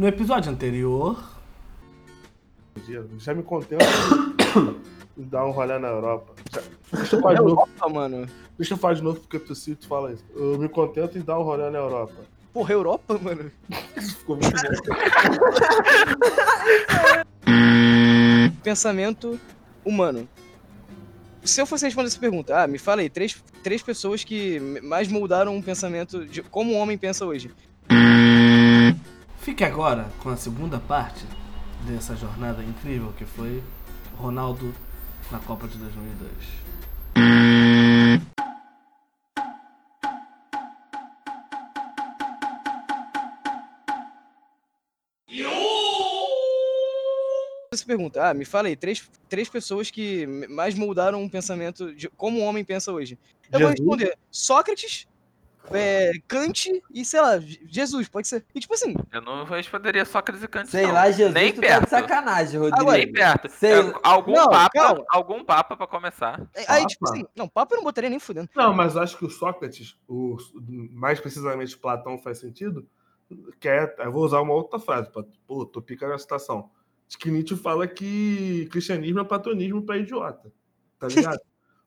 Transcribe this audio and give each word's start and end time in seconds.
No 0.00 0.08
episódio 0.08 0.50
anterior. 0.50 1.22
Já 3.18 3.34
me 3.34 3.42
contento 3.42 3.84
de 5.14 5.24
dar 5.26 5.44
um 5.44 5.50
rolê 5.50 5.78
na 5.78 5.88
Europa. 5.88 6.32
Já... 6.50 6.62
Deixa 6.90 7.16
eu 7.16 7.20
falar 7.20 7.34
de 7.34 7.40
Europa, 7.40 7.68
novo. 7.82 7.94
mano. 7.94 8.26
Deixa 8.56 8.72
eu 8.72 8.78
falar 8.78 8.94
de 8.94 9.02
novo 9.02 9.20
porque 9.20 9.38
tu 9.38 9.54
cito 9.54 9.86
fala 9.86 10.14
isso. 10.14 10.24
Eu 10.34 10.58
me 10.58 10.70
contento 10.70 11.18
em 11.18 11.20
dar 11.20 11.38
um 11.38 11.42
rolê 11.42 11.68
na 11.68 11.76
Europa. 11.76 12.14
Porra, 12.50 12.72
Europa, 12.72 13.18
mano. 13.18 13.52
Isso 13.94 14.16
ficou 14.24 14.38
muito 14.38 14.50
bom. 14.50 14.94
Pensamento 18.64 19.38
humano. 19.84 20.26
Se 21.44 21.60
eu 21.60 21.66
fosse 21.66 21.84
responder 21.84 22.08
essa 22.08 22.18
pergunta, 22.18 22.62
ah, 22.62 22.66
me 22.66 22.78
fala 22.78 23.02
aí, 23.02 23.10
três, 23.10 23.44
três 23.62 23.82
pessoas 23.82 24.24
que 24.24 24.80
mais 24.82 25.08
moldaram 25.08 25.54
um 25.54 25.60
pensamento 25.60 26.24
de 26.24 26.42
como 26.42 26.72
o 26.72 26.76
homem 26.76 26.96
pensa 26.96 27.26
hoje. 27.26 27.50
Fique 29.40 29.64
agora 29.64 30.06
com 30.18 30.28
a 30.28 30.36
segunda 30.36 30.78
parte 30.78 31.24
dessa 31.86 32.14
jornada 32.14 32.62
incrível 32.62 33.10
que 33.16 33.24
foi 33.24 33.62
Ronaldo 34.18 34.74
na 35.30 35.38
Copa 35.38 35.66
de 35.66 35.78
2002. 35.78 36.30
Essa 47.72 47.86
pergunta, 47.86 48.28
ah, 48.28 48.34
me 48.34 48.44
fala 48.44 48.68
aí, 48.68 48.76
três, 48.76 49.08
três 49.26 49.48
pessoas 49.48 49.90
que 49.90 50.26
mais 50.50 50.74
moldaram 50.74 51.22
um 51.22 51.28
pensamento 51.28 51.94
de 51.94 52.10
como 52.10 52.40
o 52.40 52.42
homem 52.42 52.62
pensa 52.62 52.92
hoje. 52.92 53.18
Eu 53.50 53.60
vou 53.60 53.70
Jesus? 53.70 53.80
responder 53.80 54.18
Sócrates, 54.30 55.08
é, 55.72 56.12
Kant 56.26 56.70
e, 56.92 57.04
sei 57.04 57.20
lá, 57.20 57.38
Jesus, 57.38 58.08
pode 58.08 58.26
ser. 58.28 58.44
E 58.54 58.60
tipo 58.60 58.74
assim, 58.74 58.94
Eu 59.12 59.20
não 59.22 59.44
responderia 59.44 60.04
Sócrates 60.04 60.42
e 60.42 60.48
Kant. 60.48 60.68
Sei 60.68 60.86
não. 60.86 60.92
lá, 60.94 61.10
Jesus, 61.10 61.34
Nem 61.34 61.52
tu 61.52 61.60
tá 61.60 61.66
perto. 61.68 61.84
de 61.84 61.90
sacanagem, 61.90 62.58
Rodrigo. 62.60 62.80
Agora, 62.80 62.98
Nem 62.98 63.12
perto. 63.12 63.48
Sei 63.50 63.72
É, 63.72 63.92
algum 64.02 64.32
Não, 64.32 64.48
papa, 64.48 64.70
calma. 64.72 65.04
algum 65.08 65.44
papa 65.44 65.76
pra 65.76 65.86
começar. 65.86 66.40
é- 66.54 66.60
aí 66.62 66.66
Papa? 66.82 66.86
tipo 66.86 67.08
assim, 67.08 67.24
não, 67.36 67.48
papo 67.48 67.74
eu 67.74 67.76
não 67.78 67.84
botaria 67.84 68.10
nem 68.10 68.18
fudendo. 68.18 68.48
Não, 68.54 68.72
mas 68.74 68.96
eu 68.96 69.02
acho 69.02 69.16
que 69.16 69.24
o 69.24 69.30
Sócrates, 69.30 69.96
o, 70.08 70.36
mais 70.92 71.20
precisamente 71.20 71.76
Platão, 71.78 72.18
faz 72.18 72.38
sentido. 72.38 72.86
Que 73.60 73.68
é, 73.68 73.94
eu 74.00 74.10
vou 74.10 74.24
usar 74.24 74.40
uma 74.40 74.54
outra 74.54 74.78
frase, 74.80 75.08
pra, 75.10 75.22
pô, 75.46 75.64
tô 75.64 75.80
picando 75.80 76.14
a 76.14 76.18
citação. 76.18 76.68
De 77.06 77.16
que 77.18 77.30
Nietzsche 77.30 77.56
fala 77.56 77.86
que 77.86 78.68
cristianismo 78.70 79.20
é 79.20 79.24
platonismo 79.24 79.82
pra 79.82 79.96
idiota. 79.98 80.52
Tá 80.98 81.06
ligado? 81.08 81.40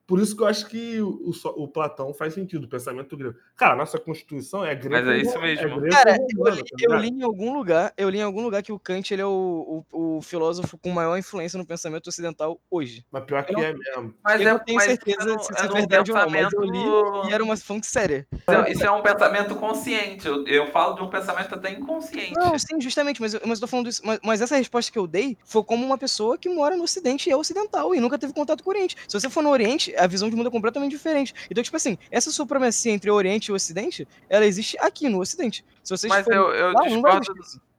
Por 0.05 0.19
isso 0.19 0.35
que 0.35 0.43
eu 0.43 0.47
acho 0.47 0.67
que 0.67 0.99
o, 1.01 1.31
o 1.31 1.63
o 1.63 1.67
Platão 1.67 2.13
faz 2.13 2.33
sentido, 2.33 2.65
o 2.65 2.67
pensamento 2.69 3.15
grego. 3.15 3.35
Cara, 3.55 3.75
nossa 3.75 3.97
Constituição 3.97 4.63
é 4.65 4.75
grego. 4.75 5.05
Mas 5.05 5.07
é 5.07 5.17
isso 5.21 5.39
mesmo. 5.39 5.81
Cara, 5.89 6.17
eu 6.17 6.49
li, 6.49 6.61
eu 6.81 6.95
li 6.95 7.07
em 7.09 7.23
algum 7.23 7.53
lugar, 7.53 7.93
eu 7.97 8.09
li 8.09 8.17
em 8.19 8.23
algum 8.23 8.41
lugar 8.41 8.61
que 8.61 8.71
o 8.71 8.79
Kant 8.79 9.11
ele 9.13 9.21
é 9.21 9.25
o, 9.25 9.85
o, 9.91 10.17
o 10.17 10.21
filósofo 10.21 10.77
com 10.77 10.89
maior 10.89 11.17
influência 11.17 11.57
no 11.57 11.65
pensamento 11.65 12.07
ocidental 12.07 12.59
hoje. 12.69 13.05
Mas 13.11 13.23
pior 13.23 13.43
que 13.45 13.53
Eu 13.53 13.57
não- 13.59 13.63
é 13.63 13.73
mesmo. 13.73 14.13
Mas 14.23 14.41
eu 14.41 14.47
é, 14.47 14.51
não 14.51 14.59
tenho 14.59 14.75
mas 14.77 14.85
certeza 14.87 15.17
isso 15.19 15.29
é 15.29 15.35
um- 15.35 15.39
se 15.39 15.51
é 15.51 15.55
isso 15.55 15.63
é 15.63 15.69
um 15.69 15.73
verdade 15.73 16.11
ou 16.11 16.17
não, 16.17 16.29
mas 16.29 16.53
eu 16.53 16.61
li 16.61 16.71
pensamento- 16.71 17.29
e 17.29 17.33
era 17.33 17.43
uma 17.43 17.57
fonte 17.57 17.87
séria. 17.87 18.27
Isso 18.33 18.51
é- 18.51 18.71
Isso 18.71 18.85
é 18.85 18.91
um 18.91 19.01
pensamento 19.01 19.55
consciente. 19.55 20.27
Eu, 20.27 20.45
eu 20.47 20.67
falo 20.71 20.95
de 20.95 21.01
um 21.03 21.09
pensamento 21.09 21.55
até 21.55 21.71
inconsciente. 21.71 22.33
Não, 22.33 22.57
sim, 22.59 22.79
justamente, 22.81 23.21
mas, 23.21 23.33
eu- 23.33 23.41
mas 23.45 23.57
eu 23.59 23.61
tô 23.61 23.67
falando 23.67 23.87
isso. 23.89 24.01
Mas, 24.05 24.19
mas 24.23 24.41
essa 24.41 24.57
resposta 24.57 24.91
que 24.91 24.99
eu 24.99 25.07
dei 25.07 25.37
foi 25.45 25.63
como 25.63 25.85
uma 25.85 25.97
pessoa 25.97 26.37
que 26.37 26.49
mora 26.49 26.75
no 26.75 26.83
Ocidente 26.83 27.29
e 27.29 27.31
é 27.31 27.37
ocidental 27.37 27.95
e 27.95 27.99
nunca 28.01 28.17
teve 28.17 28.33
contato 28.33 28.63
com 28.63 28.69
o 28.69 28.73
Oriente. 28.73 28.97
Se 29.07 29.19
você 29.19 29.29
for 29.29 29.41
no 29.41 29.49
Oriente, 29.49 29.92
a 29.97 30.07
visão 30.07 30.29
de 30.29 30.35
mundo 30.35 30.47
é 30.47 30.51
completamente 30.51 30.91
diferente. 30.91 31.33
Então, 31.49 31.63
tipo 31.63 31.77
assim, 31.77 31.97
essa 32.11 32.31
supremacia 32.31 32.91
entre 32.91 33.09
o 33.09 33.13
Oriente 33.13 33.47
e 33.47 33.51
o 33.51 33.55
Ocidente, 33.55 34.07
ela 34.29 34.45
existe 34.45 34.77
aqui 34.79 35.09
no 35.09 35.19
Ocidente. 35.19 35.63
Se 35.83 35.95
vocês 35.95 36.09
Mas 36.11 36.23
forem 36.23 36.39
eu, 36.39 36.49
eu 36.53 36.67
lá, 36.73 36.73
não 36.89 37.19
discordo. 37.19 37.33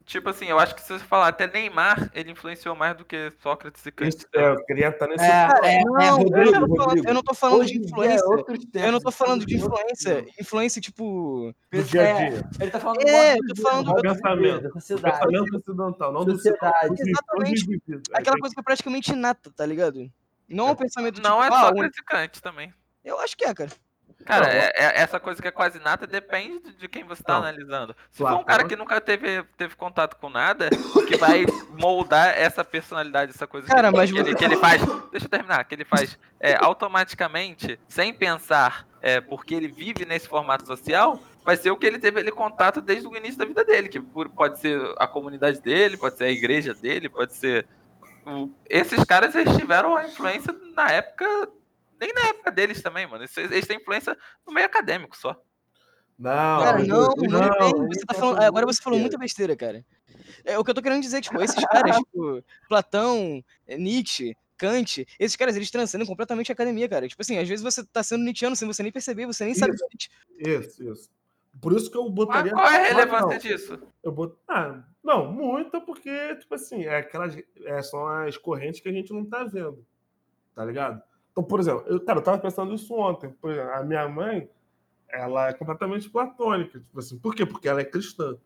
Tipo 0.06 0.28
assim, 0.28 0.44
eu 0.44 0.58
acho 0.58 0.74
que 0.74 0.82
se 0.82 0.92
você 0.92 1.02
falar 1.02 1.28
até 1.28 1.46
Neymar, 1.50 2.10
ele 2.14 2.30
influenciou 2.30 2.76
mais 2.76 2.94
do 2.94 3.06
que 3.06 3.32
Sócrates 3.42 3.86
e 3.86 3.90
Kant. 3.90 4.14
É, 4.34 4.50
eu 4.50 4.62
queria 4.66 4.88
estar 4.88 5.06
nesse. 5.06 5.24
É, 5.24 5.48
ponto. 5.48 5.64
é, 5.64 5.82
Não, 5.82 5.98
é, 5.98 6.08
eu, 6.10 6.16
Rodrigo, 6.18 6.50
não 6.52 6.68
tô 6.68 6.74
falando, 6.76 6.84
Rodrigo. 6.88 7.08
eu 7.08 7.14
não 7.14 7.22
tô 7.22 7.34
falando 7.34 7.60
Hoje 7.60 7.72
de 7.72 7.78
é 7.78 7.84
influência. 7.86 8.24
Eu 8.74 8.92
não 8.92 9.00
tô 9.00 9.10
falando 9.10 9.46
de 9.46 9.54
outros 9.62 9.80
influência. 9.80 10.26
Influência, 10.38 10.80
tipo. 10.82 11.54
do 11.72 11.82
dia 11.84 12.00
a 12.02 12.04
É, 12.04 12.28
dia. 12.30 12.50
Ele 12.60 12.70
tá 12.70 12.80
falando 12.80 12.98
do 13.00 13.08
É, 13.08 13.30
eu 13.32 13.34
vida, 13.40 13.62
falando 13.62 13.86
do 13.86 13.94
do 13.94 14.02
pensamento. 14.02 14.62
da 14.64 14.70
sociedade. 14.72 15.18
pensamento 15.26 15.56
ocidental, 15.56 16.12
não 16.12 16.24
do 16.26 16.32
Sociedade. 16.32 16.88
do- 16.88 16.94
do- 16.96 17.02
do 17.02 17.08
Exatamente. 17.08 17.82
É, 18.12 18.18
Aquela 18.18 18.36
coisa 18.38 18.54
que 18.54 18.60
é 18.60 18.62
praticamente 18.62 19.10
inata, 19.10 19.50
tá 19.56 19.64
ligado? 19.64 20.06
Não 20.48 20.68
é 20.68 20.70
um 20.72 20.76
pensamento 20.76 21.20
Não 21.22 21.40
é 21.42 21.46
tipo, 21.46 21.56
ah, 21.56 21.68
Sócrates 21.68 21.98
e 21.98 22.02
Kant 22.04 22.42
também. 22.42 22.72
Eu 23.04 23.18
acho 23.20 23.36
que 23.36 23.44
é, 23.44 23.54
cara. 23.54 23.70
Cara, 24.24 24.46
Não, 24.46 24.52
é- 24.52 24.72
é- 24.74 25.00
essa 25.02 25.20
coisa 25.20 25.42
que 25.42 25.48
é 25.48 25.50
quase 25.50 25.78
nada 25.80 26.06
depende 26.06 26.72
de- 26.78 26.88
quem 26.88 27.04
você 27.04 27.22
tá 27.22 27.34
Não. 27.34 27.40
analisando. 27.40 27.94
Se 28.10 28.18
Platão- 28.18 28.38
for 28.38 28.42
um 28.42 28.46
cara 28.46 28.64
que 28.64 28.76
nunca 28.76 28.98
teve, 29.00 29.42
teve 29.58 29.74
contato 29.76 30.16
com 30.16 30.30
nada, 30.30 30.70
que 31.06 31.16
vai 31.18 31.44
moldar 31.78 32.28
essa 32.38 32.64
personalidade, 32.64 33.32
essa 33.32 33.46
coisa 33.46 33.66
Cara, 33.66 33.90
que, 33.90 33.96
mas 33.96 34.10
que 34.10 34.18
ele, 34.18 34.34
que 34.34 34.44
ele 34.44 34.56
faz. 34.56 34.80
Deixa 35.10 35.26
eu 35.26 35.30
terminar, 35.30 35.62
que 35.64 35.74
ele 35.74 35.84
faz 35.84 36.18
é, 36.40 36.54
automaticamente, 36.56 37.78
sem 37.88 38.14
pensar, 38.14 38.86
é, 39.02 39.20
porque 39.20 39.54
ele 39.54 39.68
vive 39.68 40.06
nesse 40.06 40.26
formato 40.28 40.66
social, 40.66 41.20
vai 41.44 41.56
ser 41.56 41.70
o 41.70 41.76
que 41.76 41.84
ele 41.86 41.98
teve 41.98 42.20
ele 42.20 42.30
contato 42.32 42.80
desde 42.80 43.06
o 43.06 43.14
início 43.16 43.36
da 43.38 43.44
vida 43.44 43.62
dele, 43.64 43.88
que 43.88 44.00
pode 44.00 44.58
ser 44.58 44.80
a 44.98 45.06
comunidade 45.06 45.60
dele, 45.60 45.98
pode 45.98 46.16
ser 46.16 46.24
a 46.24 46.30
igreja 46.30 46.72
dele, 46.72 47.08
pode 47.10 47.34
ser. 47.34 47.66
Esses 48.68 49.04
caras 49.04 49.34
eles 49.34 49.56
tiveram 49.56 49.96
a 49.96 50.06
influência 50.06 50.52
na 50.74 50.90
época. 50.90 51.26
Nem 52.00 52.12
na 52.12 52.28
época 52.28 52.50
deles 52.50 52.82
também, 52.82 53.06
mano. 53.06 53.24
Eles 53.24 53.36
eles 53.36 53.66
têm 53.66 53.76
influência 53.76 54.16
no 54.46 54.52
meio 54.52 54.66
acadêmico 54.66 55.16
só. 55.16 55.40
Não, 56.18 56.62
Cara, 56.62 56.84
não, 56.84 57.08
não, 57.16 57.40
não, 57.40 57.88
Você 57.88 58.06
tá 58.06 58.14
falando, 58.14 58.40
agora 58.40 58.66
você 58.66 58.80
falou 58.80 58.98
muita 58.98 59.18
besteira, 59.18 59.56
cara. 59.56 59.84
É, 60.44 60.56
o 60.58 60.64
que 60.64 60.70
eu 60.70 60.74
tô 60.74 60.82
querendo 60.82 61.02
dizer, 61.02 61.20
tipo, 61.20 61.42
esses 61.42 61.64
caras, 61.66 61.96
tipo, 61.98 62.42
Platão, 62.68 63.42
eh, 63.66 63.76
Nietzsche, 63.76 64.36
Kant, 64.56 65.04
esses 65.18 65.36
caras, 65.36 65.56
eles 65.56 65.70
transcendem 65.70 66.06
completamente 66.06 66.52
a 66.52 66.54
academia, 66.54 66.88
cara. 66.88 67.08
Tipo 67.08 67.20
assim, 67.20 67.38
às 67.38 67.48
vezes 67.48 67.64
você 67.64 67.84
tá 67.84 68.02
sendo 68.02 68.22
Nietzscheano 68.22 68.54
sem 68.54 68.68
você 68.68 68.82
nem 68.82 68.92
perceber, 68.92 69.26
você 69.26 69.44
nem 69.44 69.54
sabe. 69.54 69.74
Isso. 69.74 70.08
Isso, 70.38 70.92
isso. 70.92 71.10
Por 71.60 71.72
isso 71.72 71.90
que 71.90 71.96
eu 71.96 72.04
Mas 72.04 72.14
botaria. 72.14 72.52
qual 72.52 72.66
é 72.66 72.76
a 72.90 72.92
relevância 72.94 73.38
disso? 73.38 73.78
Eu 74.02 74.12
bot... 74.12 74.34
ah, 74.48 74.82
não, 75.02 75.32
muita, 75.32 75.80
porque, 75.80 76.34
tipo 76.36 76.54
assim, 76.54 76.84
é 76.84 76.98
aquelas, 76.98 77.36
é, 77.64 77.82
são 77.82 78.06
as 78.06 78.36
correntes 78.36 78.80
que 78.80 78.88
a 78.88 78.92
gente 78.92 79.12
não 79.12 79.24
tá 79.24 79.44
vendo. 79.44 79.84
Tá 80.54 80.64
ligado? 80.64 81.02
Então, 81.32 81.42
por 81.42 81.58
exemplo, 81.60 81.84
eu, 81.86 82.00
cara, 82.00 82.18
eu 82.18 82.22
tava 82.22 82.38
pensando 82.38 82.74
isso 82.74 82.94
ontem. 82.94 83.30
Por 83.30 83.50
exemplo, 83.50 83.70
a 83.72 83.82
minha 83.82 84.08
mãe, 84.08 84.48
ela 85.08 85.48
é 85.48 85.52
completamente 85.52 86.08
platônica. 86.08 86.78
Tipo 86.78 86.98
assim, 86.98 87.18
por 87.18 87.34
quê? 87.34 87.44
Porque 87.44 87.68
ela 87.68 87.80
é 87.80 87.84
cristã. 87.84 88.36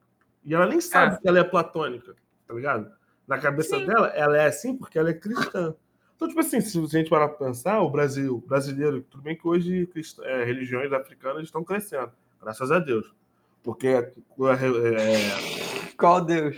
E 0.44 0.54
ela 0.54 0.66
nem 0.66 0.80
sabe 0.80 1.16
É. 1.16 1.18
que 1.18 1.28
ela 1.28 1.38
é 1.40 1.44
platônica, 1.44 2.14
tá 2.46 2.54
ligado? 2.54 2.90
Na 3.26 3.38
cabeça 3.38 3.76
Sim. 3.78 3.86
dela, 3.86 4.08
ela 4.08 4.36
é 4.38 4.46
assim 4.46 4.76
porque 4.76 4.98
ela 4.98 5.10
é 5.10 5.14
cristã. 5.14 5.74
Então, 6.16 6.26
tipo 6.26 6.40
assim, 6.40 6.60
se 6.60 6.78
a 6.78 6.86
gente 6.86 7.10
parar 7.10 7.28
pra 7.28 7.46
pensar, 7.46 7.80
o 7.80 7.90
Brasil, 7.90 8.36
o 8.36 8.40
brasileiro, 8.40 9.02
tudo 9.02 9.22
bem 9.22 9.36
que 9.36 9.46
hoje 9.46 9.88
é, 10.22 10.44
religiões 10.44 10.92
africanas 10.92 11.44
estão 11.44 11.62
crescendo, 11.62 12.10
graças 12.40 12.70
a 12.70 12.78
Deus. 12.78 13.12
Porque 13.62 13.88
é, 13.88 13.98
é, 13.98 15.92
Qual 15.96 16.20
Deus? 16.24 16.56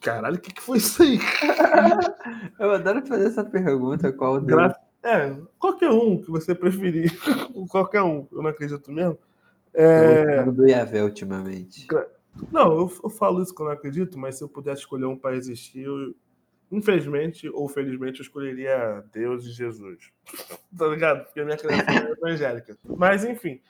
Caralho, 0.00 0.36
o 0.36 0.40
que, 0.40 0.52
que 0.52 0.60
foi 0.62 0.78
isso 0.78 1.02
aí? 1.02 1.18
Eu 2.58 2.72
adoro 2.72 3.06
fazer 3.06 3.26
essa 3.28 3.44
pergunta, 3.44 4.12
qual 4.12 4.40
Deus? 4.40 4.60
Gra- 4.60 4.80
É, 5.02 5.34
qualquer 5.58 5.90
um 5.90 6.20
que 6.20 6.30
você 6.30 6.54
preferir. 6.54 7.12
qualquer 7.70 8.02
um, 8.02 8.26
eu 8.32 8.42
não 8.42 8.50
acredito 8.50 8.90
mesmo. 8.92 9.18
Eu 9.72 9.82
É, 9.82 10.36
falo 10.38 10.52
do 10.52 10.66
Iavé 10.68 11.02
ultimamente. 11.02 11.86
não, 12.50 12.72
eu, 12.80 12.92
eu 13.04 13.10
falo 13.10 13.42
isso 13.42 13.54
que 13.54 13.60
eu 13.62 13.66
não 13.66 13.72
acredito, 13.72 14.18
mas 14.18 14.36
se 14.36 14.44
eu 14.44 14.48
pudesse 14.48 14.80
escolher 14.82 15.06
um 15.06 15.16
para 15.16 15.36
existir, 15.36 15.82
eu, 15.82 16.14
infelizmente 16.70 17.48
ou 17.48 17.68
felizmente, 17.68 18.20
eu 18.20 18.24
escolheria 18.24 19.04
Deus 19.12 19.44
e 19.44 19.52
Jesus. 19.52 20.10
tá 20.76 20.86
ligado? 20.88 21.24
Porque 21.24 21.40
a 21.40 21.44
minha 21.44 21.56
criança 21.56 21.84
é 21.90 22.12
evangélica. 22.12 22.76
Mas, 22.84 23.24
enfim. 23.24 23.60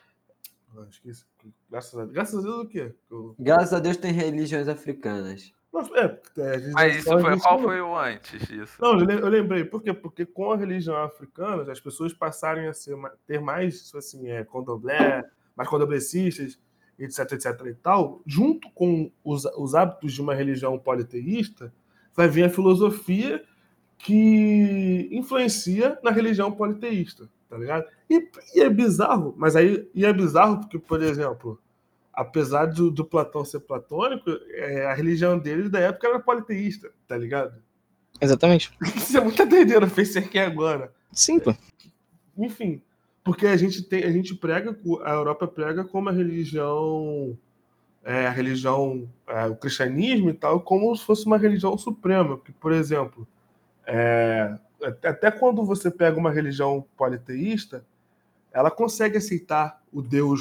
Esqueci. 0.90 1.24
Graças 1.70 1.94
a 1.94 2.02
Deus. 2.02 2.12
Graças 2.12 2.38
a 2.38 2.42
Deus 2.42 2.56
o 2.64 2.68
quê? 2.68 2.94
Eu- 3.10 3.34
Graças 3.38 3.72
a 3.72 3.78
Deus 3.80 3.96
tem 3.96 4.12
religiões 4.12 4.68
africanas. 4.68 5.52
Não, 5.72 5.80
é, 5.96 6.20
é, 6.38 6.50
a 6.50 6.58
gente- 6.58 6.72
Mas 6.72 6.96
isso 6.96 7.12
a 7.12 7.20
foi, 7.20 7.38
qual 7.40 7.58
foi 7.60 7.80
o 7.80 7.96
antes 7.98 8.46
disso? 8.46 8.76
Não, 8.80 8.98
eu 8.98 9.04
lem- 9.04 9.18
eu 9.18 9.28
lembrei. 9.28 9.64
Por 9.64 9.82
quê? 9.82 9.92
Porque 9.92 10.24
com 10.24 10.52
a 10.52 10.56
religião 10.56 10.96
africana, 10.96 11.70
as 11.70 11.80
pessoas 11.80 12.12
passarem 12.12 12.68
a 12.68 12.72
ser, 12.72 12.96
ter 13.26 13.40
mais, 13.40 13.92
assim, 13.94 14.28
é, 14.28 14.44
candomblé, 14.44 15.24
mais 15.56 15.68
candomblecistas, 15.68 16.58
etc, 16.96 17.32
etc 17.32 17.60
e 17.66 17.74
tal, 17.74 18.22
junto 18.24 18.70
com 18.70 19.10
os, 19.24 19.44
os 19.56 19.74
hábitos 19.74 20.12
de 20.12 20.20
uma 20.22 20.32
religião 20.34 20.78
politeísta, 20.78 21.72
vai 22.14 22.28
vir 22.28 22.44
a 22.44 22.48
filosofia 22.50 23.44
que 23.98 25.08
influencia 25.10 25.98
na 26.02 26.10
religião 26.10 26.52
politeísta, 26.52 27.28
tá 27.54 27.60
ligado? 27.60 27.84
E, 28.10 28.28
e 28.56 28.60
é 28.60 28.68
bizarro, 28.68 29.32
mas 29.38 29.54
aí 29.54 29.88
e 29.94 30.04
é 30.04 30.12
bizarro 30.12 30.58
porque, 30.58 30.76
por 30.76 31.00
exemplo, 31.00 31.60
apesar 32.12 32.66
do, 32.66 32.90
do 32.90 33.04
Platão 33.04 33.44
ser 33.44 33.60
platônico, 33.60 34.28
é, 34.50 34.86
a 34.86 34.94
religião 34.94 35.38
dele 35.38 35.68
da 35.68 35.78
época 35.78 36.08
era 36.08 36.18
politeísta, 36.18 36.90
tá 37.06 37.16
ligado? 37.16 37.62
Exatamente. 38.20 38.72
Isso 38.96 39.16
é 39.16 39.20
muita 39.20 39.46
doideira, 39.46 39.88
fez 39.88 40.16
aqui 40.16 40.38
agora. 40.38 40.92
Sim, 41.12 41.38
pô. 41.38 41.54
Enfim, 42.36 42.82
porque 43.22 43.46
a 43.46 43.56
gente 43.56 43.84
tem, 43.84 44.02
a 44.02 44.10
gente 44.10 44.34
prega, 44.34 44.76
a 45.04 45.12
Europa 45.12 45.46
prega 45.46 45.84
como 45.84 46.08
a 46.08 46.12
religião 46.12 47.38
é, 48.02 48.26
a 48.26 48.30
religião, 48.30 49.08
é, 49.28 49.46
o 49.46 49.56
cristianismo 49.56 50.28
e 50.28 50.34
tal, 50.34 50.60
como 50.60 50.94
se 50.94 51.04
fosse 51.04 51.24
uma 51.24 51.38
religião 51.38 51.78
suprema. 51.78 52.36
Porque, 52.36 52.52
por 52.60 52.72
exemplo, 52.72 53.26
é, 53.86 54.58
até 55.02 55.30
quando 55.30 55.64
você 55.64 55.90
pega 55.90 56.18
uma 56.18 56.30
religião 56.30 56.84
politeísta, 56.96 57.84
ela 58.52 58.70
consegue 58.70 59.18
aceitar 59.18 59.82
o 59.92 60.00
Deus 60.02 60.40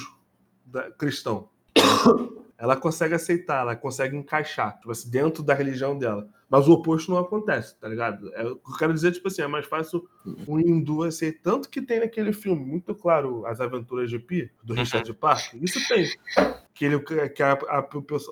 cristão. 0.97 1.49
Ela 2.63 2.77
consegue 2.77 3.13
aceitar, 3.13 3.61
ela 3.61 3.75
consegue 3.75 4.15
encaixar 4.15 4.77
tipo 4.77 4.89
assim, 4.91 5.09
dentro 5.11 5.43
da 5.43 5.53
religião 5.53 5.97
dela. 5.97 6.27
Mas 6.49 6.67
o 6.67 6.71
oposto 6.73 7.11
não 7.11 7.17
acontece, 7.19 7.75
tá 7.79 7.87
ligado? 7.89 8.33
É, 8.35 8.43
eu 8.45 8.57
quero 8.79 8.93
dizer, 8.93 9.11
tipo 9.11 9.27
assim, 9.27 9.41
é 9.41 9.47
mais 9.47 9.65
fácil 9.65 10.07
um 10.47 10.59
hindu 10.59 11.03
aceitar. 11.03 11.41
Tanto 11.43 11.69
que 11.69 11.81
tem 11.81 11.99
naquele 11.99 12.31
filme, 12.31 12.63
muito 12.63 12.95
claro, 12.95 13.45
As 13.45 13.59
Aventuras 13.59 14.09
de 14.09 14.17
Pi, 14.17 14.49
do 14.63 14.73
Richard 14.73 15.11
Parker. 15.15 15.61
Isso 15.61 15.85
tem. 15.87 16.05
Que, 16.73 16.85
ele, 16.85 16.99
que, 16.99 17.43
a, 17.43 17.53
a- 17.53 17.87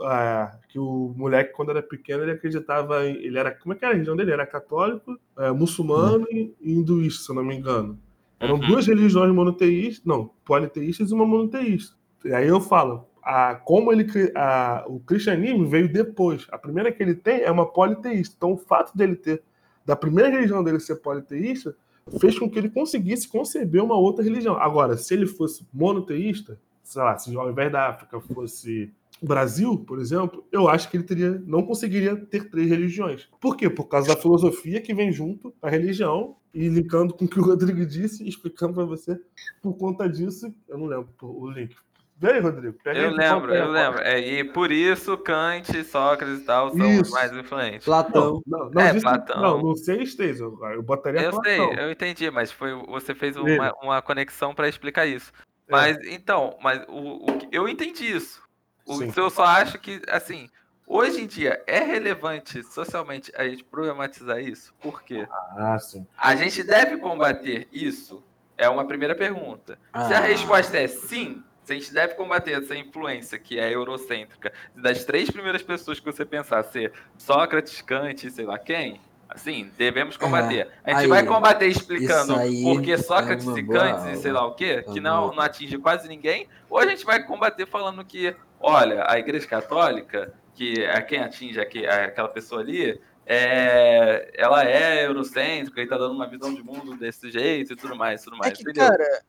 a- 0.08 0.58
que 0.70 0.80
o 0.80 1.14
moleque, 1.18 1.52
quando 1.54 1.72
era 1.72 1.84
pequeno, 1.84 2.24
ele 2.24 2.32
acreditava 2.32 3.06
em. 3.06 3.16
Ele 3.18 3.38
era. 3.38 3.52
Como 3.52 3.74
é 3.74 3.76
que 3.78 3.84
era 3.84 3.94
a 3.94 3.96
religião 3.96 4.16
dele? 4.16 4.32
Era 4.32 4.46
católico, 4.48 5.18
é, 5.38 5.52
muçulmano 5.52 6.26
e 6.32 6.54
e 6.62 6.72
hinduísta, 6.74 7.24
se 7.24 7.30
eu 7.32 7.36
não 7.36 7.44
me 7.44 7.56
engano. 7.56 8.00
Eram 8.40 8.56
Uhum. 8.56 8.68
duas 8.68 8.88
religiões 8.88 9.34
monoteístas, 9.34 10.06
não, 10.06 10.32
politeístas 10.46 11.12
e 11.12 11.14
uma 11.14 11.26
monoteísta. 11.26 11.96
E 12.26 12.34
aí 12.34 12.48
eu 12.48 12.60
falo, 12.62 13.08
a, 13.22 13.56
como 13.56 13.92
ele, 13.92 14.06
a, 14.36 14.86
o 14.88 15.00
cristianismo 15.00 15.68
veio 15.68 15.92
depois. 15.92 16.48
A 16.52 16.58
primeira 16.58 16.92
que 16.92 17.02
ele 17.02 17.16
tem 17.16 17.42
é 17.42 17.52
uma 17.52 17.66
politeísta. 17.66 18.36
Então 18.38 18.54
o 18.54 18.58
fato 18.58 18.96
dele 18.98 19.16
ter, 19.16 19.42
da 19.86 19.96
primeira 19.96 20.30
religião 20.30 20.64
dele 20.64 20.80
ser 20.80 20.96
politeísta, 20.98 21.76
fez 22.20 22.38
com 22.38 22.50
que 22.50 22.58
ele 22.58 22.70
conseguisse 22.70 23.28
conceber 23.28 23.84
uma 23.84 23.96
outra 23.96 24.24
religião. 24.24 24.58
Agora, 24.58 24.98
se 24.98 25.14
ele 25.14 25.28
fosse 25.28 25.66
monoteísta, 25.74 26.60
sei 26.84 27.02
lá, 27.02 27.18
se 27.18 27.36
ao 27.36 27.50
invés 27.50 27.72
da 27.72 27.90
África 27.90 28.20
fosse 28.20 28.92
Brasil, 29.22 29.78
por 29.78 30.00
exemplo, 30.00 30.44
eu 30.52 30.68
acho 30.68 30.90
que 30.90 30.98
ele 30.98 31.04
teria, 31.04 31.42
não 31.46 31.62
conseguiria 31.62 32.16
ter 32.16 32.50
três 32.50 32.68
religiões. 32.68 33.30
Por 33.40 33.56
quê? 33.56 33.70
Por 33.70 33.86
causa 33.86 34.08
da 34.08 34.20
filosofia 34.20 34.82
que 34.82 34.96
vem 34.96 35.12
junto 35.12 35.54
à 35.62 35.70
religião 35.70 36.36
e 36.54 36.68
linkando 36.68 37.14
com 37.14 37.26
o 37.26 37.28
que 37.28 37.40
o 37.40 37.44
Rodrigo 37.44 37.86
disse, 37.86 38.28
explicando 38.28 38.74
para 38.74 38.84
você 38.84 39.20
por 39.62 39.74
conta 39.76 40.10
disso, 40.10 40.52
eu 40.68 40.78
não 40.78 40.88
lembro 40.88 41.10
o 41.22 41.50
link. 41.52 41.76
Vem 42.22 42.34
aí, 42.34 42.40
Rodrigo. 42.40 42.78
Pega 42.84 43.00
Eu 43.00 43.10
aí, 43.10 43.16
lembro, 43.16 43.52
é 43.52 43.62
eu 43.62 43.68
lembro. 43.72 44.02
É, 44.04 44.20
e 44.20 44.44
por 44.44 44.72
isso 44.72 45.18
Kant, 45.18 45.84
Sócrates 45.84 46.40
e 46.42 46.44
tal 46.46 46.70
são 46.70 46.80
os 47.00 47.08
Isso. 47.08 47.12
mais 47.12 47.34
influentes. 47.36 47.84
Platão. 47.84 48.44
Não, 48.46 48.70
não, 48.70 48.80
É, 48.82 48.92
disse- 48.94 49.02
Platão. 49.04 49.42
não, 49.42 49.62
não 49.64 49.76
sei 49.76 50.06
três, 50.06 50.40
eu, 50.40 50.56
eu 50.72 50.84
botaria 50.84 51.20
Eu 51.20 51.34
sei, 51.44 51.58
Platão. 51.58 51.74
eu 51.84 51.92
entendi, 51.92 52.30
mas 52.30 52.52
foi 52.52 52.74
você 52.86 53.16
fez 53.16 53.36
uma, 53.36 53.74
uma 53.82 54.02
conexão 54.04 54.54
para 54.54 54.70
explicar 54.70 55.08
isso. 55.08 55.32
É. 55.68 55.72
Mas 55.72 55.98
então, 56.06 56.56
mas 56.62 56.84
o, 56.88 57.26
o 57.26 57.40
eu 57.52 57.68
entendi 57.68 58.06
isso. 58.16 58.40
O, 58.86 58.98
Sim. 58.98 59.12
eu 59.18 59.30
só 59.32 59.44
acho 59.46 59.80
que 59.80 60.00
assim, 60.08 60.48
hoje 60.86 61.22
em 61.24 61.26
dia 61.28 61.60
é 61.66 61.80
relevante 61.80 62.62
socialmente 62.64 63.32
a 63.36 63.48
gente 63.48 63.64
problematizar 63.64 64.40
isso. 64.40 64.72
Por 64.80 65.02
quê? 65.02 65.28
Ah, 65.58 65.80
sim. 65.80 66.06
A 66.16 66.36
gente 66.36 66.62
deve 66.62 66.98
combater 66.98 67.68
isso? 67.74 68.24
É 68.58 68.70
uma 68.70 68.86
primeira 68.86 69.16
pergunta. 69.16 69.74
Se 70.08 70.14
a 70.14 70.18
Ah. 70.20 70.22
resposta 70.22 70.78
é 70.78 70.88
sim, 70.88 71.42
se 71.64 71.74
a 71.74 71.76
gente 71.76 71.94
deve 71.94 72.16
combater 72.16 72.62
essa 72.62 72.76
influência 72.76 73.38
que 73.38 73.60
é 73.60 73.74
eurocêntrica, 73.74 74.52
das 74.76 75.06
três 75.06 75.30
primeiras 75.30 75.62
pessoas 75.62 76.00
que 76.00 76.06
você 76.06 76.26
pensar 76.26 76.64
ser 76.64 76.92
Sócrates, 77.18 77.82
Kant 77.82 78.26
e 78.26 78.32
sei 78.32 78.46
lá 78.46 78.58
quem, 78.58 79.00
assim, 79.30 79.72
devemos 79.78 80.18
combater. 80.18 80.68
a 80.84 80.92
gente 80.92 81.00
aí, 81.02 81.08
vai 81.08 81.26
combater 81.26 81.68
explicando 81.68 82.34
isso 82.34 82.40
aí 82.40 82.64
por 82.64 82.82
que 82.82 82.92
é 82.92 82.98
Sócrates 82.98 83.46
uma 83.46 83.60
e 83.60 83.68
Kant 83.68 84.12
e 84.12 84.18
sei 84.18 84.32
lá 84.32 84.46
o 84.46 84.54
quê, 84.54 84.84
que 84.84 84.98
É 84.98 85.02
não, 85.02 85.34
não 85.34 85.42
atinge 85.42 85.78
quase 85.78 86.08
ninguém, 86.08 86.48
ou 86.70 86.80
a 86.80 86.86
gente 86.86 87.06
vai 87.06 87.24
combater 87.24 87.66
falando 87.66 88.04
que, 88.04 88.36
olha, 88.60 89.06
a 89.08 89.20
Igreja 89.20 89.48
Católica, 89.48 90.34
que 90.56 90.82
é 90.82 91.02
quem 91.02 91.20
atinge 91.20 91.60
aqui, 91.60 91.86
aquela 91.86 92.28
pessoa 92.28 92.62
ali, 92.62 93.00
é, 93.26 94.32
ela 94.36 94.68
é 94.68 95.06
eurocêntrica 95.06 95.82
e 95.82 95.88
tá 95.88 95.98
dando 95.98 96.16
uma 96.16 96.28
visão 96.28 96.54
de 96.54 96.62
mundo 96.64 96.98
desse 96.98 97.30
jeito 97.32 97.74
e 97.74 97.76
tudo 97.76 97.96
mais, 97.96 98.24
tudo 98.24 98.36
É 98.38 98.40
mais. 98.40 98.54
que, 98.54 98.64
entendeu? 98.64 98.90
cara, 98.90 99.22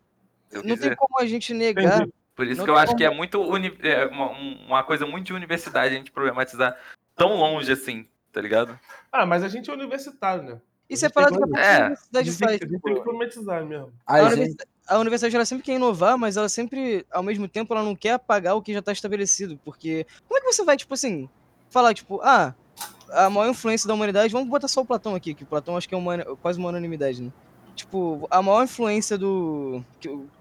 não 0.65 0.77
tem 0.77 0.97
como 0.97 1.21
a 1.21 1.27
gente 1.27 1.53
negar. 1.55 1.99
Entendi. 2.01 2.13
Por 2.35 2.47
isso 2.47 2.59
não 2.59 2.65
que 2.65 2.71
eu 2.71 2.77
acho 2.77 2.97
que 2.97 3.05
é 3.05 3.09
como- 3.09 3.19
muito 3.19 3.41
uni- 3.43 3.77
é 3.83 4.07
uma, 4.07 4.31
um- 4.33 4.67
uma 4.67 4.83
coisa 4.83 5.07
muito 5.07 5.27
de 5.27 5.33
universidade 5.35 5.95
a 5.95 5.99
gente 5.99 6.11
problematizar 6.11 6.77
tão 7.15 7.37
longe 7.37 7.71
assim, 7.71 8.07
tá 8.33 8.41
ligado? 8.41 8.79
Ah, 9.11 9.27
mas 9.27 9.43
a 9.45 9.49
gente 9.49 9.69
é 9.71 9.73
universitário, 9.73 10.43
né? 10.43 10.61
Isso 10.89 11.05
é 11.07 11.09
tem 11.09 11.15
parada 11.15 11.37
que 11.47 11.59
É, 11.59 11.77
A 11.77 11.81
universidade 11.81 12.31
gente, 12.31 12.39
tem, 12.39 12.49
faz. 12.49 12.59
que- 12.61 12.67
tipo, 12.67 12.81
tem 12.81 12.95
que 12.95 13.01
problematizar 13.03 13.65
mesmo. 13.65 13.93
a, 14.07 14.15
A 14.15 14.19
gente, 14.25 14.33
universidade, 14.33 14.71
a 14.89 14.99
universidade 14.99 15.37
ela 15.37 15.45
sempre 15.45 15.65
quer 15.65 15.73
inovar, 15.75 16.19
mas 16.19 16.37
ela 16.37 16.49
sempre, 16.49 17.07
ao 17.11 17.23
mesmo 17.23 17.47
tempo, 17.49 17.73
ela 17.75 17.83
não 17.83 17.95
quer 17.97 18.13
apagar 18.13 18.57
o 18.57 18.63
que 18.63 18.73
já 18.73 18.79
está 18.81 18.93
estabelecido. 18.93 19.59
Porque 19.65 20.07
como 20.27 20.39
é 20.39 20.41
que 20.41 20.53
você 20.53 20.65
vai, 20.65 20.77
tipo 20.77 20.93
assim, 20.95 21.29
falar, 21.71 21.95
tipo, 21.95 22.21
ah, 22.23 22.55
a 23.11 23.29
maior 23.31 23.51
influência 23.51 23.87
da 23.87 23.95
humanidade, 23.95 24.33
vamos 24.33 24.49
botar 24.49 24.69
só 24.69 24.81
o 24.81 24.87
Platão 24.87 25.15
aqui, 25.15 25.35
que 25.35 25.45
o 25.45 25.47
Platão 25.47 25.77
acho 25.77 25.89
que 25.89 25.95
é 25.95 25.99
uma, 25.99 26.19
quase 26.37 26.59
uma 26.59 26.69
unanimidade, 26.71 27.23
né? 27.23 27.31
Tipo, 27.75 28.27
a 28.31 28.43
maior 28.43 28.65
influência 28.65 29.17
do, 29.17 29.83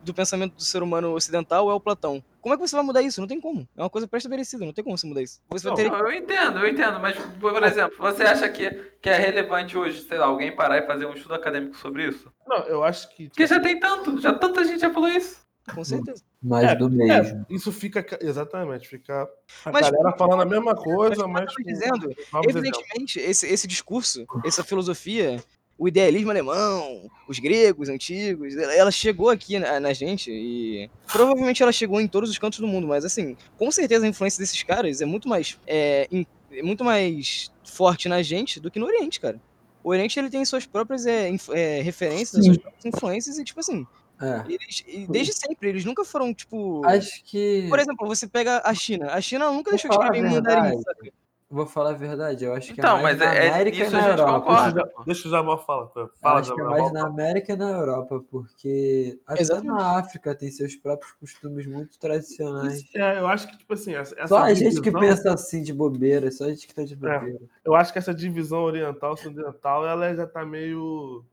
do 0.04 0.14
pensamento 0.14 0.56
do 0.56 0.64
ser 0.64 0.84
humano 0.84 1.14
ocidental 1.14 1.70
é 1.72 1.74
o 1.74 1.80
Platão. 1.80 2.22
Como 2.42 2.54
é 2.54 2.58
que 2.58 2.68
você 2.68 2.76
vai 2.76 2.84
mudar 2.84 3.02
isso? 3.02 3.22
Não 3.22 3.28
tem 3.28 3.40
como. 3.40 3.68
É 3.78 3.82
uma 3.82 3.90
coisa 3.90 4.08
pré-estabelecida, 4.08 4.66
não 4.66 4.74
tem 4.74 4.84
como 4.84 4.98
você 4.98 5.08
mudar 5.08 5.22
isso. 5.22 5.40
Você 5.50 5.70
vai 5.70 5.72
Não, 5.72 5.92
ter 5.92 6.00
Eu, 6.00 6.08
eu 6.08 6.12
entendo, 6.14 6.60
eu 6.60 6.68
entendo, 6.68 7.00
mas, 7.00 7.16
por 7.40 7.64
exemplo, 7.64 7.96
você 8.00 8.24
acha 8.24 8.50
que, 8.50 8.70
que 9.02 9.10
é 9.10 9.16
relevante 9.18 9.78
hoje, 9.78 10.02
sei 10.02 10.18
lá, 10.18 10.26
alguém 10.26 10.54
parar 10.54 10.78
e 10.80 10.88
fazer 10.88 11.06
um 11.06 11.14
estudo 11.14 11.36
acadêmico 11.36 11.78
sobre 11.78 12.08
isso? 12.10 12.32
Não, 12.48 12.58
eu 12.66 12.84
acho 12.84 13.10
que. 13.16 13.28
Porque 13.30 13.48
já 13.48 13.60
tem 13.60 13.80
tanto, 13.80 14.20
já 14.20 14.34
tanta 14.34 14.66
gente 14.66 14.82
já 14.82 14.92
falou 14.92 15.08
isso. 15.10 15.40
com 15.74 15.84
certeza. 15.86 16.24
mais 16.42 16.68
É, 16.72 16.76
do 16.76 16.90
mesmo. 16.90 17.46
É, 17.50 17.54
isso 17.54 17.72
fica. 17.72 18.06
Exatamente, 18.20 18.88
fica 18.88 19.30
a 19.64 19.72
Mas- 19.72 19.90
galera 19.90 20.18
falando 20.18 20.42
a 20.42 20.46
mesma 20.46 20.76
coisa, 20.76 21.22
como 21.24 21.38
eu 21.38 21.44
mas. 21.44 21.46
tava 21.46 21.56
com 21.56 21.64
dizendo. 21.64 22.16
Evidentemente, 22.50 23.20
esse, 23.20 23.48
esse 23.48 23.68
discurso, 23.68 24.26
essa 24.44 24.64
filosofia, 24.64 25.42
o 25.82 25.88
idealismo 25.88 26.30
alemão, 26.30 27.10
os 27.28 27.40
gregos 27.40 27.90
antigos, 27.90 28.56
ela 28.56 28.92
chegou 28.92 29.30
aqui 29.32 29.58
na, 29.58 29.80
na 29.80 29.94
gente 29.94 30.30
e 30.32 30.88
provavelmente 31.12 31.64
ela 31.64 31.72
chegou 31.72 32.00
em 32.00 32.08
todos 32.08 32.30
os 32.30 32.38
cantos 32.38 32.60
do 32.60 32.68
mundo, 32.68 32.86
mas 32.88 33.04
assim, 33.04 33.36
com 33.58 33.72
certeza 33.72 34.06
a 34.06 34.08
influência 34.10 34.40
desses 34.40 34.62
caras 34.62 35.02
é 35.02 35.06
muito 35.06 35.28
mais, 35.28 35.58
é, 35.66 36.08
in- 36.12 36.26
é 36.52 36.62
muito 36.62 36.84
mais 36.84 37.52
forte 37.66 38.08
na 38.08 38.22
gente 38.22 38.60
do 38.60 38.70
que 38.70 38.78
no 38.78 38.86
Oriente, 38.86 39.20
cara. 39.20 39.42
O 39.84 39.90
Oriente 39.90 40.20
ele 40.20 40.30
tem 40.30 40.46
suas 40.46 40.68
próprias 40.68 41.08
é, 41.08 41.28
inf- 41.30 41.50
é, 41.50 41.82
referências, 41.82 42.46
suas 42.46 42.58
próprias 42.60 42.86
influências 42.86 43.40
e 43.40 43.44
tipo 43.44 43.60
assim, 43.60 43.88
É. 44.22 44.44
eles, 44.48 45.08
desde 45.10 45.34
sempre, 45.34 45.70
eles 45.70 45.84
nunca 45.84 46.06
foram 46.06 46.32
tipo... 46.32 46.86
Acho 46.86 47.24
que. 47.24 47.66
Por 47.70 47.80
exemplo, 47.80 48.08
você 48.08 48.28
pega 48.28 48.62
a 48.64 48.72
China. 48.76 49.08
A 49.08 49.20
China 49.20 49.52
nunca 49.52 49.72
deixou 49.72 49.90
de 49.90 49.96
escrever 49.98 50.20
em 50.20 50.30
mandarim, 50.30 50.80
sabe? 50.80 51.12
Vou 51.52 51.66
falar 51.66 51.90
a 51.90 51.94
verdade, 51.94 52.46
eu 52.46 52.54
acho 52.54 52.74
que 52.74 52.80
Então, 52.80 52.98
é 53.00 53.02
mais 53.04 53.18
mas 53.20 53.28
na 53.28 53.36
é- 53.36 53.46
é- 53.46 53.50
América 53.50 53.78
isso 53.84 53.96
e 53.96 54.00
na 54.00 54.08
Europa. 54.08 54.40
concorda. 54.40 54.92
Deixa, 55.06 55.28
o 55.28 55.32
Jamal 55.32 55.66
falar. 55.66 55.88
Fala, 55.90 56.06
Eu 56.08 56.12
fala 56.22 56.40
acho 56.40 56.56
que 56.56 56.62
é 56.62 56.64
mais 56.64 56.94
na 56.94 57.06
América 57.06 57.52
e 57.52 57.56
na 57.58 57.70
Europa, 57.72 58.24
porque 58.32 59.20
até 59.28 59.42
Exatamente. 59.42 59.68
na 59.76 60.00
África 60.00 60.34
tem 60.34 60.50
seus 60.50 60.78
próprios 60.78 61.12
costumes 61.12 61.68
muito 61.68 62.00
tradicionais. 62.00 62.76
Isso- 62.82 62.98
é, 62.98 63.20
eu 63.20 63.28
acho 63.28 63.50
que, 63.50 63.58
tipo 63.58 63.74
assim, 63.74 63.94
essa, 63.94 64.16
Só 64.28 64.38
a 64.38 64.54
gente 64.54 64.80
que 64.80 64.92
pensa 64.94 65.34
assim 65.34 65.62
de 65.62 65.74
bobeira, 65.74 66.32
só 66.32 66.46
a 66.46 66.50
gente 66.50 66.66
que 66.66 66.74
tá 66.74 66.86
de 66.86 66.96
bobeira. 66.96 67.40
Eu 67.66 67.76
acho 67.76 67.92
que 67.92 68.00
essa 68.00 68.14
divisão 68.14 68.62
oriental 68.64 69.12
ocidental 69.12 69.86
ela 69.86 70.16
já 70.16 70.26
tá 70.26 70.46
meio. 70.46 71.26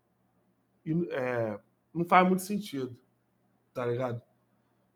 é, 1.12 1.59
não 1.95 2.04
faz 2.04 2.26
muito 2.26 2.42
sentido. 2.42 2.97
Tá 3.73 3.87
ligado? 3.87 4.21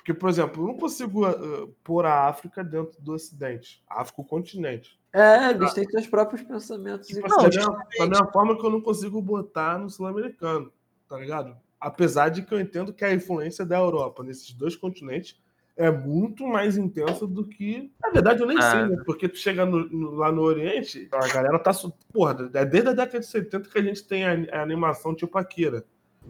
Porque, 0.02 0.12
por 0.12 0.28
exemplo, 0.28 0.64
eu 0.64 0.66
não 0.66 0.76
consigo 0.76 1.25
uh, 1.30 1.68
pôr 1.85 2.04
a 2.04 2.26
África 2.28 2.64
dentro 2.64 3.00
do 3.00 3.12
Ocidente. 3.12 3.80
A 3.88 4.00
África, 4.02 4.21
o 4.21 4.25
continente. 4.25 4.99
É, 5.12 5.50
eles 5.50 5.73
têm 5.75 5.88
seus 5.88 6.09
próprios 6.09 6.42
pensamentos. 6.42 7.06
Tipo 7.06 7.21
e- 7.21 7.25
assim, 7.47 7.59
Não, 7.61 7.73
da, 8.00 8.06
mesma, 8.09 8.32
forma 8.32 8.59
que 8.59 8.66
eu 8.66 8.71
não 8.71 8.80
consigo 8.80 9.23
botar 9.23 9.78
no 9.78 9.88
sul-americano, 9.88 10.73
tá 11.09 11.16
ligado? 11.16 11.56
Apesar 11.80 12.30
de 12.30 12.42
que 12.42 12.52
eu 12.52 12.59
entendo 12.61 12.92
que 12.92 13.04
a 13.04 13.14
influência 13.14 13.64
da 13.64 13.76
Europa 13.78 14.25
nesses 14.25 14.52
dois 14.52 14.75
continentes 14.75 15.40
é 15.76 15.88
muito 15.88 16.47
mais 16.49 16.76
intensa 16.76 17.25
do 17.25 17.44
que. 17.47 17.92
Na 18.02 18.11
verdade, 18.11 18.40
eu 18.40 18.47
nem 18.49 18.59
Ah. 18.59 18.71
sei, 18.73 18.85
né? 18.97 19.02
Porque 19.06 19.28
tu 19.28 19.38
chega 19.38 19.64
no- 19.64 19.88
no- 19.88 20.14
lá 20.16 20.32
no 20.32 20.42
Oriente, 20.42 21.09
a 21.12 21.28
galera 21.32 21.61
tá. 21.61 21.71
Porra, 22.12 22.50
é 22.54 22.64
desde 22.64 22.88
a 22.90 22.92
década 22.92 23.21
de 23.21 23.26
70 23.26 23.68
que 23.68 23.78
a 23.78 23.82
gente 23.82 24.04
tem 24.04 24.25
a, 24.25 24.32
a 24.59 24.62
animação 24.62 25.14
tipo 25.14 25.38
Akira. 25.38 25.85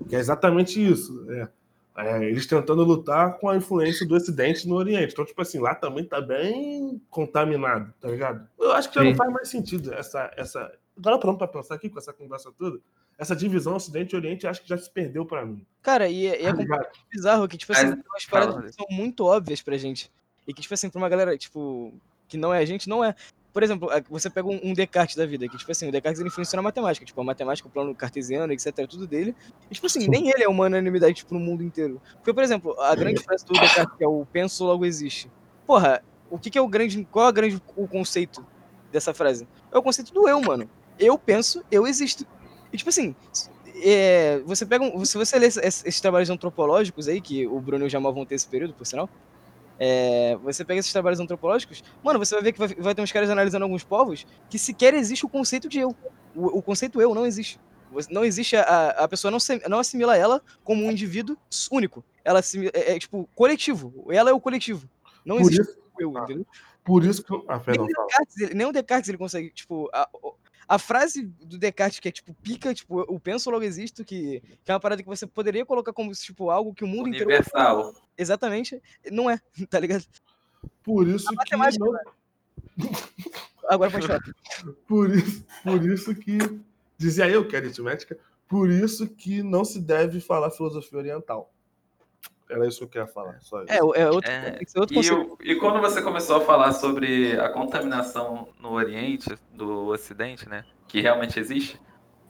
Que 0.09 0.15
é 0.17 0.19
exatamente 0.19 0.79
isso. 0.87 1.25
É, 1.31 1.49
É, 1.97 2.25
eles 2.25 2.47
tentando 2.47 2.83
lutar 2.85 3.39
com 3.39 3.51
a 3.51 3.57
influência 3.57 4.07
do 4.07 4.15
Ocidente 4.15 4.67
no 4.67 4.77
Oriente. 4.77 5.13
Então, 5.13 5.25
tipo 5.25 5.41
assim, 5.43 5.59
lá 5.59 5.75
também 5.75 6.05
tá 6.05 6.21
bem 6.21 7.01
contaminado, 7.11 7.93
tá 8.01 8.09
ligado? 8.09 8.49
Eu 8.59 8.73
acho 8.73 8.89
que 8.89 8.95
já 8.95 9.05
não 9.05 9.11
Sim. 9.11 9.17
faz 9.17 9.33
mais 9.33 9.49
sentido 9.49 9.93
essa. 9.93 10.31
essa... 10.37 10.73
Agora, 10.97 11.19
pronto 11.19 11.39
pra 11.39 11.49
pensar 11.49 11.75
aqui 11.75 11.91
com 11.91 11.99
essa 11.99 12.13
conversa 12.13 12.51
toda, 12.59 12.79
essa 13.19 13.37
divisão 13.37 13.77
Ocidente 13.77 14.15
e 14.15 14.17
Oriente 14.17 14.47
acho 14.47 14.63
que 14.63 14.69
já 14.69 14.79
se 14.79 14.91
perdeu 14.91 15.27
pra 15.27 15.45
mim. 15.45 15.67
Cara, 15.83 16.09
e 16.09 16.27
é, 16.27 16.43
e 16.43 16.47
é 16.47 16.53
Tá 16.53 16.91
bizarro 17.11 17.47
que, 17.47 17.59
tipo 17.59 17.73
assim, 17.73 17.93
tem 17.93 18.05
umas 18.11 18.27
paradas 18.27 18.65
que 18.65 18.73
são 18.73 18.87
muito 18.91 19.25
óbvias 19.25 19.61
pra 19.61 19.77
gente. 19.77 20.11
E 20.47 20.55
que, 20.55 20.63
tipo 20.63 20.73
assim, 20.75 20.89
pra 20.89 20.99
uma 20.99 21.09
galera, 21.09 21.37
tipo, 21.37 21.93
que 22.27 22.37
não 22.37 22.53
é 22.53 22.59
a 22.59 22.65
gente, 22.65 22.89
não 22.89 23.05
é. 23.05 23.15
Por 23.53 23.63
exemplo, 23.63 23.89
você 24.09 24.31
pega 24.31 24.49
um, 24.49 24.73
Descartes 24.73 25.15
da 25.15 25.27
vida, 25.27 25.47
que, 25.47 25.59
tipo 25.59 25.71
assim, 25.71 25.89
o 25.89 25.93
Descartes 25.93 26.21
ele 26.21 26.29
influenciou 26.29 26.59
na 26.59 26.63
matemática, 26.63 27.05
tipo, 27.05 27.21
a 27.21 27.25
matemática, 27.25 27.69
o 27.69 27.71
plano 27.71 27.95
cartesiano, 27.95 28.53
etc, 28.53 28.79
é 28.79 28.87
tudo 28.87 29.07
dele. 29.07 29.35
E, 29.71 29.75
tipo 29.75 29.87
assim, 29.87 30.09
nem 30.09 30.31
ele 30.31 30.43
é 30.43 30.49
uma 30.49 30.67
unanimidade, 30.67 31.15
tipo, 31.15 31.35
no 31.35 31.41
mundo 31.41 31.63
inteiro. 31.63 32.01
Porque, 32.15 32.33
por 32.33 32.43
exemplo, 32.43 32.75
a 32.81 32.95
grande 32.95 33.23
frase 33.23 33.45
do 33.45 33.53
Descartes, 33.53 33.97
que 33.97 34.05
é 34.05 34.09
o 34.09 34.27
penso 34.33 34.65
logo 34.65 34.87
existe. 34.87 35.31
Porra, 35.67 36.03
o 36.31 36.39
que, 36.39 36.51
que 36.51 36.59
é 36.59 36.63
o 36.63 36.67
grande. 36.67 37.07
Qual 37.11 37.27
é 37.27 37.29
o 37.29 37.33
grande 37.33 37.63
o 37.77 37.87
conceito 37.87 38.45
dessa 38.91 39.13
frase? 39.13 39.47
É 39.71 39.77
o 39.77 39.83
conceito 39.83 40.15
do 40.15 40.27
eu, 40.27 40.41
mano. 40.41 40.69
Eu 40.99 41.19
penso, 41.19 41.63
eu 41.71 41.87
existo. 41.87 42.27
E 42.73 42.77
tipo 42.79 42.89
assim, 42.89 43.15
é, 43.85 44.41
você 44.47 44.65
pega. 44.65 44.83
Um, 44.83 45.05
se 45.05 45.19
você 45.19 45.39
ler 45.39 45.49
esses, 45.49 45.63
esses 45.63 46.01
trabalhos 46.01 46.31
antropológicos 46.31 47.07
aí, 47.07 47.21
que 47.21 47.47
o 47.47 47.61
Bruno 47.61 47.85
e 47.85 47.87
o 47.87 47.91
Jamal 47.91 48.15
vão 48.15 48.25
ter 48.25 48.35
esse 48.37 48.49
período, 48.49 48.73
por 48.73 48.87
sinal. 48.87 49.11
É, 49.79 50.37
você 50.43 50.65
pega 50.65 50.81
esses 50.81 50.93
trabalhos 50.93 51.19
antropológicos, 51.19 51.83
mano, 52.03 52.19
você 52.19 52.35
vai 52.35 52.45
ver 52.45 52.53
que 52.53 52.59
vai, 52.59 52.69
vai, 52.69 52.95
ter 52.95 53.03
uns 53.03 53.11
caras 53.13 53.31
analisando 53.31 53.65
alguns 53.65 53.83
povos 53.83 54.27
que 54.49 54.59
sequer 54.59 54.95
existe 54.95 55.27
o 55.27 55.29
conceito 55.29 55.69
de 55.69 55.81
eu. 55.81 55.97
O, 56.35 56.59
o 56.59 56.63
conceito 56.63 57.01
eu 57.01 57.15
não 57.15 57.27
existe. 57.27 57.59
Não 58.11 58.25
existe 58.25 58.57
a, 58.57 58.89
a 58.91 59.09
pessoa 59.09 59.31
não, 59.31 59.39
se, 59.39 59.61
não 59.69 59.79
assimila 59.79 60.17
ela 60.17 60.41
como 60.65 60.85
um 60.85 60.91
indivíduo 60.91 61.37
único. 61.71 62.03
Ela 62.25 62.39
assimila, 62.39 62.71
é, 62.75 62.95
é, 62.95 62.99
tipo 62.99 63.29
coletivo. 63.35 64.07
Ela 64.11 64.31
é 64.31 64.33
o 64.33 64.41
coletivo. 64.41 64.89
Não 65.25 65.37
Por 65.37 65.43
existe 65.43 65.61
isso- 65.63 65.79
eu, 65.99 66.17
Ah, 66.17 66.23
entendeu? 66.23 66.47
Por 66.85 67.05
isso 67.05 67.23
que. 67.23 67.35
Ah, 67.49 67.61
Nem 67.67 67.81
o. 67.81 67.87
Descartes, 67.87 68.41
ele, 68.41 68.55
nem 68.55 68.67
o 68.67 68.73
Descartes 68.73 69.09
ele 69.09 69.19
consegue, 69.19 69.51
tipo, 69.51 69.89
a, 69.93 70.09
a 70.69 70.79
frase 70.79 71.23
do 71.25 71.59
Descartes 71.59 72.01
que 72.01 72.09
é 72.09 72.13
tipo 72.13 72.33
pica, 72.35 72.73
tipo, 72.75 73.01
eu 73.01 73.21
penso 73.21 73.51
logo 73.51 73.65
existo, 73.65 74.05
que, 74.05 74.41
que 74.65 74.71
é 74.71 74.75
uma 74.75 74.81
parada 74.81 75.03
que 75.03 75.09
você 75.09 75.27
poderia 75.27 75.67
colocar 75.67 75.93
como 75.93 76.13
tipo 76.13 76.51
algo 76.51 76.73
que 76.75 76.85
o 76.85 76.87
mundo 76.87 77.09
inteiro 77.09 77.27
Universal. 77.27 77.95
exatamente 78.17 78.81
não 79.11 79.29
é, 79.29 79.41
tá 79.69 79.79
ligado? 79.81 80.05
Por 80.83 81.07
isso 81.09 81.29
que. 81.29 81.35
matemática, 81.35 81.85
não- 81.85 81.99
Agora 83.69 83.91
pode 83.91 84.07
falar. 84.07 84.21
Por 84.87 85.15
isso, 85.15 85.45
por 85.63 85.83
isso 85.91 86.15
que. 86.15 86.39
Dizia 86.99 87.29
eu 87.29 87.47
que 87.47 87.57
era 87.57 87.67
aritmética. 87.67 88.19
Por 88.49 88.71
isso 88.71 89.09
que 89.09 89.43
não 89.43 89.65
se 89.65 89.81
deve 89.81 90.21
falar 90.21 90.51
filosofia 90.51 90.99
oriental. 90.99 91.53
Era 92.53 92.67
isso 92.67 92.79
que 92.79 92.85
eu 92.85 92.89
queria 92.89 93.07
falar. 93.07 93.39
Só 93.41 93.63
isso. 93.63 93.73
É, 93.73 93.77
é 93.79 94.11
outro, 94.11 94.31
É, 94.31 94.59
ser 94.67 94.79
outro 94.79 95.01
E, 95.03 95.11
o- 95.11 95.39
e 95.43 95.55
quando 95.57 95.81
você 95.81 96.03
começou 96.03 96.37
a 96.37 96.41
falar 96.41 96.73
sobre 96.73 97.39
a 97.41 97.49
contaminação 97.49 98.49
no 98.61 98.73
Oriente, 98.73 99.35
do 99.51 99.87
Ocidente, 99.89 100.49
né? 100.49 100.65
Que 100.89 101.01
realmente 101.01 101.39
existe, 101.41 101.81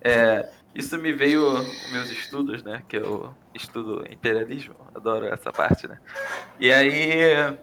é, 0.01 0.49
isso 0.75 0.97
me 0.99 1.13
veio 1.13 1.43
meus 1.93 2.11
estudos, 2.11 2.63
né? 2.63 2.83
Que 2.89 2.97
eu 2.97 3.35
estudo 3.55 4.05
imperialismo, 4.11 4.75
adoro 4.95 5.27
essa 5.27 5.53
parte, 5.53 5.87
né? 5.89 5.99
E 6.61 6.73
aí. 6.73 7.57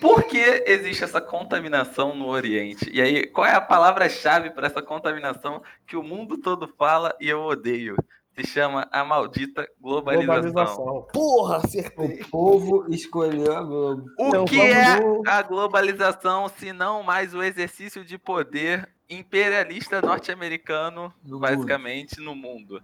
Por 0.00 0.22
que 0.24 0.38
existe 0.66 1.04
essa 1.04 1.20
contaminação 1.20 2.14
no 2.14 2.28
Oriente? 2.28 2.88
E 2.90 3.00
aí, 3.00 3.26
qual 3.26 3.46
é 3.46 3.54
a 3.54 3.60
palavra-chave 3.60 4.50
para 4.50 4.66
essa 4.66 4.80
contaminação 4.80 5.62
que 5.86 5.96
o 5.96 6.02
mundo 6.02 6.38
todo 6.38 6.66
fala 6.78 7.14
e 7.20 7.28
eu 7.28 7.42
odeio? 7.42 7.94
Se 8.42 8.46
chama 8.52 8.88
a 8.90 9.04
maldita 9.04 9.68
globalização. 9.80 10.34
Globalização. 10.42 11.06
Porra, 11.12 11.56
acertei. 11.58 12.20
O 12.22 12.28
povo 12.30 12.86
escolheu 12.88 13.56
a 13.56 13.62
Globo. 13.62 14.04
O 14.18 14.28
Então, 14.28 14.44
que 14.44 14.60
é 14.60 15.00
no- 15.00 15.22
a 15.26 15.42
globalização, 15.42 16.48
se 16.48 16.72
não 16.72 17.02
mais 17.02 17.34
o 17.34 17.42
exercício 17.42 18.04
de 18.04 18.16
poder 18.18 18.88
imperialista 19.08 20.00
norte-americano, 20.00 21.12
No 21.24 21.38
basicamente, 21.38 22.20
no 22.20 22.34
mundo? 22.34 22.82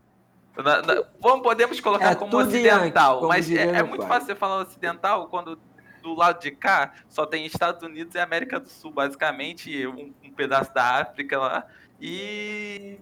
Na- 0.56 0.80
na- 0.82 1.04
vamos, 1.20 1.42
podemos 1.42 1.80
colocar 1.80 2.12
É 2.12 2.14
como 2.14 2.36
ocidental, 2.38 3.16
como 3.16 3.28
mas 3.28 3.50
é, 3.50 3.62
é 3.78 3.82
muito 3.82 4.00
pai. 4.00 4.08
fácil 4.08 4.26
você 4.26 4.34
falar 4.34 4.62
ocidental 4.62 5.28
quando 5.28 5.58
do 6.02 6.14
lado 6.14 6.40
de 6.40 6.50
cá 6.52 6.92
só 7.08 7.26
tem 7.26 7.44
Estados 7.46 7.82
Unidos 7.82 8.14
e 8.14 8.18
América 8.18 8.58
do 8.60 8.68
Sul, 8.68 8.90
basicamente, 8.92 9.70
e 9.70 9.86
um, 9.86 10.14
um 10.24 10.30
pedaço 10.32 10.72
da 10.72 11.00
África 11.00 11.38
lá. 11.38 11.66
E. 12.00 12.98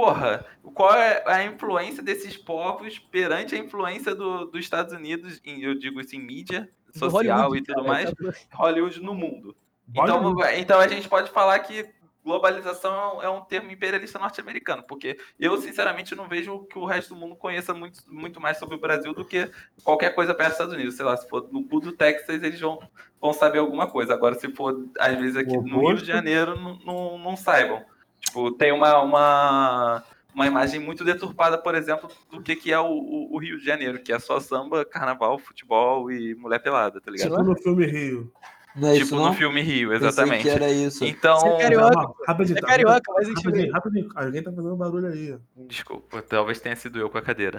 Porra, 0.00 0.46
qual 0.74 0.94
é 0.94 1.22
a 1.26 1.44
influência 1.44 2.02
desses 2.02 2.34
povos 2.34 2.98
perante 2.98 3.54
a 3.54 3.58
influência 3.58 4.14
do- 4.14 4.46
dos 4.46 4.60
Estados 4.60 4.94
Unidos, 4.94 5.38
em, 5.44 5.62
eu 5.62 5.74
digo 5.74 6.00
isso 6.00 6.16
em 6.16 6.20
mídia 6.20 6.70
social 6.94 7.54
e 7.54 7.60
tudo 7.60 7.74
cara, 7.76 7.86
mais, 7.86 8.10
Hollywood 8.54 9.02
no 9.02 9.14
mundo. 9.14 9.54
Então, 9.92 10.34
então 10.56 10.80
a 10.80 10.88
gente 10.88 11.06
pode 11.06 11.30
falar 11.30 11.58
que 11.58 11.86
globalização 12.24 13.22
é 13.22 13.28
um 13.28 13.42
termo 13.42 13.70
imperialista 13.70 14.18
norte-americano, 14.18 14.82
porque 14.84 15.18
eu, 15.38 15.56
sinceramente, 15.58 16.14
não 16.14 16.28
vejo 16.28 16.60
que 16.64 16.78
o 16.78 16.86
resto 16.86 17.14
do 17.14 17.20
mundo 17.20 17.36
conheça 17.36 17.74
muito, 17.74 18.02
muito 18.08 18.40
mais 18.40 18.56
sobre 18.56 18.76
o 18.76 18.80
Brasil 18.80 19.12
do 19.12 19.24
que 19.24 19.50
qualquer 19.84 20.14
coisa 20.14 20.34
perto 20.34 20.48
dos 20.48 20.54
Estados 20.54 20.74
Unidos. 20.74 20.94
Sei 20.96 21.04
lá, 21.04 21.14
se 21.14 21.28
for 21.28 21.46
no 21.52 21.62
cu 21.64 21.78
do 21.78 21.92
Texas, 21.92 22.42
eles 22.42 22.60
vão, 22.60 22.78
vão 23.20 23.34
saber 23.34 23.58
alguma 23.58 23.86
coisa. 23.86 24.14
Agora, 24.14 24.34
se 24.34 24.50
for, 24.54 24.88
às 24.98 25.18
vezes, 25.18 25.36
aqui 25.36 25.54
no 25.56 25.80
Rio 25.88 25.96
de 25.98 26.06
Janeiro, 26.06 26.58
não, 26.58 26.78
não, 26.78 27.18
não 27.18 27.36
saibam. 27.36 27.84
Tipo, 28.30 28.52
tem 28.52 28.70
uma, 28.72 29.02
uma, 29.02 30.04
uma 30.32 30.46
imagem 30.46 30.78
muito 30.78 31.04
deturpada, 31.04 31.58
por 31.58 31.74
exemplo, 31.74 32.08
do 32.30 32.40
que, 32.40 32.54
que 32.54 32.72
é 32.72 32.78
o, 32.78 32.86
o- 33.32 33.38
Rio 33.38 33.58
de 33.58 33.64
Janeiro, 33.64 33.98
que 34.00 34.12
é 34.12 34.18
só 34.20 34.38
samba, 34.38 34.84
carnaval, 34.84 35.36
futebol 35.38 36.10
e 36.12 36.34
mulher 36.36 36.60
pelada, 36.60 37.00
tá 37.00 37.10
ligado? 37.10 37.30
Tipo 37.30 37.42
no 37.42 37.56
filme 37.56 37.86
Rio. 37.86 38.32
Não 38.76 38.88
é 38.88 38.92
tipo 38.92 39.04
isso, 39.06 39.16
no 39.16 39.24
não? 39.24 39.34
filme 39.34 39.60
Rio, 39.62 39.90
Pensei 39.90 40.06
exatamente. 40.08 40.42
que 40.42 40.48
era 40.48 40.70
isso. 40.70 41.04
Então, 41.04 41.40
Você 41.40 41.48
é 41.48 41.58
carioca, 41.58 41.96
Não, 41.96 42.14
rapidinho, 42.24 42.58
É 42.58 42.62
carioca, 42.62 43.12
mas 43.14 43.28
rapidinho, 43.28 43.72
rapidinho. 43.72 44.08
Alguém 44.14 44.42
tá 44.44 44.52
fazendo 44.52 44.76
barulho 44.76 45.06
aí. 45.08 45.36
desculpa, 45.66 46.22
talvez 46.22 46.60
tenha 46.60 46.76
sido 46.76 47.00
eu 47.00 47.10
com 47.10 47.18
a 47.18 47.22
cadeira. 47.22 47.58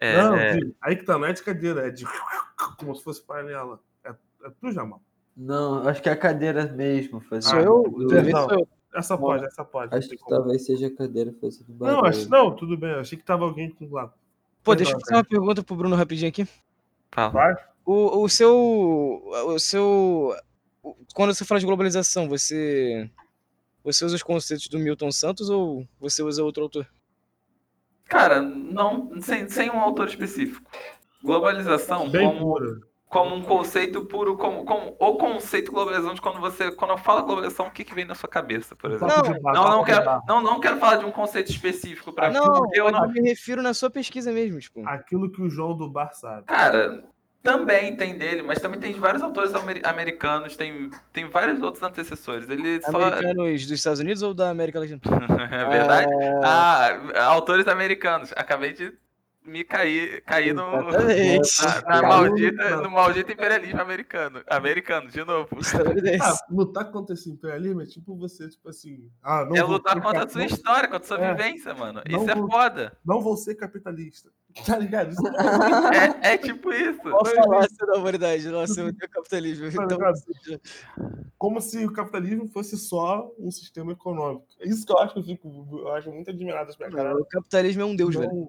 É, 0.00 0.16
não, 0.16 0.34
é, 0.36 0.58
aí 0.82 0.96
que 0.96 1.04
tá, 1.04 1.16
não 1.16 1.26
é 1.26 1.32
de 1.32 1.42
cadeira, 1.44 1.86
é 1.86 1.90
de. 1.90 2.04
Como 2.78 2.94
se 2.94 3.04
fosse 3.04 3.22
panela. 3.22 3.78
É, 4.04 4.10
é 4.10 4.50
tu, 4.60 4.72
Jamal. 4.72 5.00
Não, 5.36 5.86
acho 5.88 6.02
que 6.02 6.08
é 6.08 6.12
a 6.12 6.16
cadeira 6.16 6.64
mesmo. 6.66 7.20
Fazendo 7.20 7.50
Sou 7.50 7.60
eu? 7.60 8.08
Talvez 8.08 8.28
não. 8.34 8.48
sou 8.48 8.58
eu. 8.58 8.68
Essa 8.94 9.16
pode, 9.16 9.44
essa 9.44 9.64
pode. 9.64 9.94
Acho 9.94 10.08
que 10.08 10.16
como. 10.16 10.36
talvez 10.36 10.64
seja 10.64 10.86
a 10.86 10.94
cadeira 10.94 11.32
fazendo 11.40 11.72
barulho. 11.72 11.98
Não, 11.98 12.08
acho, 12.08 12.28
não, 12.28 12.54
tudo 12.54 12.76
bem. 12.76 12.92
Achei 12.94 13.18
que 13.18 13.24
tava 13.24 13.44
alguém 13.44 13.70
com 13.70 13.88
lá. 13.90 14.12
Pô, 14.62 14.74
deixa 14.74 14.92
eu 14.92 15.00
fazer 15.00 15.14
uma 15.14 15.24
pergunta 15.24 15.62
pro 15.62 15.76
Bruno 15.76 15.96
rapidinho 15.96 16.28
aqui. 16.28 16.46
fala. 17.10 17.30
Vai? 17.30 17.56
O, 17.84 18.22
o 18.22 18.28
seu. 18.28 19.22
O 19.46 19.58
seu. 19.58 20.34
Quando 21.14 21.34
você 21.34 21.44
fala 21.44 21.60
de 21.60 21.66
globalização, 21.66 22.28
você. 22.28 23.10
Você 23.84 24.04
usa 24.04 24.16
os 24.16 24.22
conceitos 24.22 24.68
do 24.68 24.78
Milton 24.78 25.10
Santos 25.10 25.48
ou 25.48 25.86
você 26.00 26.22
usa 26.22 26.42
outro 26.42 26.64
autor? 26.64 26.86
Cara, 28.04 28.40
não, 28.42 29.10
sem, 29.20 29.48
sem 29.48 29.70
um 29.70 29.78
autor 29.78 30.08
específico. 30.08 30.68
Globalização 31.22 32.10
Bem 32.10 32.26
como, 32.26 32.40
pura. 32.40 32.80
Como 33.08 33.34
um 33.34 33.42
conceito 33.42 34.04
puro, 34.04 34.36
como, 34.36 34.64
como 34.64 34.94
o 34.98 35.16
conceito 35.16 35.72
globalização 35.72 36.14
de 36.14 36.20
quando 36.20 36.40
você, 36.40 36.70
quando 36.70 36.90
eu 36.92 36.98
falo 36.98 37.24
globalização, 37.24 37.66
o 37.66 37.70
que, 37.70 37.84
que 37.84 37.94
vem 37.94 38.04
na 38.04 38.14
sua 38.14 38.28
cabeça, 38.28 38.76
por 38.76 38.90
exemplo? 38.90 39.08
Não, 39.42 39.52
Não, 39.52 39.68
não 39.70 39.84
quero, 39.84 40.04
não, 40.26 40.42
não 40.42 40.60
quero 40.60 40.76
falar 40.78 40.96
de 40.96 41.04
um 41.06 41.10
conceito 41.10 41.50
específico 41.50 42.12
para 42.12 42.30
Não, 42.30 42.44
porque 42.44 42.78
eu 42.80 42.90
não. 42.92 43.08
me 43.08 43.20
refiro 43.20 43.62
na 43.62 43.72
sua 43.72 43.88
pesquisa 43.90 44.30
mesmo, 44.30 44.60
tipo. 44.60 44.86
Aquilo 44.86 45.30
que 45.30 45.40
o 45.40 45.48
João 45.48 45.76
do 45.76 45.88
Bar 45.88 46.12
sabe. 46.12 46.44
Cara, 46.46 47.02
também 47.42 47.96
tem 47.96 48.18
dele, 48.18 48.42
mas 48.42 48.60
também 48.60 48.78
tem 48.78 48.92
vários 48.94 49.22
autores 49.22 49.54
amer- 49.54 49.80
americanos, 49.84 50.54
tem, 50.56 50.90
tem 51.12 51.30
vários 51.30 51.62
outros 51.62 51.82
antecessores. 51.82 52.48
Ele 52.50 52.82
só. 52.82 52.90
Americanos 52.90 53.62
dos 53.62 53.70
Estados 53.78 54.00
Unidos 54.00 54.22
ou 54.22 54.34
da 54.34 54.50
América 54.50 54.80
Latina? 54.80 55.00
É 55.50 55.64
verdade? 55.70 56.12
Ah, 56.44 57.24
autores 57.24 57.66
americanos. 57.68 58.32
Acabei 58.36 58.74
de 58.74 58.92
me 59.48 59.64
cair, 59.64 60.22
cair 60.22 60.54
no, 60.54 60.70
na, 60.82 61.82
na 62.00 62.02
maldita, 62.02 62.76
no- 62.76 62.90
maldito 62.90 63.32
imperialismo 63.32 63.80
americano. 63.80 64.42
Americano, 64.48 65.08
de 65.10 65.24
novo. 65.24 65.48
Ah, 66.20 66.36
lutar 66.50 66.90
contra 66.90 67.14
esse 67.14 67.30
imperialismo 67.30 67.80
é 67.82 67.86
tipo 67.86 68.14
você, 68.16 68.48
tipo 68.48 68.68
assim. 68.68 69.10
Ah, 69.22 69.44
não 69.44 69.56
É 69.56 69.62
lutar 69.62 70.00
contra 70.00 70.24
a 70.24 70.28
sua 70.28 70.40
não- 70.40 70.46
história, 70.46 70.88
contra 70.88 71.04
a 71.04 71.06
sua 71.18 71.24
É. 71.24 71.34
vivência, 71.34 71.74
mano. 71.74 72.02
Isso 72.08 72.30
é 72.30 72.34
vou- 72.34 72.50
foda. 72.50 72.96
Não 73.04 73.20
vou 73.20 73.36
ser 73.36 73.54
capitalista. 73.54 74.30
Tá 74.66 74.76
ligado? 74.78 75.12
Isso 75.12 75.22
É, 76.22 76.32
é 76.34 76.38
tipo 76.38 76.72
isso. 76.72 77.00
Qual 77.02 77.22
a 77.26 77.30
falácia 77.44 77.86
da 77.86 77.94
humanidade? 77.96 78.48
Nossa, 78.48 78.80
eu 78.80 78.86
odeio 78.88 79.10
capitalismo. 79.10 79.70
Tá 79.70 79.84
Então, 79.84 79.98
como 81.36 81.60
se 81.60 81.84
o 81.84 81.92
capitalismo 81.92 82.48
fosse 82.48 82.76
só 82.76 83.30
um 83.38 83.50
sistema 83.50 83.92
econômico. 83.92 84.46
É 84.58 84.66
isso 84.68 84.84
que 84.84 84.92
eu 84.92 84.98
acho 84.98 85.12
que 85.14 85.20
eu 85.20 85.24
fico. 85.24 85.68
Eu 85.70 85.92
acho 85.92 86.10
muito 86.10 86.30
admirado 86.30 86.72
minhas 86.78 86.92
mano, 86.92 87.20
o 87.20 87.24
capitalismo 87.26 87.82
é 87.82 87.84
um 87.84 87.94
deus, 87.94 88.14
velho. 88.16 88.48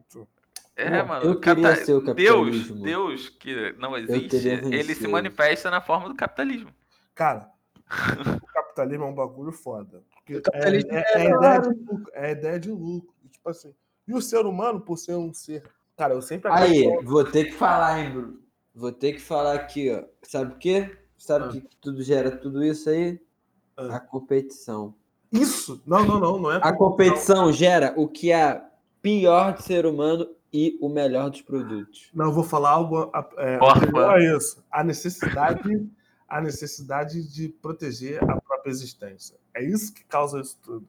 É, 0.80 1.04
mano. 1.04 1.26
eu 1.26 1.40
queria 1.40 1.76
ser 1.76 1.94
o 1.94 2.02
Deus, 2.02 2.06
capitalismo. 2.06 2.84
Deus 2.84 3.30
que 3.30 3.72
não 3.78 3.98
existe, 3.98 4.48
ele 4.48 4.96
se 4.96 5.08
manifesta 5.08 5.70
na 5.70 5.82
forma 5.82 6.10
do 6.10 6.16
capitalismo. 6.16 6.70
Cara, 7.16 7.50
o 8.42 8.48
capitalismo 8.54 9.04
é 9.06 9.08
um 9.08 9.14
bagulho 9.16 9.52
foda. 9.52 10.02
Porque 10.16 10.38
O 10.38 10.42
capitalismo 10.42 10.92
é, 10.94 11.04
é, 11.16 11.26
é 11.26 11.32
a 11.32 11.36
ideia 11.36 11.60
de 11.62 11.70
lucro, 11.70 12.12
é 12.14 12.26
a 12.26 12.32
ideia 12.32 12.60
de 12.60 12.72
lucro. 12.72 13.14
Tipo 13.32 13.50
assim. 13.50 13.74
E 14.08 14.14
o 14.14 14.22
ser 14.22 14.46
humano, 14.46 14.80
por 14.82 14.98
ser 14.98 15.16
um 15.16 15.34
ser. 15.34 15.64
Cara, 15.98 16.14
eu 16.14 16.22
sempre 16.22 16.52
Aí, 16.52 16.86
acredito- 16.88 17.06
vou 17.10 17.24
ter 17.26 17.46
que 17.46 17.52
falar, 17.54 18.00
hein, 18.00 18.12
Bruno? 18.12 18.40
Vou 18.74 18.92
ter 18.92 19.14
que 19.14 19.20
falar 19.22 19.56
aqui, 19.56 19.92
ó. 19.92 20.04
Sabe 20.24 20.54
o 20.54 20.58
quê? 20.58 20.98
Sabe 21.18 21.46
Ah. 21.46 21.48
o 21.48 21.52
que 21.52 21.62
que 21.62 21.76
tudo 21.78 22.02
gera 22.02 22.32
tudo 22.32 22.64
isso 22.64 22.90
aí? 22.90 23.20
Ah. 23.76 23.98
A 23.98 24.00
competição. 24.00 24.96
Isso! 25.32 25.82
Não, 25.86 26.04
não, 26.06 26.20
não, 26.20 26.40
não 26.40 26.52
é. 26.52 26.60
A 26.64 26.72
competição 26.74 27.52
gera 27.52 27.94
o 27.98 28.08
que 28.08 28.32
é 28.32 28.62
pior 29.02 29.54
do 29.54 29.62
ser 29.62 29.86
humano 29.86 30.28
e 30.52 30.78
o 30.82 30.90
melhor 30.90 31.30
dos 31.30 31.42
produtos. 31.42 32.10
Não, 32.14 32.26
eu 32.26 32.32
vou 32.32 32.44
falar 32.44 32.72
algo 32.72 33.12
é, 33.38 33.60
a 33.62 34.20
isso. 34.36 34.64
A 34.72 34.84
necessidade, 34.84 35.88
a 36.28 36.42
necessidade 36.42 37.32
de 37.32 37.50
proteger 37.50 38.24
a 38.24 38.42
própria 38.42 38.72
existência. 38.72 39.38
É 39.54 39.64
isso 39.64 39.94
que 39.94 40.04
causa 40.06 40.40
isso 40.40 40.58
tudo. 40.64 40.88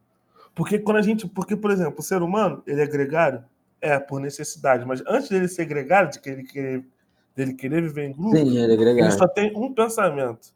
Porque 0.54 0.78
quando 0.78 0.96
a 0.96 1.02
gente, 1.02 1.28
porque 1.28 1.56
por 1.56 1.70
exemplo, 1.70 2.00
o 2.00 2.02
ser 2.02 2.22
humano, 2.22 2.62
ele 2.66 2.80
é 2.80 2.86
gregário, 2.86 3.44
é 3.80 3.98
por 3.98 4.20
necessidade, 4.20 4.84
mas 4.84 5.02
antes 5.06 5.28
dele 5.28 5.48
ser 5.48 5.64
gregário, 5.64 6.10
de 6.10 6.20
que 6.20 6.28
ele 6.28 6.42
querer, 6.42 6.86
dele 7.34 7.54
querer 7.54 7.82
viver 7.82 8.08
em 8.08 8.12
grupo, 8.12 8.36
Sim, 8.36 8.58
ele 8.58 8.74
é 8.74 8.90
ele 8.90 9.10
só 9.12 9.26
tem 9.26 9.56
um 9.56 9.72
pensamento, 9.72 10.52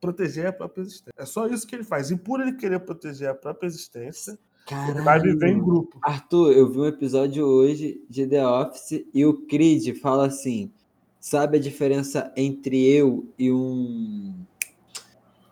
proteger 0.00 0.46
a 0.46 0.52
própria 0.52 0.82
existência. 0.82 1.12
É 1.16 1.24
só 1.24 1.46
isso 1.46 1.66
que 1.66 1.74
ele 1.74 1.84
faz. 1.84 2.10
E 2.10 2.16
por 2.16 2.40
ele 2.40 2.54
querer 2.54 2.80
proteger 2.80 3.28
a 3.28 3.34
própria 3.34 3.66
existência, 3.66 4.38
Caralho. 4.66 5.22
viver 5.22 5.48
em 5.50 5.62
grupo. 5.62 5.96
Arthur, 6.02 6.52
eu 6.52 6.68
vi 6.68 6.80
um 6.80 6.86
episódio 6.86 7.46
hoje 7.46 8.02
de 8.10 8.26
The 8.26 8.46
Office 8.46 9.06
e 9.14 9.24
o 9.24 9.46
Creed 9.46 9.96
fala 10.00 10.26
assim: 10.26 10.72
sabe 11.20 11.58
a 11.58 11.60
diferença 11.60 12.32
entre 12.36 12.84
eu 12.84 13.28
e 13.38 13.52
um 13.52 14.34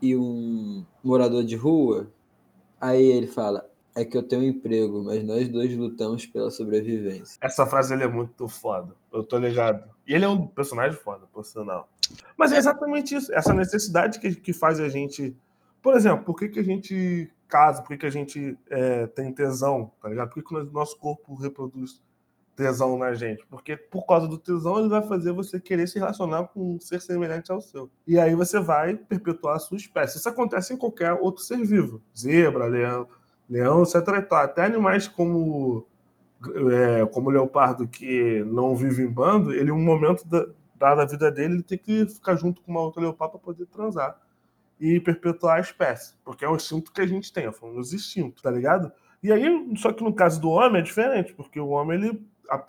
e 0.02 0.16
um 0.16 0.85
morador 1.02 1.44
de 1.44 1.54
rua? 1.54 2.11
Aí 2.80 3.04
ele 3.04 3.28
fala: 3.28 3.71
é 3.94 4.04
que 4.04 4.16
eu 4.16 4.23
tenho 4.23 4.42
um 4.42 4.47
emprego, 4.47 5.04
mas 5.04 5.23
nós 5.23 5.49
dois 5.49 5.75
lutamos 5.76 6.26
pela 6.26 6.50
sobrevivência. 6.50 7.38
Essa 7.40 7.64
frase 7.64 7.94
ele 7.94 8.02
é 8.02 8.09
muito 8.09 8.49
foda. 8.49 8.97
Eu 9.12 9.23
tô 9.23 9.38
ligado. 9.38 9.88
E 10.06 10.12
ele 10.12 10.25
é 10.25 10.28
um 10.28 10.44
personagem 10.44 10.99
foda, 10.99 11.25
por 11.33 11.44
sinal. 11.44 11.88
Mas 12.37 12.50
é 12.50 12.59
exatamente 12.59 13.14
isso. 13.14 13.33
Essa 13.33 13.54
necessidade 13.54 14.18
que, 14.18 14.35
que 14.35 14.52
faz 14.52 14.80
a 14.80 14.88
gente. 14.88 15.37
Por 15.80 15.94
exemplo, 15.94 16.25
por 16.25 16.37
que, 16.37 16.49
que 16.49 16.59
a 16.59 16.64
gente 16.64 17.30
casa? 17.48 17.82
Por 17.82 17.96
que, 17.96 18.06
a 18.06 18.10
gente 18.10 18.58
é, 18.68 19.06
tem 19.08 19.32
tesão? 19.32 19.92
Tá 20.00 20.08
ligado? 20.08 20.30
Por 20.30 20.42
que, 20.42 20.54
o 20.54 20.64
nosso 20.72 20.98
corpo 20.98 21.34
reproduz 21.34 22.02
tesão 22.56 22.98
na 22.98 23.14
gente? 23.14 23.44
Porque 23.46 23.76
por 23.76 24.06
causa 24.06 24.26
do 24.26 24.38
tesão, 24.38 24.78
ele 24.78 24.88
vai 24.88 25.02
fazer 25.02 25.32
você 25.32 25.60
querer 25.60 25.86
se 25.86 25.98
relacionar 25.98 26.44
com 26.48 26.74
um 26.74 26.80
ser 26.80 27.00
semelhante 27.00 27.50
ao 27.52 27.60
seu. 27.60 27.90
E 28.06 28.18
aí 28.18 28.34
você 28.34 28.60
vai 28.60 28.96
perpetuar 28.96 29.56
a 29.56 29.58
sua 29.58 29.76
espécie. 29.76 30.18
Isso 30.18 30.28
acontece 30.28 30.74
em 30.74 30.76
qualquer 30.76 31.12
outro 31.12 31.42
ser 31.42 31.64
vivo. 31.64 32.02
Zebra, 32.16 32.66
leão, 32.66 33.08
leão, 33.48 33.82
etc. 33.82 33.96
Até 34.30 34.64
animais 34.64 35.08
como, 35.08 35.86
é, 36.72 37.06
como 37.06 37.28
o 37.28 37.32
leopardo, 37.32 37.86
que 37.86 38.42
não 38.44 38.74
vive 38.74 39.02
em 39.02 39.10
bando, 39.10 39.52
ele, 39.52 39.70
um 39.70 39.82
momento 39.82 40.26
da, 40.26 40.94
da 40.94 41.04
vida 41.04 41.30
dele, 41.30 41.54
ele 41.54 41.62
tem 41.62 41.78
que 41.78 42.06
ficar 42.06 42.36
junto 42.36 42.62
com 42.62 42.70
uma 42.70 42.80
outra 42.80 43.00
leopardo 43.00 43.32
para 43.32 43.40
poder 43.40 43.66
transar 43.66 44.24
e 44.78 45.00
perpetuar 45.00 45.57
a 45.57 45.61
espécie. 45.61 46.14
Porque 46.25 46.45
é 46.45 46.49
um 46.49 46.57
instinto 46.57 46.93
que 46.93 47.00
a 47.00 47.07
gente 47.07 47.33
tem, 47.33 47.50
falando 47.52 47.76
dos 47.76 47.93
instintos, 47.93 48.43
tá 48.43 48.50
ligado? 48.50 48.93
E 49.23 49.33
aí, 49.33 49.75
só 49.76 49.93
que 49.93 50.04
no 50.04 50.12
caso 50.12 50.40
do 50.40 50.50
homem 50.50 50.81
é 50.81 50.85
diferente, 50.85 51.33
porque 51.33 51.59
o 51.59 51.69
homem, 51.69 51.99
ele, 51.99 52.26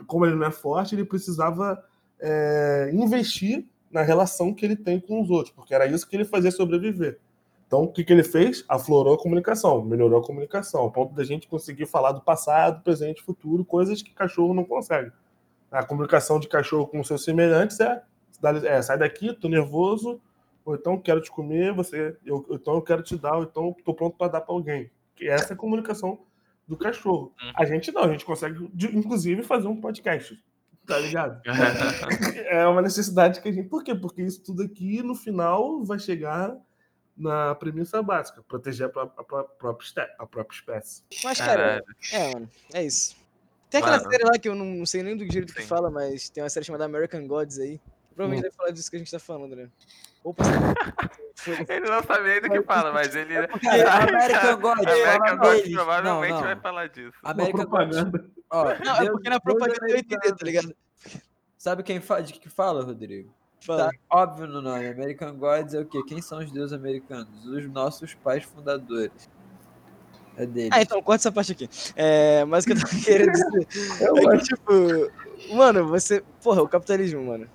como 0.08 0.26
ele 0.26 0.36
não 0.36 0.48
é 0.48 0.52
forte, 0.52 0.96
ele 0.96 1.04
precisava 1.04 1.84
é, 2.20 2.90
investir 2.94 3.66
na 3.92 4.02
relação 4.02 4.54
que 4.54 4.66
ele 4.66 4.76
tem 4.76 5.00
com 5.00 5.22
os 5.22 5.30
outros, 5.30 5.54
porque 5.54 5.74
era 5.74 5.86
isso 5.86 6.08
que 6.08 6.16
ele 6.16 6.26
fazia 6.26 6.52
sobreviver. 6.52 7.20
Então, 7.68 7.84
o 7.84 7.92
que, 7.92 8.04
que 8.04 8.14
ele 8.14 8.24
fez? 8.24 8.64
Aflorou 8.70 9.16
a 9.16 9.18
comunicação, 9.18 9.84
melhorou 9.84 10.20
a 10.20 10.24
comunicação, 10.24 10.82
ao 10.82 10.92
ponto 10.92 11.14
da 11.14 11.24
gente 11.24 11.48
conseguir 11.48 11.88
falar 11.88 12.12
do 12.12 12.22
passado, 12.22 12.84
presente 12.84 13.24
futuro, 13.24 13.66
coisas 13.66 14.02
que 14.02 14.12
cachorro 14.12 14.54
não 14.54 14.64
consegue. 14.64 15.12
A 15.72 15.84
comunicação 15.84 16.40
de 16.40 16.48
cachorro 16.48 16.88
com 16.88 17.04
seus 17.04 17.24
semelhantes 17.24 17.80
é, 17.80 18.02
é 18.64 18.82
sai 18.82 18.98
daqui, 18.98 19.34
tô 19.34 19.50
nervoso, 19.50 20.22
ou 20.66 20.76
então 20.76 21.00
quero 21.00 21.22
te 21.22 21.30
comer, 21.32 21.72
você, 21.74 22.18
eu, 22.26 22.46
ou 22.50 22.56
então 22.56 22.74
eu 22.74 22.82
quero 22.82 23.04
te 23.04 23.16
dar, 23.16 23.38
ou 23.38 23.44
então 23.44 23.74
tô 23.86 23.94
pronto 23.94 24.18
para 24.18 24.32
dar 24.32 24.42
para 24.42 24.54
alguém. 24.54 24.92
Que 25.16 25.30
essa 25.30 25.54
é 25.54 25.54
a 25.54 25.58
comunicação 25.58 26.26
do 26.68 26.76
cachorro. 26.76 27.34
Uhum. 27.42 27.52
A 27.56 27.66
gente 27.66 27.92
não, 27.92 28.04
a 28.04 28.12
gente 28.12 28.26
consegue, 28.26 28.68
de- 28.74 28.98
inclusive, 28.98 29.44
fazer 29.44 29.68
um 29.68 29.80
podcast, 29.80 30.38
tá 30.86 30.98
ligado? 30.98 31.40
é 32.50 32.66
uma 32.68 32.82
necessidade 32.82 33.40
que 33.40 33.48
a 33.48 33.52
gente. 33.52 33.70
Por 33.70 33.84
quê? 33.84 33.94
Porque 33.96 34.24
isso 34.24 34.44
tudo 34.44 34.64
aqui, 34.64 35.02
no 35.04 35.16
final, 35.16 35.84
vai 35.86 36.00
chegar 36.00 36.58
na 37.16 37.54
premissa 37.56 38.02
básica: 38.04 38.44
proteger 38.48 38.88
a, 38.88 38.90
pró- 38.90 39.14
a 39.16 39.24
pró- 39.24 39.44
própria, 39.44 39.88
a 40.20 40.26
própria 40.26 40.58
espécie. 40.58 41.04
Mas, 41.24 41.38
cara, 41.40 41.82
é, 42.12 42.34
mano, 42.34 42.50
é 42.74 42.84
isso. 42.84 43.16
Tem 43.70 43.80
aquela 43.82 43.98
Mano. 43.98 44.12
série 44.12 44.24
lá 44.24 44.38
que 44.40 44.48
eu 44.48 44.56
não, 44.56 44.86
sei 44.86 45.04
nem 45.04 45.18
do 45.18 45.30
jeito 45.32 45.54
que 45.54 45.62
fala, 45.64 45.90
mas 45.92 46.30
tem 46.30 46.42
uma 46.44 46.50
série 46.50 46.66
chamada 46.66 46.86
American 46.86 47.28
Gods 47.28 47.60
aí. 47.60 47.80
Provavelmente 48.16 48.40
Hum. 48.40 48.44
deve 48.44 48.56
falar 48.56 48.72
disso 48.72 48.90
que 48.90 48.96
a 48.96 49.00
gente 49.00 49.12
tá 49.12 49.20
falando, 49.20 49.56
né? 49.56 49.70
Opa, 50.24 50.44
Ele 51.70 51.88
não 51.90 52.02
sabe 52.02 52.24
nem 52.30 52.42
do 52.42 52.50
que 52.50 52.62
fala, 52.64 52.92
mas 52.92 53.14
ele. 53.16 53.36
American 53.38 54.60
God, 54.60 54.80
American 54.80 55.20
fala 55.20 55.36
God 55.36 55.72
provavelmente 55.74 56.32
Não, 56.32 56.38
não. 56.40 56.42
vai 56.42 56.56
falar 56.56 56.88
disso. 56.88 57.14
American 57.24 57.66
God. 57.66 57.70
propaganda. 57.70 58.26
Ó, 58.50 58.64
Não, 58.84 58.96
é 58.96 59.12
porque 59.12 59.30
na 59.30 59.40
propaganda 59.40 59.78
eu 59.88 59.98
entendi, 59.98 60.16
americano. 60.16 60.38
tá 60.38 60.46
ligado? 60.46 60.76
Sabe 61.58 61.84
quem 61.84 62.00
fa... 62.00 62.22
de 62.22 62.34
que 62.34 62.50
fala, 62.50 62.84
Rodrigo? 62.84 63.32
Fala. 63.62 63.90
Tá 63.92 63.98
óbvio 64.10 64.48
no 64.48 64.62
nome. 64.62 64.88
American 64.88 65.36
Gods 65.36 65.74
é 65.74 65.80
o 65.80 65.86
quê? 65.86 66.02
Quem 66.08 66.22
são 66.22 66.40
os 66.40 66.52
deuses 66.52 66.74
americanos? 66.74 67.46
Os 67.46 67.68
nossos 67.70 68.14
pais 68.16 68.44
fundadores. 68.44 69.30
É 70.38 70.46
deles. 70.46 70.70
Ah, 70.74 70.82
então 70.82 71.02
corta 71.02 71.22
essa 71.22 71.32
parte 71.32 71.52
aqui. 71.54 71.70
É, 71.96 72.44
mas 72.46 72.64
o 72.64 72.68
que 72.68 72.74
eu 72.74 72.78
tava 72.82 72.94
querendo 73.04 73.32
dizer 73.32 73.68
é 74.02 74.38
que, 74.38 74.44
tipo, 74.44 75.56
mano, 75.56 75.88
você. 75.88 76.24
Porra, 76.44 76.62
o 76.62 76.68
capitalismo, 76.68 77.24
mano. 77.24 77.48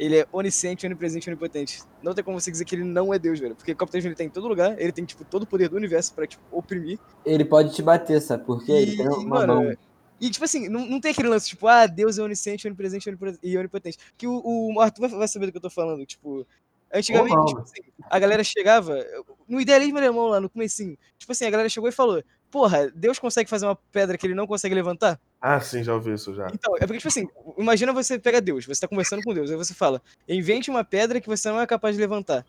Ele 0.00 0.20
é 0.20 0.26
onisciente, 0.32 0.86
onipresente 0.86 1.28
onipotente. 1.28 1.82
Não 2.02 2.14
tem 2.14 2.24
como 2.24 2.40
você 2.40 2.50
dizer 2.50 2.64
que 2.64 2.74
ele 2.74 2.84
não 2.84 3.12
é 3.12 3.18
Deus, 3.18 3.38
velho. 3.38 3.54
Porque 3.54 3.72
o 3.72 3.76
capitalismo 3.76 4.08
ele 4.08 4.16
tem 4.16 4.28
em 4.28 4.30
todo 4.30 4.48
lugar, 4.48 4.80
ele 4.80 4.92
tem, 4.92 5.04
tipo, 5.04 5.24
todo 5.26 5.42
o 5.42 5.46
poder 5.46 5.68
do 5.68 5.76
universo 5.76 6.14
pra, 6.14 6.26
tipo, 6.26 6.42
oprimir. 6.50 6.98
Ele 7.24 7.44
pode 7.44 7.74
te 7.74 7.82
bater, 7.82 8.18
sabe 8.22 8.44
por 8.44 8.64
quê? 8.64 8.72
Ele 8.72 8.96
tem 8.96 9.06
uma 9.06 9.46
mano, 9.46 9.54
mão. 9.62 9.76
E, 10.18 10.30
tipo 10.30 10.44
assim, 10.44 10.68
não, 10.70 10.86
não 10.86 11.00
tem 11.00 11.10
aquele 11.12 11.28
lance, 11.28 11.48
tipo, 11.48 11.66
ah, 11.66 11.86
Deus 11.86 12.18
é 12.18 12.22
onisciente, 12.22 12.66
onipresente 12.66 13.08
onipre- 13.08 13.38
e 13.42 13.56
onipotente. 13.58 13.98
Que 14.16 14.26
o, 14.26 14.42
o 14.74 14.80
Arthur 14.80 15.08
vai- 15.08 15.28
saber 15.28 15.46
do 15.46 15.52
que 15.52 15.58
eu 15.58 15.62
tô 15.62 15.70
falando. 15.70 16.04
Tipo, 16.06 16.46
antigamente, 16.92 17.46
tipo 17.46 17.60
assim, 17.60 17.82
a 18.08 18.18
galera 18.18 18.42
chegava, 18.42 18.98
no 19.46 19.60
idealismo 19.60 19.98
alemão 19.98 20.28
lá, 20.28 20.40
no 20.40 20.48
comecinho, 20.48 20.96
tipo 21.18 21.32
assim, 21.32 21.44
a 21.44 21.50
galera 21.50 21.68
chegou 21.68 21.88
e 21.88 21.92
falou, 21.92 22.22
porra, 22.50 22.90
Deus 22.90 23.18
consegue 23.18 23.48
fazer 23.50 23.66
uma 23.66 23.76
pedra 23.76 24.16
que 24.16 24.26
ele 24.26 24.34
não 24.34 24.46
consegue 24.46 24.74
levantar? 24.74 25.20
Ah, 25.40 25.58
sim, 25.60 25.82
já 25.82 25.94
ouvi 25.94 26.12
isso 26.12 26.34
já. 26.34 26.48
Então, 26.52 26.74
é 26.76 26.80
porque, 26.80 26.98
tipo 26.98 27.08
assim, 27.08 27.26
imagina 27.56 27.92
você 27.92 28.18
pega 28.18 28.40
Deus, 28.40 28.66
você 28.66 28.80
tá 28.80 28.86
conversando 28.88 29.22
com 29.22 29.32
Deus, 29.32 29.50
aí 29.50 29.56
você 29.56 29.72
fala, 29.72 30.02
invente 30.28 30.70
uma 30.70 30.84
pedra 30.84 31.20
que 31.20 31.28
você 31.28 31.48
não 31.48 31.60
é 31.60 31.66
capaz 31.66 31.94
de 31.96 32.00
levantar. 32.00 32.44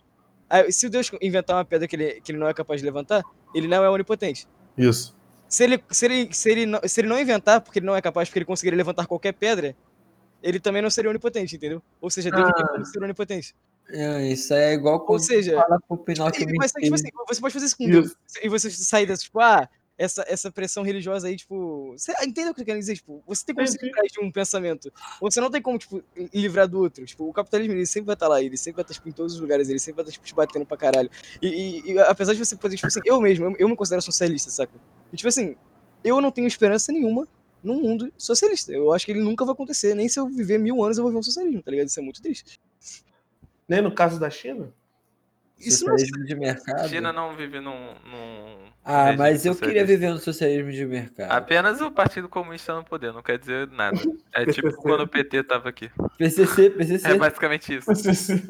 Aí, 0.49 0.69
se 0.73 0.85
o 0.87 0.89
Deus 0.89 1.09
inventar 1.21 1.55
uma 1.55 1.63
pedra 1.63 1.87
que 1.87 1.95
ele, 1.95 2.19
que 2.21 2.31
ele 2.31 2.39
não 2.39 2.47
é 2.47 2.53
capaz 2.53 2.81
de 2.81 2.85
levantar, 2.85 3.23
ele 3.55 3.67
não 3.67 3.83
é 3.83 3.89
onipotente. 3.89 4.45
Isso. 4.77 5.15
Se 5.47 5.63
ele, 5.63 5.81
se, 5.89 6.05
ele, 6.05 6.33
se, 6.33 6.49
ele 6.51 6.65
não, 6.65 6.81
se 6.85 6.99
ele 6.99 7.07
não 7.07 7.19
inventar, 7.19 7.61
porque 7.61 7.79
ele 7.79 7.85
não 7.85 7.95
é 7.95 8.01
capaz, 8.01 8.27
porque 8.27 8.39
ele 8.39 8.45
conseguiria 8.45 8.77
levantar 8.77 9.05
qualquer 9.07 9.33
pedra, 9.33 9.75
ele 10.43 10.59
também 10.59 10.81
não 10.81 10.89
seria 10.89 11.09
onipotente, 11.09 11.55
entendeu? 11.55 11.81
Ou 12.01 12.09
seja, 12.09 12.29
Deus 12.29 12.43
não 12.43 12.53
tem 12.53 12.65
como 12.65 12.85
ser 12.85 13.03
onipotente. 13.03 13.55
É, 13.89 14.27
isso 14.27 14.53
é 14.53 14.73
igual 14.73 14.95
Ou 14.95 15.05
quando 15.05 15.25
seja, 15.25 15.53
fala 15.61 15.79
pro 15.87 15.97
Pinóquio 15.97 16.49
e- 16.49 16.57
mas, 16.57 16.71
tipo 16.71 16.93
assim, 16.95 17.09
você 17.27 17.41
pode 17.41 17.53
fazer 17.53 17.65
isso 17.65 17.77
com 17.77 17.83
Isso. 17.83 17.91
Deus. 17.91 18.15
E 18.41 18.49
você 18.49 18.69
sair 18.69 19.05
dessa, 19.05 19.23
tipo, 19.23 19.39
ah, 19.39 19.67
essa, 20.01 20.25
essa 20.27 20.51
pressão 20.51 20.83
religiosa 20.83 21.27
aí, 21.27 21.35
tipo. 21.35 21.93
Você 21.97 22.11
entendeu 22.23 22.51
o 22.51 22.55
que 22.55 22.61
eu 22.61 22.65
quero 22.65 22.79
dizer? 22.79 22.95
Tipo, 22.95 23.23
você 23.27 23.45
tem 23.45 23.53
como 23.55 23.67
se 23.67 23.77
livrar 23.85 24.05
de 24.05 24.19
um 24.19 24.31
pensamento. 24.31 24.91
Você 25.21 25.39
não 25.39 25.51
tem 25.51 25.61
como, 25.61 25.77
tipo, 25.77 26.03
livrar 26.33 26.67
do 26.67 26.79
outro. 26.79 27.05
Tipo, 27.05 27.29
o 27.29 27.33
capitalismo, 27.33 27.73
ele 27.73 27.85
sempre 27.85 28.07
vai 28.07 28.15
estar 28.15 28.27
lá, 28.27 28.41
ele 28.41 28.57
sempre 28.57 28.77
vai 28.77 28.83
estar, 28.83 28.93
tipo, 28.93 29.07
em 29.09 29.11
todos 29.11 29.33
os 29.35 29.39
lugares, 29.39 29.69
ele 29.69 29.79
sempre 29.79 29.97
vai 29.97 30.03
estar, 30.03 30.13
tipo, 30.13 30.25
te 30.25 30.33
batendo 30.33 30.65
pra 30.65 30.77
caralho. 30.77 31.09
E, 31.41 31.47
e- 31.47 31.91
e 31.93 31.99
apesar 31.99 32.33
de 32.33 32.43
você 32.43 32.55
poder, 32.55 32.75
tipo 32.75 32.87
assim, 32.87 33.01
eu 33.05 33.21
mesmo, 33.21 33.45
eu, 33.45 33.55
eu 33.59 33.69
me 33.69 33.75
considero 33.75 34.01
socialista, 34.01 34.49
saca? 34.49 34.73
E, 35.13 35.15
tipo 35.17 35.27
assim, 35.29 35.55
eu 36.03 36.19
não 36.19 36.31
tenho 36.31 36.47
esperança 36.47 36.91
nenhuma 36.91 37.27
num 37.63 37.79
mundo 37.79 38.11
socialista. 38.17 38.71
Eu 38.71 38.91
acho 38.91 39.05
que 39.05 39.11
ele 39.11 39.21
nunca 39.21 39.45
vai 39.45 39.53
acontecer. 39.53 39.93
Nem 39.93 40.09
se 40.09 40.19
eu 40.19 40.27
viver 40.27 40.57
mil 40.57 40.83
anos 40.83 40.97
eu 40.97 41.03
vou 41.03 41.11
ver 41.11 41.19
um 41.19 41.23
socialismo, 41.23 41.61
tá 41.61 41.69
ligado? 41.69 41.87
Isso 41.87 41.99
é 41.99 42.03
muito 42.03 42.21
triste. 42.21 42.59
Nem 43.67 43.81
no 43.81 43.93
caso 43.93 44.19
da 44.19 44.29
China? 44.29 44.73
Isso 45.67 45.85
não 45.85 45.95
é 45.95 45.97
Socialismo 45.99 46.25
de 46.25 46.35
mercado. 46.35 46.89
China 46.89 47.13
não 47.13 47.35
vive 47.35 47.59
num. 47.59 47.93
num 48.05 48.57
Ah, 48.83 49.13
mas 49.17 49.45
eu 49.45 49.55
queria 49.55 49.85
viver 49.85 50.09
no 50.09 50.17
socialismo 50.19 50.71
de 50.71 50.85
mercado. 50.85 51.31
Apenas 51.31 51.81
o 51.81 51.91
Partido 51.91 52.27
Comunista 52.29 52.73
no 52.75 52.83
poder, 52.83 53.13
não 53.13 53.21
quer 53.21 53.37
dizer 53.39 53.67
nada. 53.69 53.97
É 54.33 54.45
tipo 54.45 54.71
quando 54.77 55.01
o 55.01 55.07
PT 55.07 55.43
tava 55.43 55.69
aqui. 55.69 55.91
PCC, 56.17 56.69
PCC. 56.69 57.07
É 57.11 57.15
basicamente 57.15 57.75
isso. 57.75 57.93
Sim. 58.13 58.41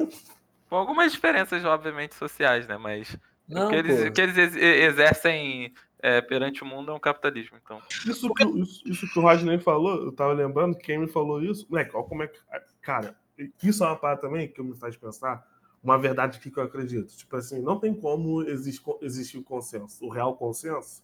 Com 0.68 0.76
algumas 0.76 1.12
diferenças, 1.12 1.64
obviamente, 1.64 2.14
sociais, 2.14 2.66
né? 2.66 2.78
Mas 2.78 3.16
Não, 3.48 3.66
o 3.66 3.70
que 3.70 3.76
eles, 3.76 4.08
o 4.08 4.12
que 4.12 4.20
eles 4.20 4.38
ex- 4.38 4.56
exercem 4.56 5.72
é, 6.00 6.20
perante 6.20 6.62
o 6.62 6.66
mundo 6.66 6.90
é 6.90 6.94
um 6.94 6.98
capitalismo. 7.00 7.56
Então, 7.62 7.80
Isso 8.06 8.32
que, 8.32 8.44
isso, 8.44 8.82
isso 8.88 9.12
que 9.12 9.18
o 9.18 9.22
Rodney 9.22 9.58
falou, 9.58 10.04
eu 10.04 10.12
tava 10.12 10.32
lembrando 10.32 10.76
que 10.76 10.84
quem 10.84 10.98
me 10.98 11.08
falou 11.08 11.42
isso, 11.42 11.66
moleque, 11.68 11.90
olha 11.94 12.04
como 12.06 12.22
é 12.22 12.26
que. 12.28 12.38
Cara, 12.80 13.14
isso 13.62 13.84
é 13.84 13.86
uma 13.88 13.96
parada 13.96 14.20
também 14.22 14.48
que 14.48 14.62
me 14.62 14.74
faz 14.76 14.96
pensar, 14.96 15.44
uma 15.82 15.98
verdade 15.98 16.38
aqui 16.38 16.50
que 16.50 16.58
eu 16.58 16.62
acredito. 16.64 17.14
Tipo 17.16 17.36
assim, 17.36 17.60
não 17.60 17.78
tem 17.78 17.92
como 17.94 18.42
exist, 18.42 18.82
existir 19.00 19.38
o 19.38 19.42
consenso. 19.42 20.04
O 20.04 20.08
real 20.08 20.36
consenso, 20.36 21.02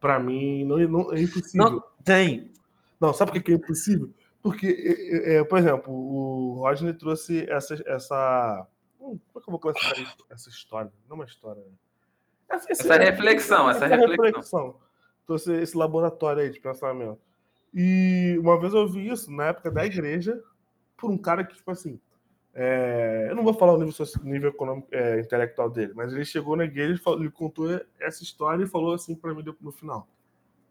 pra 0.00 0.18
mim, 0.18 0.64
não, 0.64 0.78
não- 0.88 1.12
é 1.12 1.20
impossível. 1.22 1.70
Não, 1.70 1.84
tem. 2.04 2.50
Não, 3.00 3.12
sabe 3.12 3.32
por 3.32 3.42
que 3.42 3.52
é 3.52 3.54
impossível? 3.56 4.10
Porque, 4.42 4.66
é, 4.68 5.36
é, 5.38 5.44
por 5.44 5.58
exemplo, 5.58 5.92
o 5.92 6.54
Rodney 6.60 6.94
trouxe 6.94 7.48
essa. 7.50 7.74
essa 7.86 8.66
hum, 9.00 9.18
como 9.32 9.38
é 9.38 9.40
que 9.42 9.48
eu 9.48 9.50
vou 9.52 9.58
classificar 9.58 9.98
isso? 10.00 10.16
essa 10.30 10.48
história? 10.48 10.92
Não 11.08 11.16
uma 11.16 11.24
história. 11.24 11.60
né? 11.62 11.72
Essa, 12.48 12.72
esse- 12.72 12.82
Essa 12.82 12.96
reflexão, 12.96 13.68
essa 13.68 13.86
reflexão. 13.86 14.76
Trouxe 15.26 15.52
esse 15.60 15.76
laboratório 15.76 16.42
aí 16.42 16.50
de 16.50 16.60
pensamento. 16.60 17.18
E 17.74 18.38
uma 18.40 18.58
vez 18.60 18.72
eu 18.72 18.80
ouvi 18.80 19.08
isso 19.10 19.30
na 19.30 19.46
época 19.46 19.70
da 19.70 19.84
igreja 19.84 20.40
por 20.96 21.10
um 21.10 21.18
cara 21.18 21.44
que, 21.44 21.56
tipo 21.56 21.70
assim. 21.70 22.00
É, 22.58 23.26
eu 23.28 23.36
não 23.36 23.44
vou 23.44 23.52
falar 23.52 23.74
o 23.74 23.78
nível, 23.78 24.06
nível 24.24 24.48
econômico, 24.48 24.88
é, 24.90 25.20
intelectual 25.20 25.68
dele, 25.68 25.92
mas 25.94 26.10
ele 26.10 26.24
chegou 26.24 26.56
na 26.56 26.64
igreja 26.64 26.98
ele 27.08 27.30
contou 27.30 27.68
essa 28.00 28.22
história 28.22 28.64
e 28.64 28.66
falou 28.66 28.94
assim 28.94 29.14
pra 29.14 29.34
mim 29.34 29.44
no 29.60 29.70
final: 29.70 30.08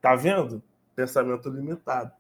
Tá 0.02 0.16
vendo? 0.16 0.64
Pensamento 0.96 1.48
limitado. 1.48 2.12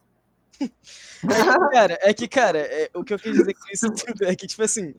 Cara, 1.72 1.98
é 2.02 2.14
que, 2.14 2.28
cara, 2.28 2.60
é, 2.60 2.90
o 2.94 3.04
que 3.04 3.14
eu 3.14 3.20
quis 3.20 3.34
dizer 3.34 3.54
com 3.56 3.68
isso 3.74 3.92
tudo 3.92 4.24
é 4.24 4.36
que, 4.36 4.48
tipo 4.48 4.64
assim, 4.64 4.94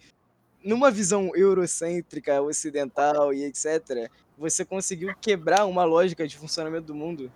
numa 0.63 0.91
visão 0.91 1.31
eurocêntrica, 1.35 2.43
ocidental 2.43 3.33
e 3.33 3.45
etc., 3.45 4.11
você 4.37 4.65
conseguiu 4.65 5.15
quebrar 5.17 5.65
uma 5.65 5.85
lógica 5.85 6.27
de 6.27 6.37
funcionamento 6.37 6.89
do 6.89 6.95
mundo, 6.95 7.33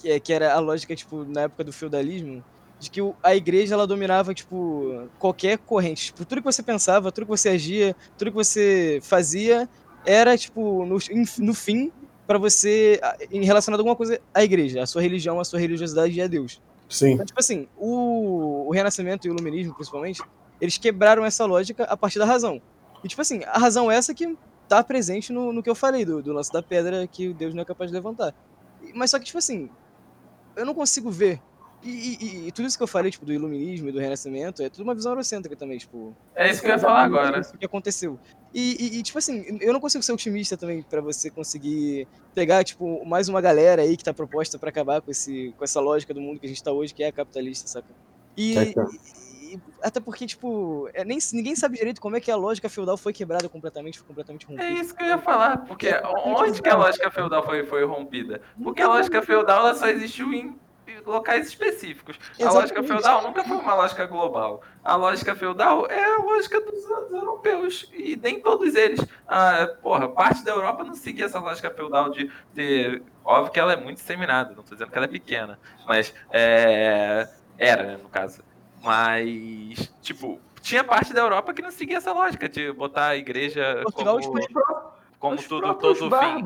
que, 0.00 0.10
é, 0.10 0.18
que 0.18 0.32
era 0.32 0.54
a 0.54 0.58
lógica, 0.58 0.96
tipo, 0.96 1.24
na 1.24 1.42
época 1.42 1.62
do 1.62 1.72
feudalismo, 1.72 2.42
de 2.78 2.90
que 2.90 3.00
a 3.22 3.34
igreja 3.34 3.74
ela 3.74 3.86
dominava, 3.86 4.34
tipo, 4.34 5.08
qualquer 5.18 5.58
corrente. 5.58 6.06
Tipo, 6.06 6.24
tudo 6.24 6.42
que 6.42 6.44
você 6.44 6.62
pensava, 6.62 7.10
tudo 7.10 7.24
que 7.24 7.30
você 7.30 7.48
agia, 7.48 7.96
tudo 8.18 8.30
que 8.30 8.36
você 8.36 9.00
fazia, 9.02 9.68
era, 10.04 10.36
tipo, 10.36 10.84
no, 10.84 10.98
no 11.38 11.54
fim, 11.54 11.90
para 12.26 12.38
você, 12.38 13.00
em 13.30 13.44
relacionado 13.44 13.80
a 13.80 13.82
alguma 13.82 13.96
coisa 13.96 14.20
à 14.34 14.42
igreja, 14.42 14.82
a 14.82 14.86
sua 14.86 15.00
religião, 15.00 15.40
a 15.40 15.44
sua 15.44 15.58
religiosidade 15.58 16.18
e 16.18 16.20
a 16.20 16.26
Deus. 16.26 16.60
Sim. 16.88 17.12
Então, 17.12 17.26
tipo 17.26 17.38
assim, 17.38 17.68
o, 17.76 18.66
o 18.68 18.70
Renascimento 18.72 19.26
e 19.26 19.30
o 19.30 19.34
Iluminismo, 19.34 19.74
principalmente, 19.74 20.22
eles 20.60 20.76
quebraram 20.78 21.24
essa 21.24 21.44
lógica 21.44 21.84
a 21.84 21.96
partir 21.96 22.18
da 22.18 22.24
razão. 22.24 22.60
E, 23.02 23.08
tipo 23.08 23.22
assim, 23.22 23.42
a 23.44 23.58
razão 23.58 23.90
é 23.90 23.96
essa 23.96 24.14
que 24.14 24.36
tá 24.68 24.82
presente 24.82 25.32
no, 25.32 25.52
no 25.52 25.62
que 25.62 25.70
eu 25.70 25.74
falei, 25.74 26.04
do, 26.04 26.22
do 26.22 26.32
lance 26.32 26.52
da 26.52 26.62
pedra 26.62 27.06
que 27.06 27.32
Deus 27.32 27.54
não 27.54 27.62
é 27.62 27.64
capaz 27.64 27.90
de 27.90 27.94
levantar. 27.94 28.34
Mas 28.94 29.10
só 29.10 29.18
que, 29.18 29.24
tipo 29.24 29.38
assim, 29.38 29.68
eu 30.56 30.64
não 30.64 30.74
consigo 30.74 31.10
ver. 31.10 31.40
E, 31.82 31.88
e- 31.88 32.48
e- 32.48 32.52
tudo 32.52 32.66
isso 32.66 32.76
que 32.76 32.82
eu 32.82 32.86
falei, 32.88 33.10
tipo, 33.10 33.24
do 33.24 33.32
Iluminismo 33.32 33.88
e 33.88 33.92
do 33.92 33.98
Renascimento, 34.00 34.62
é 34.62 34.68
tudo 34.68 34.82
uma 34.82 34.94
visão 34.94 35.12
eurocêntrica 35.12 35.54
também, 35.54 35.78
tipo. 35.78 36.16
É 36.34 36.50
isso 36.50 36.60
que 36.60 36.66
eu 36.66 36.72
ia 36.72 36.78
falar 36.78 37.04
agora. 37.04 37.38
Isso 37.40 37.56
que 37.56 37.64
aconteceu. 37.64 38.18
E, 38.52 38.76
e- 38.78 38.98
e, 38.98 39.02
tipo 39.02 39.18
assim, 39.18 39.44
eu 39.60 39.72
não 39.72 39.80
consigo 39.80 40.02
ser 40.02 40.12
otimista 40.12 40.56
também 40.56 40.82
pra 40.82 41.00
você 41.00 41.30
conseguir 41.30 42.08
pegar, 42.34 42.64
tipo, 42.64 43.04
mais 43.04 43.28
uma 43.28 43.40
galera 43.40 43.82
aí 43.82 43.96
que 43.96 44.02
tá 44.04 44.12
proposta 44.14 44.58
pra 44.58 44.70
acabar 44.70 45.00
com, 45.00 45.10
esse, 45.10 45.54
com 45.56 45.62
essa 45.64 45.80
lógica 45.80 46.12
do 46.12 46.20
mundo 46.20 46.40
que 46.40 46.46
a 46.46 46.48
gente 46.48 46.62
tá 46.62 46.72
hoje, 46.72 46.92
que 46.94 47.02
é 47.04 47.08
a 47.08 47.12
capitalista, 47.12 47.68
saca? 47.68 47.86
E, 48.36 48.54
Saca. 48.54 48.88
e- 49.52 49.60
até 49.82 50.00
porque, 50.00 50.26
tipo, 50.26 50.88
é, 50.92 51.04
nem, 51.04 51.18
ninguém 51.32 51.54
sabe 51.54 51.76
direito 51.78 52.00
como 52.00 52.16
é 52.16 52.20
que 52.20 52.30
a 52.30 52.36
lógica 52.36 52.68
feudal 52.68 52.96
foi 52.96 53.12
quebrada 53.12 53.48
completamente, 53.48 53.98
foi 53.98 54.08
completamente 54.08 54.44
É 54.44 54.48
rompida. 54.48 54.70
isso 54.70 54.94
que 54.94 55.02
eu 55.04 55.06
ia 55.08 55.18
falar, 55.18 55.58
porque 55.66 55.88
onde 56.24 56.60
que 56.60 56.68
a 56.68 56.76
lógica 56.76 57.10
feudal 57.10 57.44
foi, 57.44 57.64
foi 57.64 57.84
rompida? 57.84 58.42
Porque 58.62 58.82
a 58.82 58.88
lógica 58.88 59.22
feudal 59.22 59.60
ela 59.60 59.74
só 59.74 59.86
existiu 59.88 60.32
em 60.34 60.58
locais 61.04 61.48
específicos. 61.48 62.18
A 62.40 62.44
lógica 62.44 62.80
Exatamente. 62.80 62.86
feudal 62.86 63.22
nunca 63.22 63.44
foi 63.44 63.56
uma 63.56 63.74
lógica 63.74 64.06
global. 64.06 64.62
A 64.84 64.96
lógica 64.96 65.34
feudal 65.34 65.86
é 65.86 66.04
a 66.04 66.18
lógica 66.18 66.60
dos 66.60 66.88
europeus. 67.10 67.90
E 67.92 68.16
nem 68.16 68.40
todos 68.40 68.74
eles. 68.74 69.00
Ah, 69.26 69.68
porra, 69.82 70.08
parte 70.08 70.44
da 70.44 70.52
Europa 70.52 70.84
não 70.84 70.94
seguia 70.94 71.26
essa 71.26 71.40
lógica 71.40 71.70
feudal 71.70 72.10
de 72.10 72.30
ter. 72.54 73.02
Óbvio 73.24 73.52
que 73.52 73.60
ela 73.60 73.72
é 73.72 73.76
muito 73.76 73.96
disseminada, 73.96 74.54
não 74.54 74.62
tô 74.62 74.74
dizendo 74.74 74.90
que 74.90 74.96
ela 74.96 75.06
é 75.06 75.10
pequena. 75.10 75.58
Mas 75.86 76.14
é. 76.30 77.28
Era, 77.58 77.82
né, 77.84 77.98
no 78.02 78.08
caso. 78.08 78.42
Mas, 78.82 79.90
tipo, 80.02 80.38
tinha 80.60 80.84
parte 80.84 81.12
da 81.12 81.20
Europa 81.20 81.54
que 81.54 81.62
não 81.62 81.70
seguia 81.70 81.96
essa 81.96 82.12
lógica 82.12 82.48
de 82.48 82.72
botar 82.72 83.08
a 83.08 83.16
igreja 83.16 83.80
Portugal, 83.82 84.20
como, 84.20 84.40
como 85.18 85.34
Os 85.36 85.46
tudo, 85.46 85.74
todo 85.74 86.10
fim. 86.18 86.42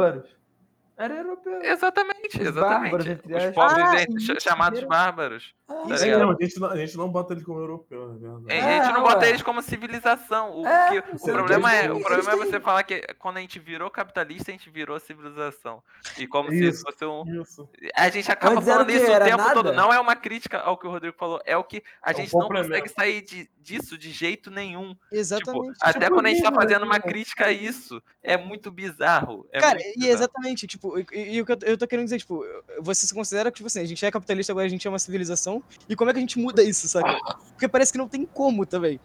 Era 1.01 1.15
europeu. 1.15 1.63
Exatamente, 1.63 2.37
Os 2.41 2.47
exatamente. 2.47 2.91
bárbaros, 2.91 3.07
entre 3.07 3.35
Os 3.37 3.55
povos 3.55 3.73
Ah, 3.79 4.03
entre- 4.03 4.41
chamados 4.41 4.83
bárbaros. 4.85 5.55
tá 5.67 5.75
É, 5.75 6.05
ligado? 6.05 6.21
não, 6.21 6.31
a, 6.31 6.37
gente 6.41 6.61
não, 6.61 6.69
a 6.69 6.77
gente 6.77 6.97
não 6.99 7.09
bota 7.09 7.33
eles 7.33 7.43
como 7.45 7.59
europeu, 7.59 8.09
na 8.09 8.19
verdade. 8.19 8.53
A 8.53 8.83
gente 8.85 8.93
não 8.93 9.01
É, 9.01 9.03
bota 9.09 9.19
ué. 9.21 9.29
eles 9.31 9.43
como 9.43 9.63
civilização. 9.63 10.61
O, 10.61 10.67
É, 10.67 11.01
que- 11.03 11.17
o 11.17 11.19
problema 11.33 11.75
é, 11.75 11.91
o 11.91 12.01
problema 12.01 12.33
é 12.33 12.37
você 12.37 12.61
falar 12.61 12.83
que 12.83 13.01
quando 13.19 13.39
a 13.39 13.41
gente 13.41 13.59
virou 13.59 13.91
capitalista, 13.91 14.51
a 14.51 14.53
gente 14.53 14.69
virou 14.69 15.01
civilização. 15.01 15.83
E 16.19 16.27
como 16.27 16.53
Isso. 16.53 16.79
se 16.79 16.83
fosse 16.85 17.05
um. 17.07 17.25
Isso. 17.41 17.69
A 17.97 18.09
gente 18.11 18.31
acaba 18.31 18.61
falando 18.61 18.91
isso 18.91 19.05
o 19.05 19.19
tempo 19.21 19.37
nada? 19.39 19.55
todo. 19.55 19.73
Não 19.73 19.93
é 19.93 19.99
uma 19.99 20.15
crítica 20.17 20.59
ao 20.59 20.77
que 20.77 20.87
o 20.87 20.91
Rodrigo 20.91 21.17
falou, 21.17 21.41
é 21.47 21.57
o 21.57 21.65
que 21.65 21.83
a 22.03 22.11
um 22.11 22.15
gente 22.15 22.33
não 22.35 22.41
complemento. 22.43 22.69
consegue 22.73 22.89
sair 22.91 23.23
de- 23.23 23.49
disso 23.59 23.97
de 23.97 24.11
jeito 24.11 24.51
nenhum. 24.51 24.91
Tipo, 24.95 25.07
Exatamente. 25.13 25.79
até 25.81 26.01
Tipo 26.01 26.15
quando 26.15 26.27
a 26.27 26.29
gente 26.31 26.43
tá 26.43 26.51
né? 26.51 26.57
fazendo 26.61 26.85
uma 26.85 26.99
crítica 27.01 27.47
a 27.47 27.53
isso, 27.53 28.03
é 28.23 28.37
muito 28.37 28.71
bizarro. 28.71 29.47
É 29.53 29.61
Cara, 29.61 29.75
muito 29.75 29.87
e 29.89 29.93
bizarro. 29.95 30.13
exatamente, 30.15 30.67
tipo, 30.67 30.90
e, 30.99 31.07
e- 31.13 31.35
e 31.37 31.41
o 31.43 31.47
que 31.47 31.53
eu, 31.53 31.59
eu 31.63 31.79
tô 31.79 31.87
querendo 31.87 32.05
dizer, 32.07 32.19
tipo, 32.19 32.43
você 32.81 33.07
se 33.07 33.15
considera 33.15 33.51
que, 33.51 33.57
tipo 33.57 33.67
assim, 33.67 33.81
a 33.81 33.85
gente 33.85 34.05
é 34.05 34.11
capitalista, 34.11 34.53
agora 34.53 34.67
a 34.67 34.71
gente 34.71 34.87
é 34.87 34.91
uma 34.91 34.99
civilização, 34.99 35.63
e 35.89 35.95
como 35.97 36.11
é 36.11 36.13
que 36.13 36.19
a 36.19 36.23
gente 36.23 36.39
muda 36.39 36.63
isso, 36.63 36.89
saca? 36.89 37.19
Porque 37.53 37.69
parece 37.69 37.93
que 37.93 37.99
não 37.99 38.09
tem 38.09 38.25
como 38.27 38.65
também. 38.67 39.01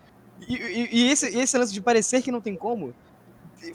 E, 0.48 0.56
e- 0.92 1.12
esse, 1.12 1.28
esse 1.38 1.58
lance 1.58 1.74
de 1.74 1.82
parecer 1.82 2.22
que 2.22 2.32
não 2.32 2.42
tem 2.42 2.56
como, 2.56 2.94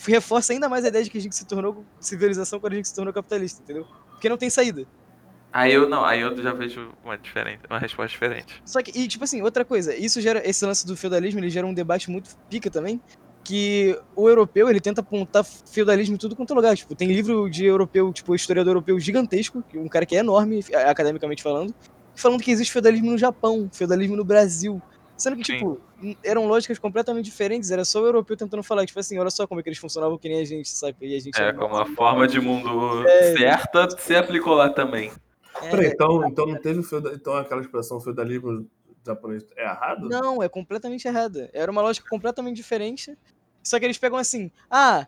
reforça 0.06 0.52
ainda 0.52 0.68
mais 0.68 0.84
a 0.84 0.88
ideia 0.88 1.04
de 1.04 1.10
que 1.10 1.18
a 1.18 1.20
gente 1.20 1.34
se 1.36 1.44
tornou 1.46 1.84
civilização 2.00 2.60
quando 2.60 2.74
a 2.74 2.76
gente 2.76 2.88
se 2.88 2.94
tornou 2.94 3.12
capitalista, 3.12 3.62
entendeu? 3.62 3.86
Porque 4.12 4.28
não 4.28 4.36
tem 4.36 4.50
saída. 4.50 4.86
Aí 5.52 5.72
eu 5.72 5.88
não, 5.88 6.04
aí 6.04 6.20
eu 6.20 6.36
já 6.40 6.52
vejo 6.52 6.92
uma, 7.02 7.18
diferente, 7.18 7.62
uma 7.68 7.78
resposta 7.78 8.12
diferente. 8.12 8.62
Só 8.64 8.80
que, 8.82 8.96
e 8.96 9.08
tipo 9.08 9.24
assim, 9.24 9.42
outra 9.42 9.64
coisa, 9.64 9.94
isso 9.96 10.20
gera, 10.20 10.48
esse 10.48 10.64
lance 10.64 10.86
do 10.86 10.96
feudalismo, 10.96 11.40
ele 11.40 11.50
gera 11.50 11.66
um 11.66 11.74
debate 11.74 12.08
muito 12.08 12.30
pica 12.48 12.70
também, 12.70 13.00
que 13.50 13.98
o 14.14 14.28
europeu, 14.28 14.70
ele 14.70 14.80
tenta 14.80 15.00
apontar 15.00 15.44
feudalismo 15.44 16.14
em 16.14 16.18
tudo 16.18 16.36
quanto 16.36 16.52
é 16.52 16.56
lugar, 16.56 16.76
tipo, 16.76 16.94
tem 16.94 17.08
livro 17.08 17.50
de 17.50 17.64
europeu, 17.64 18.12
tipo, 18.12 18.32
historiador 18.32 18.70
europeu 18.70 19.00
gigantesco, 19.00 19.60
que 19.68 19.76
um 19.76 19.88
cara 19.88 20.06
que 20.06 20.14
é 20.14 20.20
enorme, 20.20 20.64
academicamente 20.86 21.42
falando, 21.42 21.74
falando 22.14 22.44
que 22.44 22.52
existe 22.52 22.72
feudalismo 22.72 23.10
no 23.10 23.18
Japão, 23.18 23.68
feudalismo 23.72 24.14
no 24.14 24.24
Brasil, 24.24 24.80
sendo 25.16 25.36
que, 25.36 25.44
Sim. 25.44 25.54
tipo, 25.54 25.80
eram 26.22 26.46
lógicas 26.46 26.78
completamente 26.78 27.24
diferentes, 27.24 27.72
era 27.72 27.84
só 27.84 28.00
o 28.00 28.06
europeu 28.06 28.36
tentando 28.36 28.62
falar, 28.62 28.86
tipo 28.86 29.00
assim, 29.00 29.18
olha 29.18 29.30
só 29.30 29.48
como 29.48 29.58
é 29.58 29.64
que 29.64 29.68
eles 29.68 29.80
funcionavam 29.80 30.16
que 30.16 30.28
nem 30.28 30.40
a 30.40 30.44
gente, 30.44 30.68
saca? 30.68 31.04
E 31.04 31.16
a 31.16 31.20
gente 31.20 31.42
É, 31.42 31.52
como 31.52 31.76
a 31.76 31.86
forma 31.86 32.28
de 32.28 32.40
mundo 32.40 33.04
É. 33.08 33.36
certa 33.36 33.90
se 33.98 34.14
aplicou 34.14 34.54
lá 34.54 34.70
também. 34.70 35.10
É, 35.60 35.70
Peraí, 35.70 35.88
então, 35.88 36.24
então 36.24 36.46
não 36.46 36.56
teve 36.56 36.84
feuda... 36.84 37.10
então 37.14 37.34
aquela 37.34 37.60
expressão 37.60 38.00
feudalismo 38.00 38.64
japonês 39.04 39.44
é 39.56 39.64
errado? 39.64 40.08
Não, 40.08 40.40
é 40.40 40.48
completamente 40.48 41.08
errada. 41.08 41.50
Era 41.52 41.72
uma 41.72 41.82
lógica 41.82 42.08
completamente 42.08 42.56
diferente. 42.56 43.18
Só 43.62 43.78
que 43.78 43.84
eles 43.84 43.98
pegam 43.98 44.18
assim, 44.18 44.50
ah, 44.70 45.06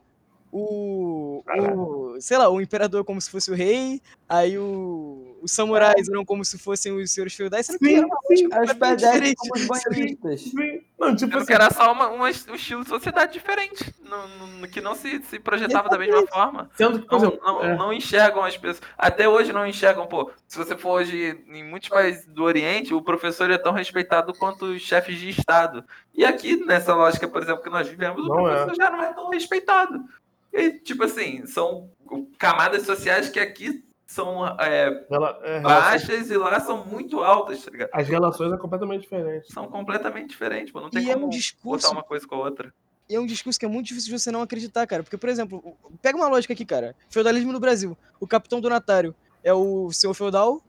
o, 0.53 1.43
o 1.47 2.21
sei 2.21 2.37
lá, 2.37 2.49
o 2.51 2.61
imperador 2.61 3.05
como 3.05 3.21
se 3.21 3.31
fosse 3.31 3.51
o 3.51 3.55
rei, 3.55 4.01
aí 4.29 4.59
o, 4.59 5.37
os 5.41 5.51
samurais 5.51 6.09
eram 6.09 6.25
como 6.25 6.45
se 6.45 6.59
fossem 6.59 6.93
os 6.93 7.11
senhores 7.11 7.35
feudais, 7.35 7.67
sendo 7.67 7.79
que 7.79 7.87
Sim, 7.87 7.97
era 7.97 8.07
uma 8.07 8.19
sim. 8.29 8.35
Os 8.35 8.43
completamente 8.43 8.79
pedestres 8.79 9.35
como 9.37 9.55
os 9.55 9.67
banhistas. 9.67 10.41
Sim. 10.43 10.72
Não, 11.03 11.17
tipo 11.17 11.37
assim, 11.37 11.53
era 11.53 11.71
só 11.71 11.91
uma, 11.93 12.09
uma- 12.09 12.25
um 12.27 12.29
estilo 12.55 12.83
de 12.83 12.89
sociedade 12.89 13.33
diferente, 13.33 13.93
no- 14.01 14.57
no- 14.59 14.69
que 14.69 14.81
não 14.81 14.95
se, 14.95 15.21
se 15.25 15.39
projetava 15.39 15.89
da 15.89 15.99
mesma 15.99 16.27
forma. 16.29 16.71
sendo 16.77 17.01
que, 17.03 17.11
Não, 17.11 17.19
exemplo, 17.19 17.41
não, 17.43 17.63
é, 17.65 17.77
não 17.77 17.93
enxergam 17.93 18.45
as 18.45 18.57
pessoas. 18.57 18.81
Até 18.97 19.29
hoje 19.29 19.53
não 19.53 19.67
enxergam, 19.67 20.07
pô. 20.07 20.31
Se 20.47 20.57
você 20.57 20.77
for 20.77 20.93
hoje 21.01 21.43
em 21.49 21.65
muitos 21.65 21.89
países 21.89 22.25
do 22.27 22.45
Oriente, 22.45 22.95
o 22.95 23.03
professor 23.03 23.51
é 23.51 23.59
tão 23.59 23.73
respeitado 23.73 24.33
quanto 24.35 24.67
os 24.67 24.81
chefes 24.83 25.19
de 25.19 25.31
Estado. 25.31 25.85
E 26.15 26.25
aqui, 26.25 26.57
nessa 26.65 26.95
lógica, 26.95 27.27
por 27.27 27.43
exemplo, 27.43 27.63
que 27.63 27.71
nós 27.71 27.89
vivemos, 27.89 28.25
o 28.25 28.29
Não 28.29 28.49
é. 28.49 28.53
professor 28.55 28.77
já 28.77 28.91
não 28.91 29.03
é 29.03 29.13
tão 29.13 29.29
respeitado. 29.31 30.05
E, 30.53 30.71
tipo 30.73 31.03
assim, 31.05 31.47
são 31.47 31.91
camadas 32.39 32.83
sociais 32.85 33.29
que 33.29 33.41
aqui 33.41 33.83
são 34.13 34.47
é, 34.59 35.05
ela- 35.11 35.39
é, 35.43 35.59
relação- 35.59 35.63
baixas 35.63 36.31
e 36.31 36.37
lá 36.37 36.61
são 36.61 36.85
muito 36.87 37.21
altas, 37.23 37.65
tá 37.65 37.71
ligado? 37.71 37.91
as 37.93 38.09
relações 38.09 38.53
é 38.53 38.57
completamente 38.57 39.03
diferente. 39.03 39.53
São 39.53 39.67
completamente 39.69 40.29
diferentes, 40.31 40.73
pô. 40.73 40.81
Não 40.81 40.91
tem 40.91 41.03
E 41.05 41.11
é 41.11 41.15
como 41.15 41.27
um 41.27 41.31
discurso 41.31 41.87
botar 41.89 41.99
uma 41.99 42.05
coisa 42.05 42.27
com 42.27 42.35
a 42.35 42.39
outra. 42.39 42.73
E 43.09 43.15
é 43.15 43.21
um 43.21 43.27
discurso 43.27 43.59
que 43.59 43.67
é 43.67 43.69
muito 43.69 43.87
difícil 43.89 44.11
de 44.15 44.19
você 44.19 44.31
não 44.31 44.43
acreditar, 44.43 44.87
cara. 44.87 45.03
Porque, 45.03 45.19
por 45.19 45.29
exemplo, 45.29 45.77
pega 46.01 46.17
uma 46.17 46.29
lógica 46.29 46.53
aqui, 46.55 46.65
cara. 46.65 46.95
Feudalismo 47.11 47.53
no 47.53 47.61
Brasil. 47.61 47.97
O 48.21 48.27
capitão 48.27 48.61
donatário 48.61 49.15
é 49.43 49.53
o 49.53 49.91
senhor 49.93 50.15
feudal. 50.15 50.63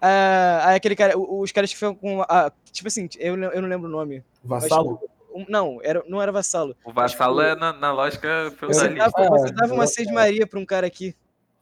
aí 0.00 0.76
aquele 0.76 0.94
cara, 0.96 1.18
os 1.18 1.50
caras 1.52 1.70
que 1.70 1.76
ficam 1.76 1.94
com. 1.94 2.22
a- 2.22 2.52
tipo 2.72 2.88
assim, 2.88 3.08
eu, 3.18 3.36
não- 3.36 3.50
eu 3.52 3.62
não 3.62 3.68
lembro 3.68 3.88
o 3.88 3.90
nome. 3.92 4.22
Vassalo? 4.44 5.00
Um- 5.34 5.46
Não, 5.48 5.78
era, 5.84 6.02
não 6.08 6.20
era 6.20 6.32
vassalo. 6.32 6.74
O 6.84 6.92
vassalo 6.92 7.36
tipo, 7.40 7.48
é 7.48 7.54
na, 7.54 7.72
na 7.72 7.92
lógica 7.92 8.50
Você 8.50 8.56
feudalista. 8.56 9.10
dava, 9.20 9.28
você 9.38 9.48
É, 9.48 9.52
dava 9.52 9.74
uma 9.74 9.84
é. 9.84 9.86
seis 9.86 10.08
de 10.08 10.12
Maria 10.14 10.46
pra 10.46 10.58
um 10.58 10.66
cara 10.66 10.86
aqui. 10.86 11.14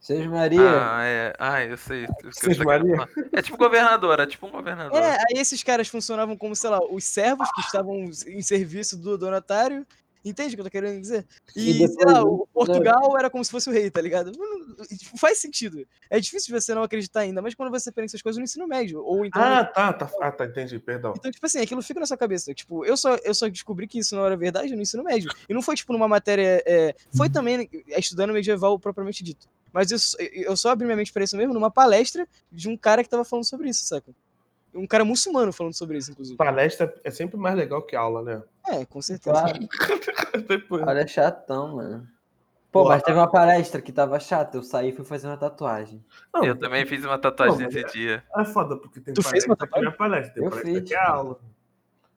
Seja 0.07 0.31
Maria. 0.31 0.61
Ah, 0.63 1.03
é. 1.05 1.33
Ah, 1.37 1.65
eu 1.65 1.77
sei. 1.77 2.07
você 2.23 2.55
tá 2.55 2.63
Maria? 2.63 3.09
É 3.33 3.43
tipo 3.43 3.57
governador, 3.57 4.21
é 4.21 4.27
tipo 4.27 4.47
um 4.47 4.53
governador. 4.53 4.97
É, 5.03 5.17
aí 5.17 5.41
esses 5.41 5.65
caras 5.65 5.89
funcionavam 5.89 6.37
como, 6.37 6.55
sei 6.55 6.71
lá, 6.71 6.79
os 6.79 7.03
servos 7.03 7.51
que 7.51 7.61
estavam 7.63 8.09
em 8.29 8.41
serviço 8.41 8.97
do 8.97 9.19
donatário. 9.19 9.85
Entende 10.25 10.55
o 10.55 10.57
que 10.57 10.61
eu 10.61 10.65
tô 10.65 10.71
querendo 10.71 11.01
dizer? 11.01 11.27
E, 11.57 11.71
E 11.71 11.75
sei 11.75 11.89
depois, 11.89 12.15
lá, 12.15 12.23
o 12.25 12.39
né? 12.39 12.45
Portugal 12.55 13.19
era 13.19 13.29
como 13.29 13.45
se 13.45 13.51
fosse 13.51 13.69
o 13.69 13.73
rei, 13.73 13.91
tá 13.91 14.01
ligado? 14.01 14.31
Tipo, 14.31 15.19
Faz 15.19 15.39
sentido. 15.39 15.85
É 16.09 16.21
difícil 16.21 16.55
você 16.55 16.73
não 16.73 16.85
acreditar 16.85 17.21
ainda, 17.21 17.43
mas 17.43 17.55
quando 17.57 17.71
você 17.71 17.91
pensa 17.91 18.13
essas 18.15 18.23
coisas 18.23 18.39
no 18.39 18.45
ensino 18.45 18.67
médio, 18.69 19.03
ou 19.05 19.25
então. 19.27 19.43
Ah, 19.43 19.65
tá, 19.65 19.93
tá. 19.93 20.11
Ah, 20.21 20.31
tá, 20.31 20.45
entendi, 20.47 20.79
perdão. 20.79 21.15
Então, 21.17 21.33
tipo 21.33 21.45
assim, 21.47 21.61
aquilo 21.61 21.83
fica 21.83 21.99
na 21.99 22.07
sua 22.07 22.17
cabeça. 22.17 22.55
Tipo, 22.55 22.85
eu 22.85 22.97
só, 22.97 23.17
eu 23.25 23.35
só 23.35 23.49
descobri 23.49 23.89
que 23.89 23.99
isso 23.99 24.15
não 24.15 24.25
era 24.25 24.37
verdade 24.37 24.75
no 24.77 24.83
ensino 24.83 25.03
médio. 25.03 25.33
E 25.49 25.55
não 25.55 25.63
foi, 25.63 25.75
tipo, 25.75 25.93
numa 25.93 26.07
matéria. 26.07 26.63
é, 26.65 26.95
foi 27.17 27.29
também 27.29 27.69
é, 27.89 27.99
estudando 27.99 28.33
medieval 28.33 28.79
propriamente 28.79 29.25
dito. 29.25 29.49
Mas 29.73 29.91
eu, 29.91 29.99
só- 29.99 30.17
eu 30.19 30.57
só 30.57 30.71
abri 30.71 30.85
minha 30.87 30.97
mente 30.97 31.13
pra 31.13 31.25
isso 31.25 31.37
mesmo 31.37 31.53
numa 31.55 31.71
palestra 31.71 32.27
de 32.51 32.69
um 32.69 32.77
cara 32.77 33.03
que 33.03 33.11
tava 33.11 33.25
falando 33.25 33.45
sobre 33.45 33.69
isso, 33.69 33.85
saca? 33.87 34.11
Um 34.75 34.87
cara 34.87 35.05
muçulmano 35.05 35.53
falando 35.53 35.75
sobre 35.75 35.97
isso, 35.99 36.11
inclusive. 36.13 36.37
Palestra 36.37 36.95
é 37.03 37.11
sempre 37.11 37.37
mais 37.37 37.57
legal 37.57 37.83
que 37.83 37.97
aula, 37.97 38.23
né? 38.23 38.43
É, 38.69 38.85
com 38.85 39.01
certeza. 39.01 39.41
Claro. 39.41 39.59
Olha, 40.87 41.01
é 41.01 41.07
chatão, 41.07 41.77
mano. 41.77 42.09
Pô, 42.71 42.83
Pô, 42.83 42.89
mas 42.91 43.03
teve 43.03 43.17
uma 43.19 43.31
palestra 43.31 43.81
que 43.81 43.91
tava 43.91 44.21
chata. 44.21 44.59
Eu 44.59 44.63
saí 44.63 44.91
e 44.91 44.93
fui 44.93 45.05
fazer 45.05 45.29
uma 45.29 45.37
tatuagem. 45.39 46.05
Não, 46.35 46.45
Eu 46.45 46.59
também 46.59 46.85
fiz 46.85 47.03
uma 47.05 47.19
tatuagem 47.19 47.59
Não, 47.59 47.67
nesse 47.67 47.85
dia. 47.91 48.23
É 48.37 48.45
foda, 48.45 48.77
porque 48.77 49.01
tem 49.01 49.15
Tu 49.15 49.23
fez 49.23 49.47
uma 49.47 49.57
palestra 49.57 49.81
que 49.81 49.87
é 49.87 49.91
palestra, 49.97 50.35
tem 50.35 50.45
Eu 50.45 50.51
palestra 50.51 50.73
fiz. 50.81 50.89
que 50.89 50.95
é 50.95 50.99
aula. 51.01 51.41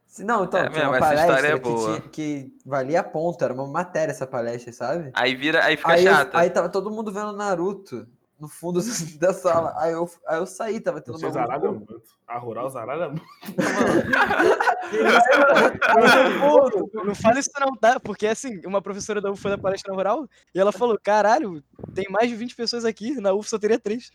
Se- 0.09 0.23
Não, 0.23 0.43
então, 0.43 0.59
É 0.59 0.69
tinha 0.69 0.89
uma 0.89 0.99
mesmo, 0.99 1.05
essa 1.05 1.13
história 1.13 1.35
palestra 1.35 1.55
é 1.55 1.59
que, 1.59 1.69
boa. 1.69 1.99
tinha, 1.99 2.09
que 2.09 2.53
valia 2.65 3.03
ponto, 3.03 3.43
era 3.45 3.53
uma 3.53 3.67
matéria 3.67 4.11
essa 4.11 4.25
palestra, 4.25 4.73
sabe? 4.73 5.11
Aí 5.13 5.35
vira, 5.35 5.63
aí 5.63 5.77
fica 5.77 5.91
Aí, 5.93 6.03
chata. 6.03 6.37
aí 6.37 6.49
tava 6.49 6.67
todo 6.67 6.89
mundo 6.89 7.11
vendo 7.11 7.31
Naruto 7.31 8.07
no 8.39 8.47
fundo 8.47 8.79
da 9.19 9.31
sala. 9.33 9.75
Aí 9.77 9.93
eu, 9.93 10.09
aí 10.27 10.39
eu 10.39 10.47
saí, 10.47 10.79
tava 10.79 10.99
tendo 10.99 11.19
Vocês 11.19 11.35
uma 11.35 11.45
zaralham 11.45 11.73
muito. 11.75 12.01
A 12.27 12.39
rural 12.39 12.69
zaralha 12.71 13.09
muito. 13.09 13.23
Não 17.05 17.15
fala 17.15 17.39
isso 17.39 17.51
não, 17.59 17.75
tá? 17.75 17.99
Porque 17.99 18.27
assim, 18.27 18.61
uma 18.65 18.81
professora 18.81 19.21
da 19.21 19.31
UF 19.31 19.41
foi 19.41 19.51
da 19.51 19.57
palestra 19.57 19.93
rural 19.93 20.27
e 20.53 20.59
ela 20.59 20.71
falou, 20.71 20.97
caralho, 21.01 21.63
tem 21.93 22.05
mais 22.09 22.29
de 22.29 22.35
20 22.35 22.55
pessoas 22.55 22.85
aqui, 22.85 23.19
na 23.19 23.33
UF 23.33 23.49
só 23.49 23.57
teria 23.59 23.79
três. 23.79 24.11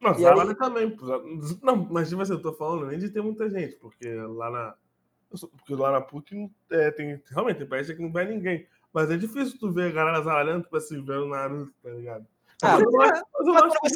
Não, 0.00 0.14
zaralha 0.14 0.50
aí- 0.50 0.56
também. 0.56 0.96
Não, 1.62 1.76
mas 1.90 2.08
tipo 2.08 2.20
assim, 2.20 2.32
eu 2.34 2.42
tô 2.42 2.52
falando 2.52 2.86
nem 2.86 2.98
de 2.98 3.08
ter 3.10 3.22
muita 3.22 3.48
gente, 3.48 3.76
porque 3.76 4.12
lá 4.14 4.50
na. 4.50 4.74
Porque 5.30 5.74
lá 5.74 5.92
na 5.92 6.00
PUC 6.00 6.34
não- 6.34 6.50
é, 6.70 6.90
tem, 6.90 7.20
realmente 7.30 7.58
tem 7.58 7.66
país 7.66 7.86
que 7.90 8.00
não 8.02 8.12
vai 8.12 8.24
ninguém. 8.24 8.66
Mas 8.92 9.10
é 9.10 9.16
difícil 9.16 9.58
tu 9.58 9.72
ver 9.72 9.90
a 9.90 9.92
galera 9.94 10.22
zaralhando, 10.22 10.62
tipo 10.62 10.76
assim, 10.76 11.04
vendo 11.04 11.26
Naruto, 11.26 11.72
tá 11.82 11.90
ligado? 11.90 12.26
Ah, 12.62 12.78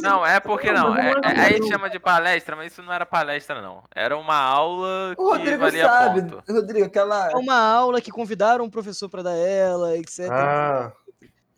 não 0.03 0.27
é 0.27 0.39
porque 0.41 0.71
Não, 0.71 0.95
É, 0.97 1.13
é 1.13 1.13
é- 1.23 1.41
aí 1.55 1.67
chama 1.67 1.89
de 1.89 1.99
palestra, 1.99 2.55
mas 2.55 2.73
isso 2.73 2.83
não 2.83 2.93
era 2.93 3.07
palestra, 3.07 3.63
não. 3.63 3.83
Era 3.95 4.17
uma 4.17 4.37
aula 4.37 5.13
O 5.13 5.17
que 5.17 5.23
Rodrigo 5.39 5.59
valia 5.63 5.87
sabe. 5.87 6.23
ponto. 6.23 6.43
Rodrigo, 6.53 6.87
aquela. 6.87 7.31
É 7.31 7.37
uma 7.37 7.59
aula 7.59 8.01
que 8.01 8.11
convidaram 8.11 8.65
um 8.65 8.71
professor 8.71 9.09
pra 9.09 9.23
dar 9.23 9.35
ela, 9.37 9.97
etc. 9.97 10.29
Ah, 10.31 10.93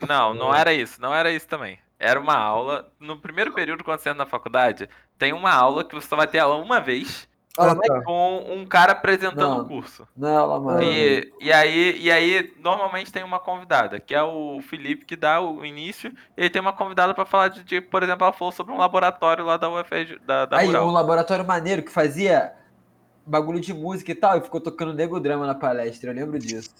Não, 0.06 0.34
não 0.34 0.54
era 0.54 0.72
isso. 0.72 1.00
Não 1.00 1.14
era 1.14 1.30
isso 1.32 1.46
também. 1.48 1.78
Era 1.98 2.18
uma 2.20 2.36
aula. 2.36 2.92
No 2.98 3.18
primeiro 3.20 3.52
período, 3.52 3.84
quando 3.84 4.00
você 4.00 4.08
entra 4.10 4.24
na 4.24 4.30
faculdade, 4.30 4.88
tem 5.18 5.32
uma 5.32 5.52
aula 5.52 5.84
que 5.84 5.94
você 5.94 6.06
só 6.08 6.16
vai 6.16 6.26
ter 6.26 6.38
aula 6.40 6.56
uma 6.56 6.80
vez 6.80 7.28
Aula 7.58 7.72
ah, 7.72 7.76
tá. 7.76 8.02
com 8.02 8.44
um 8.48 8.64
cara 8.64 8.92
apresentando 8.92 9.60
o 9.60 9.66
curso. 9.66 10.08
Não, 10.16 10.60
mano. 10.60 10.82
E, 10.82 11.30
e, 11.38 11.52
aí, 11.52 12.00
e 12.00 12.10
aí, 12.10 12.52
normalmente 12.58 13.12
tem 13.12 13.22
uma 13.22 13.38
convidada, 13.38 14.00
que 14.00 14.14
é 14.14 14.22
o 14.22 14.60
Felipe, 14.62 15.04
que 15.04 15.16
dá 15.16 15.40
o 15.40 15.64
início, 15.64 16.10
e 16.36 16.42
ele 16.42 16.50
tem 16.50 16.62
uma 16.62 16.72
convidada 16.72 17.12
pra 17.12 17.26
falar 17.26 17.48
de, 17.48 17.62
de, 17.62 17.80
por 17.80 18.02
exemplo, 18.02 18.24
ela 18.24 18.32
falou 18.32 18.52
sobre 18.52 18.72
um 18.72 18.78
laboratório 18.78 19.44
lá 19.44 19.58
da 19.58 19.68
UFRJ, 19.68 20.18
da, 20.24 20.46
da 20.46 20.58
Aí, 20.58 20.66
Rural. 20.66 20.88
um 20.88 20.92
laboratório 20.92 21.46
maneiro 21.46 21.82
que 21.82 21.92
fazia 21.92 22.54
bagulho 23.26 23.60
de 23.60 23.74
música 23.74 24.10
e 24.12 24.14
tal, 24.14 24.38
e 24.38 24.40
ficou 24.40 24.60
tocando 24.60 24.94
Nego 24.94 25.20
Drama 25.20 25.46
na 25.46 25.54
palestra, 25.54 26.10
eu 26.10 26.14
lembro 26.14 26.38
disso. 26.38 26.70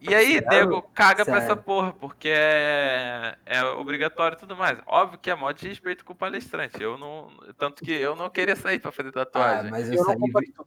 E 0.00 0.14
aí, 0.14 0.40
nego, 0.48 0.82
caga 0.94 1.24
pra 1.24 1.36
essa 1.38 1.48
Sério. 1.48 1.62
porra, 1.62 1.92
porque 1.92 2.28
é, 2.30 3.36
é 3.44 3.62
obrigatório 3.64 4.36
e 4.36 4.38
tudo 4.40 4.56
mais. 4.56 4.78
Óbvio 4.86 5.18
que 5.18 5.30
é 5.30 5.34
modo 5.34 5.56
de 5.58 5.68
respeito 5.68 6.04
com 6.04 6.12
o 6.12 6.16
palestrante. 6.16 6.82
Eu 6.82 6.96
não. 6.96 7.28
Tanto 7.58 7.84
que 7.84 7.92
eu 7.92 8.16
não 8.16 8.30
queria 8.30 8.56
sair 8.56 8.78
pra 8.78 8.90
fazer 8.90 9.10
Ah, 9.10 9.12
tatuagem. 9.12 9.70
mas 9.70 9.88
eu, 9.88 9.94
Eu 9.94 9.98
não 9.98 10.04
saí. 10.06 10.18
compacto. 10.18 10.66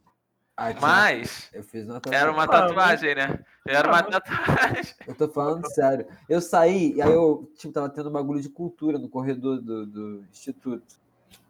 Aqui, 0.56 0.80
Mas 0.80 1.50
Eu 1.52 1.64
fiz 1.64 1.84
uma 1.88 2.00
era 2.12 2.30
uma 2.30 2.46
tatuagem. 2.46 2.68
tatuagem, 2.76 3.14
né? 3.16 3.40
Era 3.66 3.88
uma 3.88 4.02
tatuagem. 4.04 4.94
Eu 5.08 5.14
tô 5.16 5.28
falando 5.28 5.66
sério. 5.66 6.06
Eu 6.28 6.40
saí, 6.40 6.92
e 6.94 7.02
aí 7.02 7.10
eu, 7.12 7.50
tipo, 7.58 7.72
tava 7.74 7.88
tendo 7.88 8.08
bagulho 8.08 8.40
de 8.40 8.48
cultura 8.48 8.96
no 8.96 9.08
corredor 9.08 9.60
do, 9.60 9.84
do 9.84 10.24
instituto. 10.30 10.94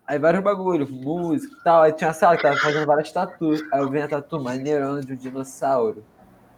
Aí 0.06 0.18
vários 0.18 0.42
bagulhos, 0.42 0.88
música 0.90 1.54
e 1.54 1.62
tal. 1.64 1.82
Aí 1.82 1.92
tinha 1.92 2.08
uma 2.08 2.14
sala 2.14 2.36
que 2.38 2.42
tava 2.44 2.56
fazendo 2.56 2.86
várias 2.86 3.12
tatuas. 3.12 3.60
Aí 3.70 3.80
eu 3.80 3.90
vi 3.90 4.00
a 4.00 4.08
tatu 4.08 4.40
maneirona 4.42 5.02
de 5.02 5.12
um 5.12 5.16
dinossauro. 5.16 6.02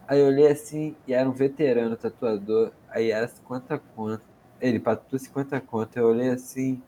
Aí 0.07 0.21
eu 0.21 0.27
olhei 0.27 0.49
assim, 0.49 0.97
e 1.07 1.13
era 1.13 1.29
um 1.29 1.33
veterano 1.33 1.97
tatuador. 1.97 2.73
Aí 2.91 3.11
era 3.11 3.27
50 3.29 3.79
conto. 3.79 4.23
Ele, 4.61 4.79
pra 4.81 4.97
tatu 4.97 5.19
50 5.19 5.61
conto. 5.61 5.97
Eu 5.97 6.07
olhei 6.09 6.31
assim. 6.31 6.81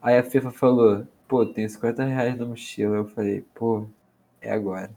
Aí 0.00 0.16
a 0.18 0.22
FIFA 0.22 0.50
falou, 0.50 1.06
pô, 1.28 1.44
tem 1.44 1.68
50 1.68 2.04
reais 2.04 2.36
na 2.38 2.44
mochila. 2.46 2.96
Eu 2.96 3.08
falei, 3.08 3.42
pô, 3.54 3.86
é 4.40 4.50
agora. 4.52 4.90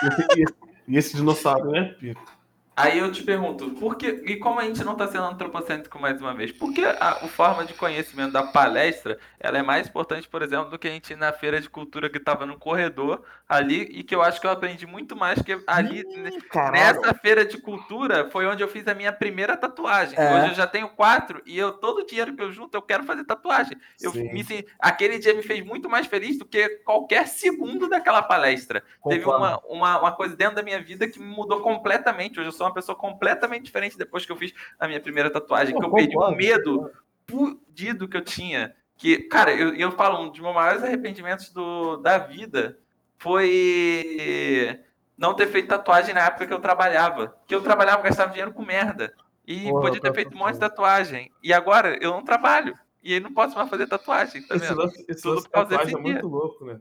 e, 0.88 0.96
esse- 0.96 1.16
dinossauro, 1.16 1.70
né? 1.70 1.94
Pico? 1.98 2.39
Aí 2.82 2.98
eu 2.98 3.10
te 3.10 3.22
pergunto, 3.22 3.70
por 3.70 3.96
que, 3.96 4.06
e 4.26 4.36
como 4.36 4.60
a 4.60 4.64
gente 4.64 4.82
não 4.84 4.92
está 4.92 5.06
sendo 5.08 5.24
antropocêntrico 5.24 5.98
mais 5.98 6.20
uma 6.20 6.34
vez? 6.34 6.52
Por 6.52 6.72
que 6.72 6.84
a, 6.84 6.96
a 6.98 7.28
forma 7.28 7.64
de 7.64 7.74
conhecimento 7.74 8.32
da 8.32 8.42
palestra 8.42 9.18
ela 9.38 9.58
é 9.58 9.62
mais 9.62 9.88
importante, 9.88 10.28
por 10.28 10.42
exemplo, 10.42 10.70
do 10.70 10.78
que 10.78 10.88
a 10.88 10.90
gente 10.90 11.12
ir 11.12 11.16
na 11.16 11.32
feira 11.32 11.60
de 11.60 11.68
cultura 11.68 12.10
que 12.10 12.18
estava 12.18 12.44
no 12.44 12.58
corredor 12.58 13.22
ali 13.48 13.82
e 13.82 14.02
que 14.02 14.14
eu 14.14 14.22
acho 14.22 14.40
que 14.40 14.46
eu 14.46 14.50
aprendi 14.50 14.86
muito 14.86 15.16
mais 15.16 15.40
que 15.42 15.58
ali 15.66 16.04
ne- 16.04 16.38
nessa 16.70 17.14
feira 17.14 17.44
de 17.44 17.58
cultura 17.58 18.28
foi 18.30 18.46
onde 18.46 18.62
eu 18.62 18.68
fiz 18.68 18.86
a 18.86 18.94
minha 18.94 19.12
primeira 19.12 19.56
tatuagem. 19.56 20.18
É. 20.18 20.34
Hoje 20.34 20.48
eu 20.48 20.54
já 20.54 20.66
tenho 20.66 20.88
quatro 20.90 21.42
e 21.46 21.58
eu 21.58 21.72
todo 21.72 21.98
o 21.98 22.06
dinheiro 22.06 22.34
que 22.34 22.42
eu 22.42 22.52
junto 22.52 22.74
eu 22.74 22.82
quero 22.82 23.04
fazer 23.04 23.24
tatuagem. 23.24 23.76
Eu 24.00 24.12
Sim. 24.12 24.32
me 24.32 24.44
aquele 24.78 25.18
dia 25.18 25.34
me 25.34 25.42
fez 25.42 25.64
muito 25.64 25.88
mais 25.88 26.06
feliz 26.06 26.38
do 26.38 26.44
que 26.44 26.68
qualquer 26.84 27.26
segundo 27.26 27.88
daquela 27.88 28.22
palestra. 28.22 28.82
Teve 29.08 29.24
uma, 29.24 29.58
uma, 29.68 30.00
uma 30.00 30.12
coisa 30.12 30.36
dentro 30.36 30.56
da 30.56 30.62
minha 30.62 30.82
vida 30.82 31.08
que 31.08 31.18
me 31.18 31.26
mudou 31.26 31.60
completamente. 31.60 32.38
Hoje 32.38 32.48
eu 32.48 32.52
sou 32.52 32.66
uma 32.70 32.74
pessoa 32.74 32.96
completamente 32.96 33.64
diferente 33.64 33.98
depois 33.98 34.24
que 34.24 34.32
eu 34.32 34.36
fiz 34.36 34.54
a 34.78 34.86
minha 34.86 35.00
primeira 35.00 35.30
tatuagem, 35.30 35.76
que 35.76 35.84
eu 35.84 35.90
perdi 35.90 36.16
um 36.16 36.20
Concordo, 36.20 36.36
medo 36.36 36.90
fudido 37.28 38.08
que 38.08 38.16
eu 38.16 38.24
tinha. 38.24 38.74
Que, 38.96 39.18
cara, 39.18 39.52
eu, 39.52 39.74
eu 39.74 39.92
falo, 39.92 40.22
um 40.22 40.30
dos 40.30 40.40
meus 40.40 40.54
maiores 40.54 40.82
arrependimentos 40.82 41.50
do, 41.50 41.96
da 41.98 42.18
vida 42.18 42.78
foi 43.18 44.78
não 45.16 45.34
ter 45.34 45.46
feito 45.48 45.68
tatuagem 45.68 46.14
na 46.14 46.26
época 46.26 46.46
que 46.46 46.52
eu 46.52 46.60
trabalhava. 46.60 47.36
Que 47.46 47.54
eu 47.54 47.62
trabalhava, 47.62 48.02
gastava 48.02 48.30
dinheiro 48.30 48.52
com 48.52 48.62
merda. 48.62 49.12
E 49.46 49.64
Porra, 49.64 49.80
podia 49.82 50.00
ter 50.00 50.14
feito 50.14 50.34
um 50.34 50.38
monte 50.38 50.54
de 50.54 50.60
tatuagem. 50.60 51.30
E 51.42 51.52
agora 51.52 51.98
eu 52.00 52.10
não 52.10 52.24
trabalho. 52.24 52.78
E 53.02 53.14
aí 53.14 53.20
não 53.20 53.32
posso 53.32 53.56
mais 53.56 53.68
fazer 53.68 53.86
tatuagem, 53.86 54.42
tá 54.46 54.54
Esse 54.54 54.68
vendo? 54.68 54.78
lance, 54.78 55.04
esse 55.08 55.22
Tudo 55.22 55.34
lance 55.34 55.48
por 55.48 55.52
causa 55.52 55.68
de 55.70 55.76
tatuagem 55.76 55.98
é 55.98 56.12
muito 56.12 56.28
louco, 56.28 56.64
né? 56.64 56.80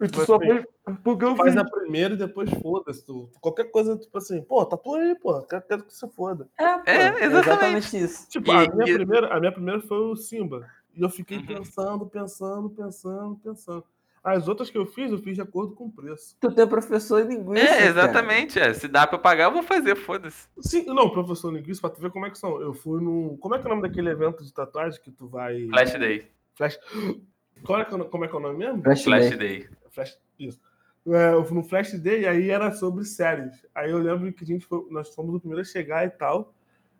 E 0.00 0.06
tu 0.08 0.12
Tipo 0.12 0.26
só 0.26 0.38
fez 0.38 0.64
porque 1.02 1.24
eu 1.24 1.36
Faz 1.36 1.52
fiz. 1.54 1.62
a 1.62 1.64
primeira 1.64 2.14
e 2.14 2.16
depois 2.16 2.50
foda-se. 2.60 3.04
tu- 3.06 3.30
Qualquer 3.40 3.70
coisa, 3.70 3.96
tipo 3.96 4.18
assim, 4.18 4.42
pô, 4.42 4.64
tatua 4.66 4.98
aí, 4.98 5.14
pô, 5.18 5.40
quero, 5.42 5.62
quero 5.62 5.82
que 5.84 5.94
você 5.94 6.06
foda. 6.08 6.48
É, 6.58 6.78
pô, 6.78 6.82
É, 6.90 7.24
exatamente. 7.24 7.96
isso. 7.96 8.28
Tipo, 8.28 8.52
E- 8.52 8.56
a, 8.66 8.74
minha 8.74 8.90
e- 8.90 8.94
primeira, 8.94 9.34
a 9.34 9.40
minha 9.40 9.52
primeira 9.52 9.80
foi 9.80 9.98
o 9.98 10.16
Simba. 10.16 10.68
E 10.94 11.00
eu 11.02 11.08
fiquei 11.08 11.38
Uhum. 11.38 11.46
pensando, 11.46 12.06
pensando, 12.06 12.70
pensando, 12.70 13.36
pensando. 13.42 13.84
As 14.22 14.48
outras 14.48 14.70
que 14.70 14.78
eu 14.78 14.86
fiz, 14.86 15.10
eu 15.12 15.18
fiz 15.18 15.34
de 15.36 15.42
acordo 15.42 15.74
com 15.74 15.84
o 15.84 15.90
preço. 15.92 16.34
Tu 16.40 16.50
tem 16.52 16.66
professor 16.66 17.20
em 17.20 17.28
linguiça, 17.36 17.64
É, 17.64 17.68
cara. 17.76 17.86
exatamente. 17.86 18.58
É. 18.58 18.72
Se 18.74 18.88
dá 18.88 19.06
pra 19.06 19.18
pagar, 19.18 19.44
eu 19.44 19.52
vou 19.52 19.62
fazer, 19.62 19.94
foda-se. 19.96 20.48
Sim, 20.60 20.84
não, 20.86 21.10
professor 21.10 21.52
linguista, 21.52 21.86
pra 21.88 21.94
tu 21.94 22.00
ver 22.00 22.10
como 22.10 22.24
é 22.26 22.30
que 22.30 22.38
são. 22.38 22.60
Eu 22.60 22.72
fui 22.74 23.02
no. 23.02 23.36
Como 23.38 23.54
é 23.54 23.58
que 23.58 23.64
é 23.64 23.66
o 23.66 23.70
nome 23.70 23.82
daquele 23.82 24.08
evento 24.10 24.42
de 24.42 24.52
tatuagem 24.52 24.98
que 25.02 25.10
tu 25.10 25.28
vai. 25.28 25.66
Flash 25.68 25.92
Day. 25.98 26.26
Flash. 26.54 26.78
Qual 27.64 27.78
é 27.78 27.82
é 27.82 27.84
como 27.84 28.24
é 28.24 28.28
que 28.28 28.34
é 28.34 28.38
o 28.38 28.40
nome 28.42 28.58
mesmo? 28.58 28.82
Flash 28.82 29.04
Flash 29.04 29.28
Day. 29.36 29.38
Day. 29.60 29.68
Flash, 29.94 30.18
isso. 30.38 30.60
É, 31.06 31.32
no 31.32 31.62
Flash 31.62 31.92
Day 32.00 32.22
e 32.22 32.26
aí 32.26 32.50
era 32.50 32.72
sobre 32.72 33.04
séries. 33.04 33.64
Aí 33.74 33.90
eu 33.90 33.98
lembro 33.98 34.32
que 34.32 34.42
a 34.42 34.46
gente 34.46 34.64
foi, 34.66 34.86
nós 34.90 35.14
fomos 35.14 35.34
o 35.34 35.40
primeiro 35.40 35.60
a 35.62 35.64
chegar 35.64 36.04
e 36.04 36.10
tal. 36.10 36.52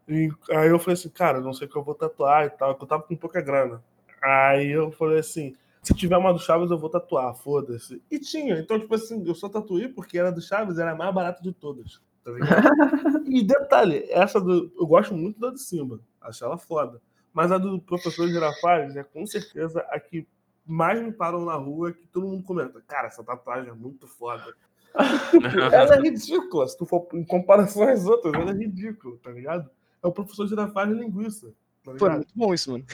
E 0.07 0.31
aí 0.51 0.69
eu 0.69 0.79
falei 0.79 0.95
assim, 0.95 1.09
cara, 1.09 1.41
não 1.41 1.55
sei 1.55 1.67
o 1.67 1.71
que 1.71 1.77
eu 1.77 1.83
vou 1.83 1.95
tatuar 1.95 2.45
e 2.47 2.51
tal, 2.51 2.75
porque 2.75 2.85
eu 2.85 2.89
tava 2.89 3.03
com 3.03 3.17
pouca 3.17 3.41
grana. 3.41 3.83
Aí 4.23 4.71
eu 4.71 4.93
falei 4.93 5.19
assim, 5.19 5.55
se 5.83 5.95
tiver 5.95 6.17
uma 6.17 6.33
do 6.33 6.39
Chaves 6.39 6.71
eu 6.71 6.79
vou 6.79 6.91
tatuar, 6.91 7.35
foda-se. 7.35 8.03
E 8.11 8.19
tinha, 8.19 8.59
então 8.59 8.79
tipo 8.79 8.95
assim, 8.95 9.27
eu 9.27 9.35
só 9.35 9.49
tatuei 9.49 9.89
porque 9.89 10.19
era 10.19 10.31
do 10.31 10.41
Chaves, 10.41 10.79
era 10.79 10.93
a 10.93 10.95
mais 10.95 11.15
barata 11.15 11.43
de 11.43 11.53
todas. 11.53 12.01
Tá 12.23 12.31
ligado? 12.31 13.25
e 13.29 13.43
detalhe, 13.43 14.07
essa 14.11 14.41
do. 14.41 14.73
Eu 14.79 14.87
gosto 14.87 15.15
muito 15.15 15.39
da 15.39 15.51
do 15.51 15.59
Simba, 15.59 16.01
acho 16.21 16.45
ela 16.45 16.57
foda. 16.57 17.01
Mas 17.35 17.53
a 17.53 17.59
do 17.59 17.79
professor 17.81 18.29
Girafales 18.29 18.97
é 18.97 19.03
com 19.03 19.27
certeza 19.27 19.81
a 19.91 19.99
que 19.99 20.27
mais 20.67 21.01
me 21.01 21.13
param 21.13 21.45
na 21.45 21.55
rua 21.55 21.93
que 21.93 22.07
todo 22.09 22.27
mundo 22.27 22.43
comenta. 22.43 22.83
Cara, 22.87 23.09
essa 23.09 23.23
tatuagem 23.23 23.71
é 23.71 23.75
muito 23.75 24.07
foda. 24.07 24.55
ela 25.73 25.97
é 25.97 26.01
ridícula. 26.01 26.69
Se 26.69 26.79
tu 26.79 26.87
for 26.87 27.07
em 27.13 27.25
comparação 27.25 27.89
às 27.89 28.07
outras, 28.07 28.33
ela 28.35 28.51
é 28.51 28.55
ridícula, 28.55 29.17
tá 29.23 29.31
ligado? 29.31 29.69
É 30.03 30.07
o 30.07 30.13
professor 30.13 30.47
Girafales 30.47 30.99
linguiça. 30.99 31.53
Tá 31.83 31.93
Pô, 31.93 32.07
é 32.07 32.09
ligado? 32.09 32.17
muito 32.17 32.33
bom 32.35 32.55
isso, 32.55 32.73
mano. 32.73 32.85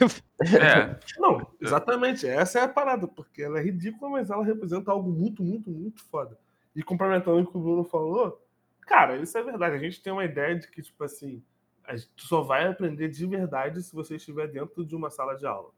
É. 0.41 0.99
Não, 1.19 1.47
exatamente. 1.61 2.27
Essa 2.27 2.61
é 2.61 2.63
a 2.63 2.69
parada, 2.69 3.07
porque 3.07 3.43
ela 3.43 3.61
é 3.61 3.63
ridícula, 3.63 4.11
mas 4.11 4.31
ela 4.31 4.45
representa 4.45 4.91
algo 4.91 5.11
muito, 5.11 5.43
muito, 5.43 5.71
muito 5.71 6.03
foda. 6.05 6.37
E 6.75 6.83
complementando 6.83 7.41
o 7.41 7.47
que 7.47 7.57
o 7.57 7.61
Bruno 7.61 7.85
falou, 7.85 8.45
cara, 8.83 9.17
isso 9.17 9.37
é 9.37 9.43
verdade. 9.43 9.77
A 9.77 9.79
gente 9.79 10.03
tem 10.03 10.13
uma 10.13 10.25
ideia 10.25 10.59
de 10.59 10.69
que, 10.69 10.83
tipo 10.83 11.05
assim, 11.05 11.43
a 11.85 11.97
gente 11.97 12.11
só 12.17 12.43
vai 12.43 12.67
aprender 12.67 13.09
de 13.09 13.27
verdade 13.27 13.83
se 13.83 13.95
você 13.95 14.17
estiver 14.17 14.49
dentro 14.49 14.85
de 14.85 14.97
uma 14.97 15.11
sala 15.11 15.37
de 15.37 15.47
aula. 15.47 15.71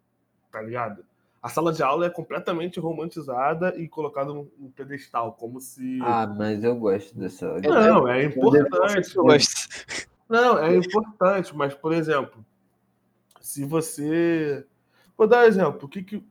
Tá 0.51 0.61
ligado? 0.61 1.05
A 1.43 1.49
sala 1.49 1.73
de 1.73 1.83
aula 1.83 2.07
é 2.07 2.11
completamente 2.11 2.79
romantizada 2.79 3.75
e 3.77 3.89
colocada 3.89 4.33
num 4.33 4.47
pedestal, 4.77 5.33
como 5.33 5.61
se. 5.61 5.99
Ah, 6.01 6.25
mas 6.25 6.63
eu 6.63 6.77
gosto 6.77 7.19
dessa. 7.19 7.59
não, 7.61 8.07
é 8.07 8.25
importante. 8.25 9.17
Eu 9.17 9.25
gosto. 9.25 10.07
Não, 10.29 10.57
é 10.57 10.77
importante, 10.77 11.55
mas, 11.55 11.75
por 11.75 11.93
exemplo, 11.93 12.47
se 13.41 13.65
você. 13.65 14.65
Vou 15.19 15.27
dar 15.27 15.41
um 15.41 15.49
exemplo. 15.49 15.87
O 15.87 15.89
que, 15.89 16.05
que 16.05 16.25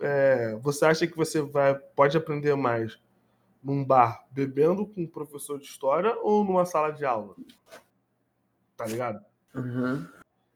é, 0.00 0.56
você 0.60 0.84
acha 0.84 1.06
que 1.06 1.16
você 1.16 1.40
vai, 1.40 1.74
pode 1.94 2.16
aprender 2.16 2.56
mais 2.56 2.98
num 3.62 3.84
bar 3.84 4.26
bebendo 4.32 4.84
com 4.84 5.02
um 5.02 5.06
professor 5.06 5.60
de 5.60 5.64
história 5.64 6.12
ou 6.22 6.44
numa 6.44 6.66
sala 6.66 6.90
de 6.90 7.04
aula? 7.04 7.36
Tá 8.76 8.84
ligado? 8.84 9.24
Uhum. 9.54 10.04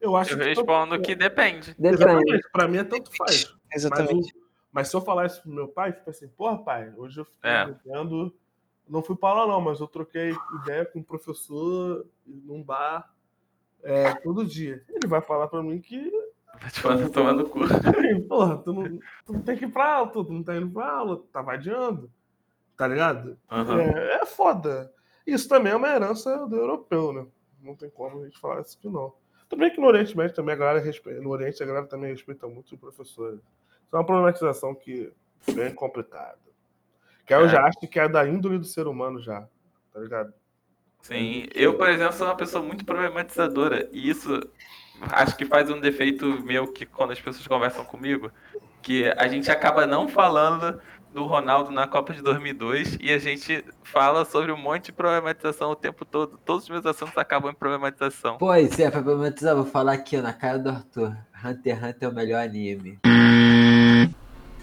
Eu 0.00 0.16
acho 0.16 0.34
Eu 0.34 0.38
que. 0.38 0.44
respondo 0.44 1.00
que 1.00 1.14
depende. 1.14 1.74
Depende. 1.78 2.02
Exatamente. 2.02 2.50
Pra 2.52 2.66
mim 2.66 2.78
é 2.78 2.84
tanto 2.84 3.16
faz. 3.16 3.59
Mas, 3.72 3.84
Exatamente. 3.84 4.36
o- 4.36 4.40
mas 4.72 4.88
se 4.88 4.96
eu 4.96 5.00
falar 5.00 5.26
isso 5.26 5.42
pro 5.42 5.50
meu 5.50 5.68
pai, 5.68 5.92
tipo 5.92 6.10
assim, 6.10 6.28
porra, 6.28 6.58
pai, 6.58 6.92
hoje 6.96 7.20
eu 7.20 7.24
fiquei 7.24 7.50
É. 7.50 7.66
não 8.88 9.02
fui 9.02 9.16
pra 9.16 9.28
aula 9.30 9.46
não, 9.52 9.60
mas 9.60 9.80
eu 9.80 9.86
troquei 9.86 10.34
ideia 10.62 10.84
com 10.84 10.98
um 10.98 11.02
professor 11.02 12.04
num 12.26 12.62
bar 12.62 13.12
é, 13.82 14.14
todo 14.16 14.44
dia. 14.44 14.84
Ele 14.88 15.06
vai 15.06 15.20
falar 15.20 15.48
pra 15.48 15.62
mim 15.62 15.80
que, 15.80 16.10
Vai 16.60 16.70
te 16.70 16.84
mandar 16.86 17.08
tomar 17.10 17.32
no 17.32 17.48
cu. 17.48 17.60
porra, 18.28 18.58
tu 18.58 18.72
não, 18.72 18.98
tu 19.24 19.32
não 19.32 19.42
tem 19.42 19.56
que 19.56 19.64
ir 19.64 19.72
pra 19.72 19.94
aula, 19.94 20.10
tu 20.12 20.24
não 20.24 20.42
tá 20.42 20.56
indo 20.56 20.68
pra 20.70 20.90
aula, 20.92 21.22
tá 21.32 21.40
vadiando, 21.40 22.10
tá 22.76 22.86
ligado? 22.86 23.38
Aham. 23.50 23.80
É, 23.80 24.14
é 24.22 24.26
foda. 24.26 24.92
Isso 25.26 25.48
também 25.48 25.72
é 25.72 25.76
uma 25.76 25.88
herança 25.88 26.46
do 26.46 26.56
europeu, 26.56 27.12
né? 27.12 27.26
Não 27.62 27.74
tem 27.76 27.88
como 27.88 28.20
a 28.20 28.24
gente 28.24 28.38
falar 28.38 28.60
isso 28.62 28.76
aqui 28.76 28.88
não. 28.88 29.14
Tudo 29.50 29.58
bem 29.58 29.70
que 29.70 29.80
no 29.80 29.88
Oriente 29.88 30.16
Médio 30.16 30.34
também 30.34 30.54
a 30.54 30.58
galera 30.58 30.78
respeita, 30.78 31.20
no 31.20 31.28
Oriente 31.30 31.60
a 31.62 31.66
galera 31.66 31.86
também 31.86 32.12
respeita 32.12 32.46
muito 32.46 32.72
os 32.72 32.80
professores. 32.80 33.40
Isso 33.40 33.94
é 33.94 33.96
uma 33.96 34.06
problematização 34.06 34.74
que 34.74 35.12
é 35.48 35.52
bem 35.52 35.74
complicada. 35.74 36.38
Que 37.26 37.34
aí 37.34 37.40
eu 37.40 37.46
É. 37.46 37.48
já 37.48 37.64
acho 37.64 37.80
que 37.80 37.98
é 37.98 38.08
da 38.08 38.26
índole 38.26 38.58
do 38.58 38.64
ser 38.64 38.86
humano 38.86 39.20
já, 39.20 39.46
tá 39.92 39.98
ligado? 40.00 40.32
Sim, 41.02 41.46
eu, 41.54 41.76
por 41.76 41.88
exemplo, 41.88 42.12
sou 42.12 42.28
uma 42.28 42.36
pessoa 42.36 42.62
muito 42.62 42.84
problematizadora. 42.84 43.88
E 43.90 44.08
isso 44.08 44.40
acho 45.10 45.36
que 45.36 45.44
faz 45.44 45.68
um 45.68 45.80
defeito 45.80 46.26
meu 46.44 46.72
que 46.72 46.86
quando 46.86 47.10
as 47.12 47.20
pessoas 47.20 47.46
conversam 47.46 47.84
comigo, 47.84 48.30
que 48.80 49.06
a 49.16 49.26
gente 49.26 49.50
acaba 49.50 49.84
não 49.86 50.08
falando 50.08 50.80
do 51.12 51.26
Ronaldo 51.26 51.70
na 51.70 51.86
Copa 51.86 52.12
de 52.12 52.22
2002 52.22 52.98
e 53.00 53.12
a 53.12 53.18
gente 53.18 53.64
fala 53.82 54.24
sobre 54.24 54.52
um 54.52 54.56
monte 54.56 54.86
de 54.86 54.92
problematização 54.92 55.70
o 55.70 55.76
tempo 55.76 56.04
todo. 56.04 56.38
Todos 56.44 56.64
os 56.64 56.70
meus 56.70 56.86
assuntos 56.86 57.16
acabam 57.18 57.50
em 57.50 57.54
problematização. 57.54 58.38
Pois 58.38 58.78
é, 58.78 58.90
pra 58.90 59.02
problematizar, 59.02 59.54
vou 59.54 59.64
falar 59.64 59.92
aqui, 59.92 60.16
ó, 60.16 60.22
na 60.22 60.32
cara 60.32 60.58
do 60.58 60.70
Arthur. 60.70 61.16
Hunter 61.44 61.76
x 61.76 61.84
Hunter 61.84 62.08
é 62.08 62.08
o 62.08 62.14
melhor 62.14 62.42
anime. 62.42 62.98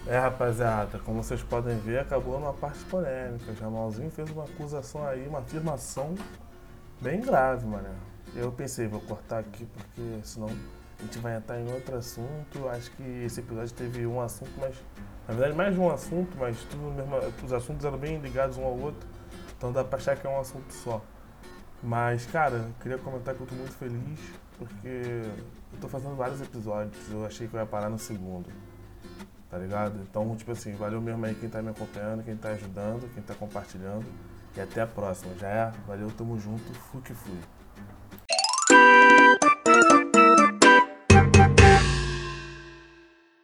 É, 0.07 0.17
rapaziada, 0.17 0.99
como 0.99 1.21
vocês 1.21 1.43
podem 1.43 1.77
ver, 1.79 1.99
acabou 1.99 2.39
numa 2.39 2.53
parte 2.53 2.79
polêmica. 2.85 3.53
Jamalzinho 3.59 4.09
fez 4.09 4.29
uma 4.31 4.45
acusação 4.45 5.05
aí, 5.05 5.27
uma 5.27 5.39
afirmação 5.39 6.15
bem 7.01 7.19
grave, 7.19 7.65
mano. 7.65 7.89
Eu 8.33 8.51
pensei, 8.51 8.87
vou 8.87 9.01
cortar 9.01 9.39
aqui 9.39 9.65
porque 9.65 10.19
senão 10.23 10.49
a 10.99 11.03
gente 11.03 11.19
vai 11.19 11.35
entrar 11.37 11.59
em 11.59 11.71
outro 11.71 11.95
assunto. 11.95 12.67
Acho 12.69 12.91
que 12.91 13.03
esse 13.23 13.39
episódio 13.39 13.73
teve 13.73 14.05
um 14.05 14.21
assunto, 14.21 14.51
mas. 14.57 14.75
Na 15.27 15.33
verdade, 15.33 15.57
mais 15.57 15.73
de 15.73 15.79
um 15.79 15.91
assunto, 15.91 16.37
mas 16.37 16.57
tudo 16.63 16.83
mesmo, 16.93 17.17
os 17.43 17.51
assuntos 17.51 17.85
eram 17.85 17.97
bem 17.97 18.17
ligados 18.19 18.57
um 18.57 18.63
ao 18.63 18.77
outro. 18.77 19.07
Então 19.57 19.71
dá 19.71 19.83
pra 19.83 19.97
achar 19.97 20.15
que 20.15 20.25
é 20.25 20.29
um 20.29 20.39
assunto 20.39 20.71
só. 20.73 21.01
Mas, 21.83 22.25
cara, 22.25 22.69
queria 22.81 22.97
comentar 22.97 23.35
que 23.35 23.41
eu 23.41 23.47
tô 23.47 23.55
muito 23.55 23.73
feliz 23.73 24.19
porque 24.57 24.87
eu 25.73 25.79
tô 25.81 25.87
fazendo 25.89 26.15
vários 26.15 26.41
episódios. 26.41 27.11
Eu 27.11 27.25
achei 27.25 27.47
que 27.47 27.53
eu 27.53 27.59
ia 27.59 27.65
parar 27.65 27.89
no 27.89 27.99
segundo 27.99 28.47
tá 29.49 29.57
ligado? 29.57 29.99
Então, 30.01 30.35
tipo 30.35 30.51
assim, 30.51 30.73
valeu 30.73 31.01
mesmo 31.01 31.25
aí 31.25 31.33
quem 31.35 31.49
tá 31.49 31.61
me 31.61 31.69
acompanhando, 31.69 32.23
quem 32.23 32.35
tá 32.35 32.49
ajudando, 32.49 33.11
quem 33.13 33.23
tá 33.23 33.33
compartilhando. 33.33 34.05
E 34.55 34.61
até 34.61 34.81
a 34.81 34.87
próxima. 34.87 35.33
Já 35.35 35.47
é? 35.47 35.71
Valeu, 35.87 36.11
tamo 36.11 36.39
junto. 36.39 36.73
Fui 36.73 37.01
que 37.01 37.13
fui. 37.13 37.37